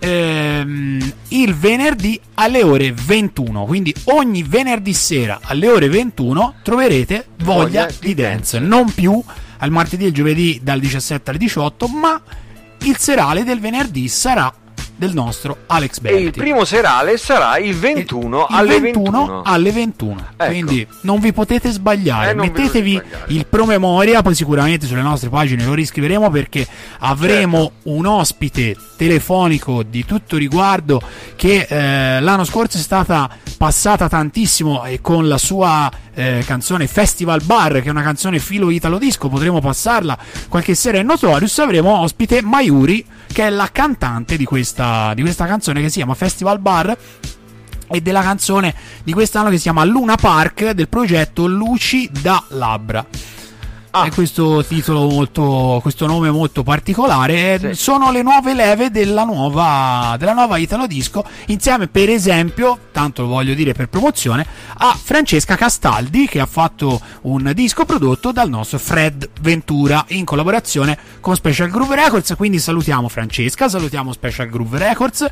Ehm, 0.05 1.13
il 1.29 1.55
venerdì 1.55 2.21
alle 2.35 2.65
ore 2.65 2.93
21 2.93 3.65
quindi 3.67 3.95
ogni 4.07 4.43
venerdì 4.43 4.93
sera 4.93 5.39
alle 5.43 5.69
ore 5.69 5.89
21 5.89 6.55
troverete 6.65 7.27
voglia, 7.45 7.83
Voglia 7.85 7.89
di, 8.01 8.15
dance. 8.15 8.59
dance. 8.59 8.59
non 8.59 8.93
più 8.93 9.23
al 9.59 9.71
martedì 9.71 10.05
e 10.05 10.09
il 10.09 10.13
giovedì 10.13 10.59
dal 10.61 10.81
17 10.81 11.31
alle 11.31 11.39
18 11.39 11.87
ma 11.87 12.21
il 12.81 12.97
serale 12.97 13.45
del 13.45 13.61
venerdì 13.61 14.09
sarà 14.09 14.53
del 15.07 15.15
nostro 15.15 15.57
Alex 15.67 15.97
E 15.99 16.01
Berti 16.01 16.23
il 16.23 16.31
primo 16.31 16.65
serale 16.65 17.17
sarà 17.17 17.59
il 17.59 17.75
21 17.75 18.47
il 18.51 18.55
alle 18.57 18.81
21 18.81 19.11
21. 19.21 19.43
alle 19.45 19.73
21 19.73 20.27
Ecco. 20.37 20.45
quindi 20.51 20.87
non 21.01 21.19
vi 21.19 21.33
potete 21.33 21.71
sbagliare 21.71 22.31
Eh, 22.31 22.35
mettetevi 22.35 22.93
sbagliare. 22.93 23.33
il 23.33 23.47
promemoria 23.47 24.23
poi 24.23 24.35
sicuramente 24.37 24.87
sulle 24.87 25.03
nostre 25.03 25.29
pagine 25.29 25.65
lo 25.65 25.75
riscriveremo 25.75 26.31
perché 26.31 26.67
avremo 27.01 27.59
Certo. 27.63 27.89
un 27.91 28.07
ospite 28.07 28.77
telefonico 28.97 29.83
di 29.83 30.05
tutto 30.05 30.37
riguardo 30.37 31.01
che 31.35 31.67
eh, 31.69 32.21
l'anno 32.21 32.45
scorso 32.45 32.77
è 32.79 32.81
stata 32.81 33.29
passata 33.59 34.09
tantissimo 34.09 34.85
e 34.85 35.01
con 35.01 35.27
la 35.27 35.39
sua 35.39 35.91
eh, 36.15 36.43
canzone 36.47 36.87
Festival 36.87 37.43
Bar 37.43 37.81
che 37.81 37.89
è 37.89 37.91
una 37.91 38.03
canzone 38.03 38.39
filo 38.39 38.71
italo 38.71 38.99
disco 38.99 39.29
potremo 39.29 39.61
passarla 39.61 40.19
qualche 40.49 40.75
sera 40.75 40.99
in 40.99 41.07
Notorious 41.07 41.59
avremo 41.59 41.99
ospite 42.01 42.43
Mayuri 42.43 43.05
che 43.33 43.47
è 43.47 43.51
la 43.51 43.71
cantante 43.73 44.37
di 44.37 44.45
questa, 44.45 45.15
di 45.15 45.23
questa 45.23 45.47
canzone 45.47 45.81
che 45.81 45.89
si 45.89 45.97
chiama 45.97 46.15
Festival 46.15 46.59
Bar 46.59 46.97
e 47.89 48.01
della 48.01 48.23
canzone 48.23 48.75
di 49.03 49.13
quest'anno 49.13 49.51
che 49.51 49.57
si 49.57 49.63
chiama 49.63 49.85
Luna 49.85 50.17
Park 50.17 50.71
del 50.71 50.89
progetto 50.89 51.47
Luci 51.47 52.09
da 52.11 52.43
Labbra. 52.49 53.05
Ah. 53.95 54.09
Questo 54.11 54.64
titolo 54.64 55.07
molto, 55.07 55.78
questo 55.82 56.07
nome 56.07 56.30
molto 56.30 56.62
particolare 56.62 57.55
eh, 57.61 57.74
Sì. 57.74 57.82
sono 57.82 58.11
le 58.11 58.22
nuove 58.22 58.55
leve 58.55 58.90
della 58.90 59.24
nuova, 59.24 60.16
della 60.18 60.32
nuova 60.32 60.57
Italo 60.57 60.86
Disco, 60.86 61.22
insieme 61.49 61.88
per 61.88 62.09
esempio, 62.09 62.78
tanto 62.90 63.20
lo 63.22 63.28
voglio 63.28 63.53
dire 63.53 63.74
per 63.74 63.90
promozione, 63.90 64.47
a 64.78 64.97
Francesca 65.01 65.57
Castaldi 65.57 66.26
che 66.26 66.40
ha 66.40 66.47
fatto 66.47 66.99
un 67.22 67.53
disco 67.55 67.84
prodotto 67.84 68.32
dal 68.32 68.49
nostro 68.49 68.78
Fred 68.78 69.28
Ventura 69.43 70.03
in 70.09 70.24
collaborazione 70.24 70.97
con 71.20 71.36
Special 71.36 71.68
Groove 71.68 71.95
Records. 71.95 72.32
Quindi 72.34 72.61
salutiamo 72.61 73.11
Francesca, 73.11 73.68
salutiamo 73.68 74.11
Special 74.14 74.49
Groove 74.49 74.78
Records. 74.78 75.30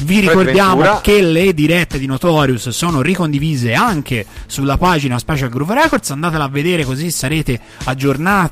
Vi 0.00 0.18
ricordiamo 0.18 0.80
Ventura. 0.82 1.00
che 1.00 1.22
le 1.22 1.54
dirette 1.54 1.96
di 1.96 2.06
Notorious 2.06 2.70
sono 2.70 3.02
ricondivise 3.02 3.72
anche 3.72 4.26
sulla 4.46 4.76
pagina 4.76 5.16
Special 5.16 5.48
Groove 5.48 5.74
Records. 5.74 6.10
Andatela 6.10 6.42
a 6.44 6.48
vedere 6.48 6.84
così 6.84 7.12
sarete 7.12 7.52
aggiornati 7.84 7.98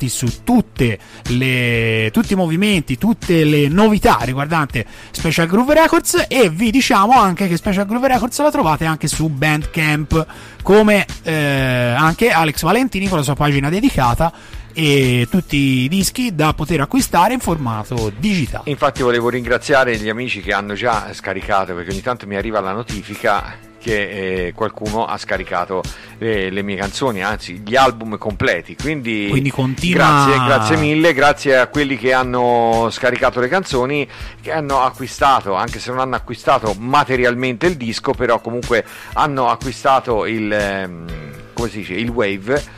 su 0.08 0.44
tutte 0.44 0.98
le, 1.28 2.10
tutti 2.12 2.34
i 2.34 2.36
movimenti, 2.36 2.98
tutte 2.98 3.44
le 3.44 3.68
novità 3.68 4.18
riguardanti 4.22 4.84
Special 5.10 5.46
Groove 5.46 5.74
Records. 5.74 6.26
E 6.28 6.50
vi 6.50 6.70
diciamo 6.70 7.18
anche 7.18 7.48
che 7.48 7.56
Special 7.56 7.86
Groove 7.86 8.08
Records 8.08 8.38
la 8.40 8.50
trovate 8.50 8.84
anche 8.84 9.08
su 9.08 9.28
Bandcamp, 9.28 10.26
come 10.62 11.06
eh, 11.22 11.94
anche 11.96 12.30
Alex 12.30 12.62
Valentini 12.62 13.08
con 13.08 13.18
la 13.18 13.24
sua 13.24 13.34
pagina 13.34 13.68
dedicata. 13.68 14.32
E 14.72 15.26
tutti 15.28 15.56
i 15.56 15.88
dischi 15.88 16.34
da 16.36 16.52
poter 16.52 16.80
acquistare 16.80 17.34
in 17.34 17.40
formato 17.40 18.12
digitale. 18.16 18.70
Infatti 18.70 19.02
volevo 19.02 19.28
ringraziare 19.28 19.96
gli 19.96 20.08
amici 20.08 20.40
che 20.40 20.52
hanno 20.52 20.74
già 20.74 21.08
scaricato, 21.12 21.74
perché 21.74 21.90
ogni 21.90 22.02
tanto 22.02 22.28
mi 22.28 22.36
arriva 22.36 22.60
la 22.60 22.72
notifica 22.72 23.66
che 23.80 24.46
eh, 24.46 24.52
qualcuno 24.52 25.06
ha 25.06 25.16
scaricato 25.16 25.82
eh, 26.18 26.50
le 26.50 26.62
mie 26.62 26.76
canzoni, 26.76 27.22
anzi 27.22 27.62
gli 27.64 27.76
album 27.76 28.18
completi. 28.18 28.76
Quindi, 28.76 29.28
Quindi 29.30 29.50
continua- 29.50 30.26
grazie, 30.26 30.44
grazie 30.44 30.76
mille, 30.76 31.14
grazie 31.14 31.56
a 31.58 31.66
quelli 31.68 31.96
che 31.96 32.12
hanno 32.12 32.88
scaricato 32.90 33.40
le 33.40 33.48
canzoni, 33.48 34.06
che 34.42 34.52
hanno 34.52 34.80
acquistato, 34.80 35.54
anche 35.54 35.78
se 35.78 35.90
non 35.90 36.00
hanno 36.00 36.16
acquistato 36.16 36.74
materialmente 36.78 37.66
il 37.66 37.76
disco, 37.76 38.12
però 38.12 38.40
comunque 38.40 38.84
hanno 39.14 39.48
acquistato 39.48 40.26
il, 40.26 40.50
ehm, 40.52 41.06
come 41.52 41.68
si 41.68 41.78
dice, 41.78 41.94
il 41.94 42.08
Wave. 42.08 42.76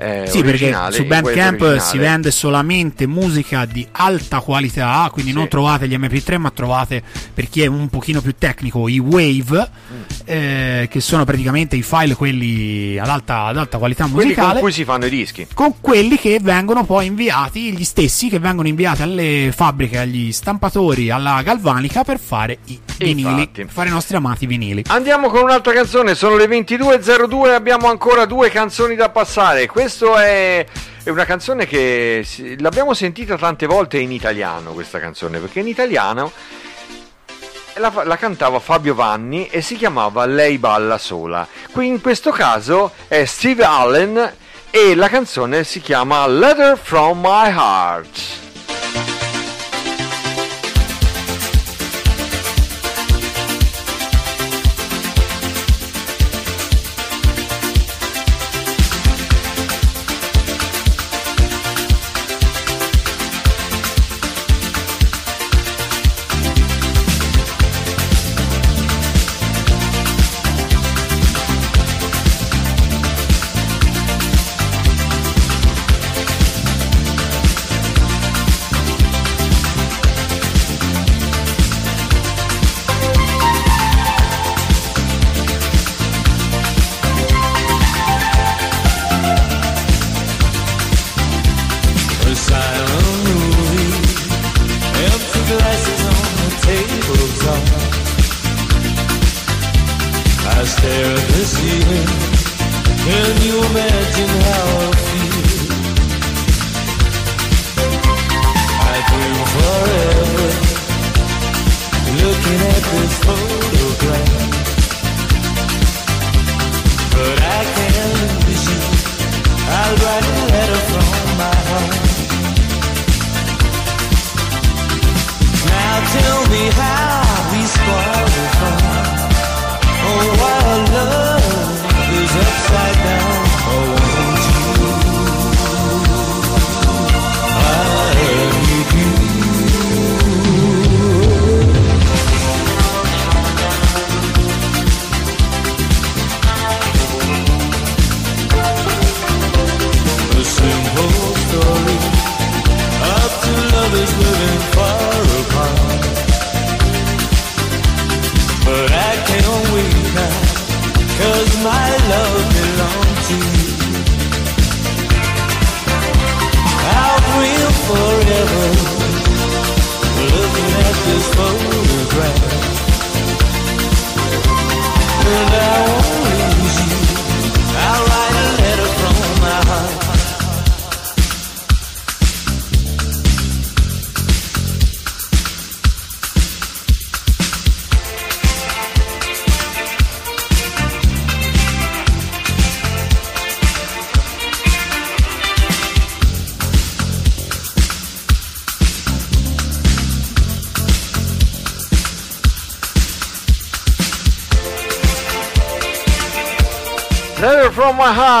Eh, 0.00 0.24
Sì, 0.26 0.42
perché 0.42 0.74
su 0.90 1.04
Bandcamp 1.04 1.76
si 1.78 1.98
vende 1.98 2.30
solamente 2.30 3.06
musica 3.06 3.64
di 3.66 3.86
alta 3.92 4.40
qualità, 4.40 5.08
quindi 5.12 5.32
Sì. 5.32 5.36
non 5.36 5.48
trovate 5.48 5.86
gli 5.86 5.94
MP3, 5.96 6.38
ma 6.38 6.50
trovate 6.50 7.02
per 7.34 7.48
chi 7.50 7.62
è 7.62 7.66
un 7.66 7.88
pochino 7.88 8.20
più 8.22 8.34
tecnico 8.38 8.88
i 8.88 8.98
Wave, 8.98 9.68
Mm. 9.92 10.00
eh, 10.24 10.88
che 10.90 11.00
sono 11.00 11.24
praticamente 11.24 11.76
i 11.76 11.82
file 11.82 12.14
quelli 12.14 12.98
ad 12.98 13.08
alta, 13.08 13.44
ad 13.44 13.58
alta 13.58 13.78
qualità 13.78 14.04
quelli 14.06 14.28
musicale. 14.28 14.52
con 14.52 14.60
cui 14.62 14.72
si 14.72 14.84
fanno 14.84 15.06
i 15.06 15.10
dischi. 15.10 15.46
con 15.54 15.74
quelli 15.80 16.16
che 16.16 16.38
vengono 16.40 16.84
poi 16.84 17.06
inviati, 17.06 17.72
gli 17.76 17.84
stessi 17.84 18.28
che 18.28 18.38
vengono 18.38 18.68
inviati 18.68 19.02
alle 19.02 19.52
fabbriche, 19.54 19.98
agli 19.98 20.32
stampatori, 20.32 21.10
alla 21.10 21.42
galvanica 21.42 22.04
per 22.04 22.18
fare 22.18 22.58
i 22.66 22.78
vinili, 22.98 23.28
Infatti. 23.30 23.62
per 23.64 23.68
fare 23.70 23.88
i 23.88 23.92
nostri 23.92 24.16
amati 24.16 24.46
vinili. 24.46 24.84
Andiamo 24.88 25.28
con 25.28 25.42
un'altra 25.42 25.72
canzone, 25.72 26.14
sono 26.14 26.36
le 26.36 26.46
22.02 26.46 27.52
abbiamo 27.54 27.88
ancora 27.88 28.24
due 28.24 28.48
canzoni 28.50 28.94
da 28.94 29.10
passare. 29.10 29.66
Questo 29.90 30.16
è, 30.18 30.64
è 31.02 31.10
una 31.10 31.24
canzone 31.24 31.66
che 31.66 32.24
l'abbiamo 32.58 32.94
sentita 32.94 33.36
tante 33.36 33.66
volte 33.66 33.98
in 33.98 34.12
italiano, 34.12 34.70
questa 34.70 35.00
canzone, 35.00 35.40
perché 35.40 35.58
in 35.58 35.66
italiano 35.66 36.30
la, 37.74 37.92
la 38.04 38.16
cantava 38.16 38.60
Fabio 38.60 38.94
Vanni 38.94 39.48
e 39.48 39.62
si 39.62 39.74
chiamava 39.74 40.26
Lei 40.26 40.58
balla 40.58 40.96
sola. 40.96 41.44
Qui 41.72 41.88
in 41.88 42.00
questo 42.00 42.30
caso 42.30 42.92
è 43.08 43.24
Steve 43.24 43.64
Allen 43.64 44.32
e 44.70 44.94
la 44.94 45.08
canzone 45.08 45.64
si 45.64 45.80
chiama 45.80 46.24
Letter 46.28 46.78
from 46.78 47.18
My 47.18 47.48
Heart. 47.48 48.49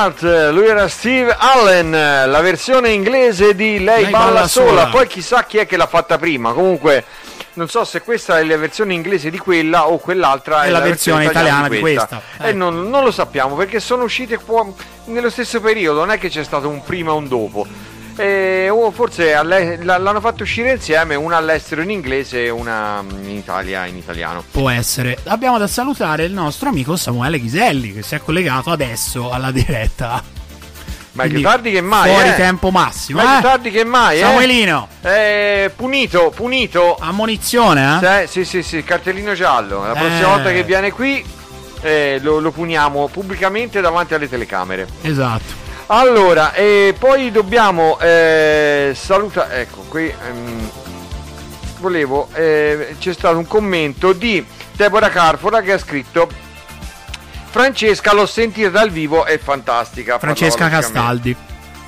Heart, 0.00 0.22
lui 0.52 0.66
era 0.66 0.88
Steve 0.88 1.34
Allen, 1.38 1.90
la 1.90 2.40
versione 2.40 2.90
inglese 2.90 3.54
di 3.54 3.82
Lei, 3.82 4.02
Lei 4.04 4.10
balla, 4.10 4.24
balla 4.32 4.48
sola. 4.48 4.68
sola. 4.68 4.86
poi 4.86 5.06
chissà 5.06 5.44
chi 5.44 5.58
è 5.58 5.66
che 5.66 5.76
l'ha 5.76 5.86
fatta 5.86 6.16
prima, 6.18 6.52
comunque 6.52 7.04
non 7.52 7.68
so 7.68 7.84
se 7.84 8.00
questa 8.02 8.38
è 8.38 8.44
la 8.44 8.56
versione 8.56 8.94
inglese 8.94 9.28
di 9.28 9.36
quella 9.38 9.88
o 9.88 9.98
quell'altra 9.98 10.62
È 10.62 10.68
è, 10.68 10.70
la 10.70 10.80
versione 10.80 11.24
italiana 11.26 11.68
di 11.68 11.78
questa. 11.80 12.06
questa. 12.06 12.44
E 12.46 12.50
Eh. 12.50 12.52
non, 12.52 12.88
non 12.88 13.04
lo 13.04 13.10
sappiamo 13.10 13.56
perché 13.56 13.80
sono 13.80 14.04
uscite 14.04 14.38
nello 15.06 15.30
stesso 15.30 15.60
periodo, 15.60 16.00
non 16.00 16.10
è 16.10 16.18
che 16.18 16.28
c'è 16.28 16.44
stato 16.44 16.68
un 16.68 16.82
prima 16.82 17.10
e 17.10 17.14
un 17.14 17.28
dopo. 17.28 17.66
E, 18.20 18.68
o 18.68 18.90
forse 18.90 19.32
l'hanno 19.42 20.20
fatto 20.20 20.42
uscire 20.42 20.72
insieme, 20.72 21.14
una 21.14 21.38
all'estero 21.38 21.80
in 21.80 21.88
inglese 21.90 22.44
e 22.44 22.50
una 22.50 23.02
in 23.22 23.30
Italia 23.30 23.86
in 23.86 23.96
italiano. 23.96 24.44
Può 24.50 24.68
essere. 24.68 25.16
Abbiamo 25.24 25.56
da 25.56 25.66
salutare 25.66 26.24
il 26.24 26.32
nostro 26.32 26.68
amico 26.68 26.96
Samuele 26.96 27.40
Ghiselli 27.40 27.94
che 27.94 28.02
si 28.02 28.14
è 28.16 28.20
collegato 28.22 28.70
adesso 28.70 29.30
alla 29.30 29.50
diretta. 29.50 30.22
Meglio 31.12 31.30
Quindi, 31.30 31.42
tardi 31.48 31.70
che 31.72 31.80
mai, 31.80 32.10
Fuori 32.12 32.28
eh. 32.28 32.34
tempo 32.36 32.70
massimo. 32.70 33.22
Meglio 33.22 33.38
eh? 33.38 33.42
tardi 33.42 33.70
che 33.70 33.84
mai, 33.84 34.18
eh. 34.18 34.20
Samuelino, 34.20 34.88
Eh, 35.00 35.72
punito, 35.74 36.30
punito. 36.34 36.96
ammonizione, 37.00 38.00
eh? 38.02 38.26
Sì, 38.26 38.44
sì, 38.44 38.44
sì, 38.44 38.62
sì, 38.62 38.84
cartellino 38.84 39.32
giallo. 39.32 39.84
La 39.86 39.92
prossima 39.94 40.18
Eh. 40.20 40.24
volta 40.24 40.50
che 40.52 40.62
viene 40.62 40.92
qui 40.92 41.24
eh, 41.80 42.18
lo, 42.22 42.38
lo 42.38 42.50
puniamo 42.50 43.08
pubblicamente 43.08 43.80
davanti 43.80 44.12
alle 44.14 44.28
telecamere. 44.28 44.86
Esatto. 45.02 45.68
Allora, 45.92 46.52
e 46.54 46.94
poi 46.96 47.32
dobbiamo 47.32 47.98
eh, 47.98 48.92
salutare. 48.94 49.62
Ecco, 49.62 49.80
qui 49.88 50.06
ehm, 50.06 50.70
volevo. 51.80 52.28
eh, 52.32 52.94
c'è 53.00 53.12
stato 53.12 53.38
un 53.38 53.46
commento 53.46 54.12
di 54.12 54.44
Deborah 54.76 55.08
Carfora 55.08 55.60
che 55.62 55.72
ha 55.72 55.78
scritto. 55.78 56.28
Francesca 57.50 58.14
l'ho 58.14 58.26
sentita 58.26 58.68
dal 58.68 58.90
vivo, 58.90 59.24
è 59.24 59.36
fantastica. 59.38 60.20
Francesca. 60.20 60.68
Castaldi. 60.68 61.34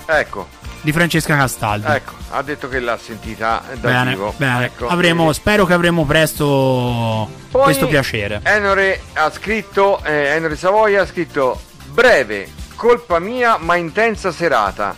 Ecco, 0.06 0.48
Di 0.80 0.90
Francesca 0.90 1.36
Castaldi. 1.36 1.86
ecco, 1.88 2.14
ha 2.30 2.42
detto 2.42 2.68
che 2.68 2.80
l'ha 2.80 2.98
sentita 3.00 3.62
dal 3.68 3.78
Bene, 3.78 4.10
vivo. 4.10 4.34
bene. 4.36 4.64
Ecco, 4.64 4.88
Avremo, 4.88 5.22
quindi- 5.22 5.34
spero 5.38 5.64
che 5.64 5.74
avremo 5.74 6.04
presto 6.04 7.30
Poi 7.52 7.62
questo 7.62 7.86
piacere. 7.86 8.40
Enore 8.42 9.00
ha 9.12 9.30
scritto, 9.30 10.02
eh, 10.02 10.34
Enore 10.34 10.56
Savoia 10.56 11.02
ha 11.02 11.06
scritto 11.06 11.60
breve, 11.84 12.48
colpa 12.82 13.20
mia 13.20 13.58
ma 13.60 13.76
intensa 13.76 14.32
serata. 14.32 14.96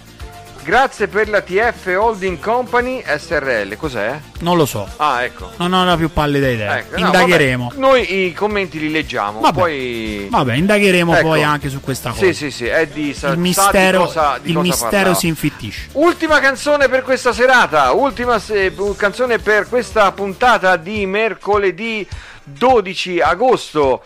Grazie 0.62 1.06
per 1.06 1.28
la 1.28 1.42
TF 1.42 1.94
Holding 1.94 2.38
Company 2.38 3.04
SRL. 3.06 3.76
Cos'è? 3.76 4.18
Non 4.38 4.56
lo 4.56 4.64
so. 4.64 4.88
Ah, 4.96 5.22
ecco. 5.22 5.50
Non 5.58 5.74
ho 5.74 5.84
la 5.84 5.94
più 5.94 6.10
pallida 6.10 6.48
idea. 6.48 6.78
Ecco, 6.78 6.98
no, 6.98 7.04
Indagheremo. 7.04 7.64
vabbè, 7.68 7.78
noi 7.78 8.24
i 8.28 8.32
commenti 8.32 8.78
li 8.78 8.90
leggiamo, 8.90 9.40
Vabbè. 9.40 9.58
poi 9.58 10.26
Vabbè, 10.30 10.54
indagheremo 10.54 11.14
Ecco. 11.14 11.26
poi 11.26 11.42
anche 11.42 11.68
su 11.68 11.80
questa 11.82 12.08
cosa. 12.12 12.24
Sì, 12.24 12.32
sì, 12.32 12.50
sì, 12.50 12.64
è 12.64 12.86
di 12.86 13.12
sa, 13.12 13.28
il 13.28 13.34
di 13.34 13.40
mistero, 13.42 14.04
cosa, 14.04 14.38
di 14.40 14.52
il 14.52 14.58
mistero 14.60 14.88
parlava. 14.90 15.14
si 15.18 15.26
infittisce. 15.26 15.88
Ultima 15.92 16.40
canzone 16.40 16.88
per 16.88 17.02
questa 17.02 17.34
serata, 17.34 17.92
ultima 17.92 18.38
se- 18.38 18.72
canzone 18.96 19.38
per 19.40 19.68
questa 19.68 20.10
puntata 20.12 20.76
di 20.78 21.04
mercoledì 21.04 22.08
12 22.44 23.20
agosto. 23.20 24.02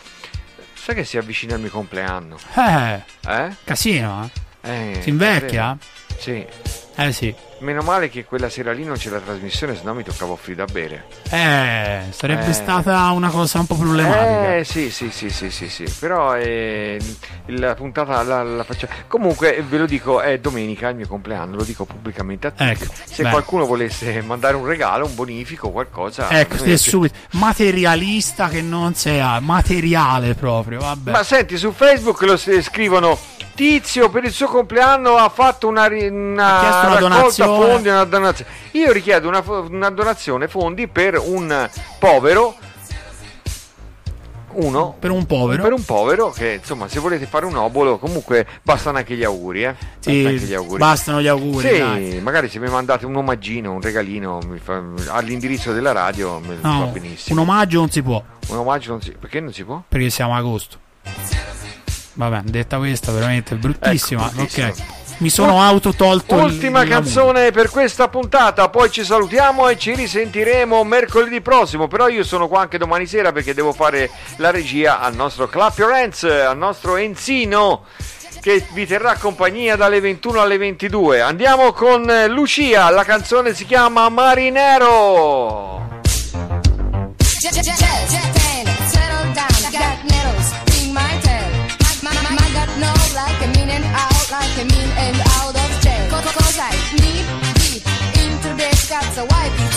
Sai 0.89 0.97
che 0.97 1.05
si 1.05 1.19
avvicina 1.19 1.55
il 1.55 1.61
mio 1.61 1.69
compleanno? 1.69 2.39
Eh, 2.55 3.03
Eh? 3.27 3.55
casino, 3.63 4.31
eh? 4.63 4.95
Eh, 4.97 5.03
Si 5.03 5.11
invecchia? 5.11 5.77
Sì. 6.17 6.43
Eh 6.97 7.13
sì. 7.13 7.35
Meno 7.61 7.83
male 7.83 8.09
che 8.09 8.25
quella 8.25 8.49
sera 8.49 8.73
lì 8.73 8.85
non 8.85 8.97
c'è 8.97 9.11
la 9.11 9.19
trasmissione, 9.19 9.75
sennò 9.75 9.93
mi 9.93 10.05
toccava 10.05 10.31
offrire 10.33 10.65
da 10.65 10.73
bere. 10.73 11.07
Eh, 11.29 12.03
sarebbe 12.11 12.47
Eh. 12.51 12.53
stata 12.53 13.11
una 13.11 13.31
cosa 13.31 13.59
un 13.59 13.67
po' 13.67 13.75
problematica. 13.75 14.55
Eh 14.57 14.65
sì, 14.65 14.91
sì, 14.93 15.11
sì, 15.11 15.29
sì, 15.29 15.51
sì, 15.51 15.69
sì. 15.69 15.85
Però 15.99 16.37
eh, 16.37 17.01
la 17.47 17.75
puntata 17.75 18.23
la, 18.23 18.45
la 18.45 18.63
facciamo. 18.63 18.93
Comunque 19.09 19.65
ve 19.69 19.77
lo 19.79 19.87
dico, 19.87 20.21
è 20.21 20.39
domenica 20.39 20.89
il 20.91 20.97
mio 20.97 21.09
compleanno, 21.09 21.57
lo 21.57 21.65
dico 21.65 21.85
pubblicamente 21.85 22.47
a 22.47 22.51
tutti. 22.51 22.63
Ecco, 22.63 22.85
Se 23.05 23.17
bene. 23.23 23.31
qualcuno 23.31 23.67
volesse 23.67 24.23
mandare 24.23 24.55
un 24.55 24.65
regalo, 24.65 25.07
un 25.07 25.17
bonifico, 25.17 25.71
qualcosa. 25.71 26.31
Ecco, 26.31 26.57
te 26.63 26.77
subito. 26.77 27.17
Materialista 27.33 28.49
che 28.49 28.63
non 28.63 28.95
sei, 28.95 29.21
materiale 29.41 30.35
proprio, 30.35 30.79
vabbè. 30.79 31.11
Ma 31.11 31.25
senti, 31.25 31.57
su 31.57 31.73
Facebook 31.73 32.21
lo 32.23 32.37
scrivono 32.37 33.19
Tizio 33.59 34.09
per 34.09 34.23
il 34.23 34.31
suo 34.31 34.47
compleanno 34.47 35.17
ha 35.17 35.29
fatto 35.31 35.67
una, 35.67 35.89
una 35.89 36.61
Ha 36.61 36.61
una 36.61 36.71
raccolta 36.83 36.99
donazione. 37.01 37.48
Fondi, 37.57 37.89
una 37.89 38.05
donazione. 38.05 38.51
Io 38.73 38.93
richiedo 38.93 39.29
una, 39.29 39.43
una 39.47 39.91
donazione 39.91 40.49
fondi 40.49 40.87
per 40.89 41.19
un 41.19 41.69
povero 41.99 42.57
uno 44.51 44.97
per 44.99 45.11
un 45.11 45.25
povero. 45.27 45.63
per 45.63 45.73
un 45.73 45.85
povero 45.85 46.31
che 46.31 46.55
insomma 46.55 46.89
se 46.89 46.99
volete 46.99 47.27
fare 47.27 47.45
un 47.45 47.55
obolo 47.55 47.99
comunque 47.99 48.47
bastano 48.63 48.97
anche 48.97 49.15
gli 49.15 49.23
auguri 49.23 49.65
eh 49.65 49.75
Sì, 50.01 50.23
Bastano 50.23 50.29
anche 50.35 50.45
gli 50.47 50.55
auguri 50.55 50.79
bastano 50.79 51.21
gli 51.21 51.27
auguri. 51.29 51.69
sì, 51.69 51.79
dai. 51.79 52.21
magari 52.23 52.49
se 52.49 52.59
mi 52.59 52.69
mandate 52.69 53.05
un 53.07 53.15
omaggino, 53.15 53.71
un 53.71 53.81
regalino 53.81 54.41
fa- 54.61 54.83
all'indirizzo 55.09 55.73
della 55.73 55.93
radio 55.93 56.41
mi 56.41 56.57
va 56.61 56.69
No, 56.73 56.87
benissimo. 56.87 57.41
un 57.41 57.47
omaggio 57.49 57.79
non 57.79 57.91
si 57.91 58.03
può, 58.03 58.21
Un 58.49 58.57
omaggio 58.57 58.91
non 58.93 59.03
si... 59.03 59.13
Perché 59.13 59.39
non 59.41 59.53
si 59.53 59.63
può? 59.65 59.83
perché 59.87 60.09
siamo 60.11 60.35
a 60.35 60.39
agosto. 60.39 60.79
Vabbè, 62.15 62.41
detta 62.51 62.79
questa, 62.79 63.13
veramente 63.13 63.55
bruttissima. 63.55 64.25
Ecco, 64.27 64.35
bruttissima. 64.35 64.69
ok. 64.69 64.83
Mi 65.19 65.31
sono 65.31 65.61
autotolto 65.61 66.37
il- 66.37 66.43
Ultima 66.43 66.83
il- 66.83 66.89
canzone 66.89 67.51
per 67.51 67.71
questa 67.71 68.09
puntata, 68.09 68.69
poi 68.69 68.91
ci 68.91 69.03
salutiamo 69.05 69.69
e 69.69 69.77
ci 69.77 69.95
risentiremo 69.95 70.85
mercoledì 70.85 71.41
prossimo. 71.41 71.89
Però 71.89 72.07
io 72.09 72.23
sono 72.23 72.47
qua 72.47 72.61
anche 72.61 72.79
domani 72.79 73.07
sera 73.07 73.33
perché 73.33 73.53
devo 73.53 73.73
fare 73.73 74.11
la 74.37 74.51
regia 74.51 75.01
al 75.01 75.15
nostro 75.15 75.49
Clap 75.49 75.77
Your 75.79 75.93
Hands, 75.93 76.23
al 76.23 76.57
nostro 76.57 76.97
Enzino 76.97 77.85
che 78.41 78.65
vi 78.73 78.87
terrà 78.87 79.15
compagnia 79.17 79.75
dalle 79.75 79.99
21 80.01 80.41
alle 80.41 80.57
22. 80.57 81.21
Andiamo 81.21 81.73
con 81.73 82.07
Lucia, 82.29 82.89
la 82.91 83.03
canzone 83.05 83.53
si 83.55 83.67
chiama 83.67 84.09
Marinero. 84.09 85.87
So 99.19 99.27
why 99.27 99.68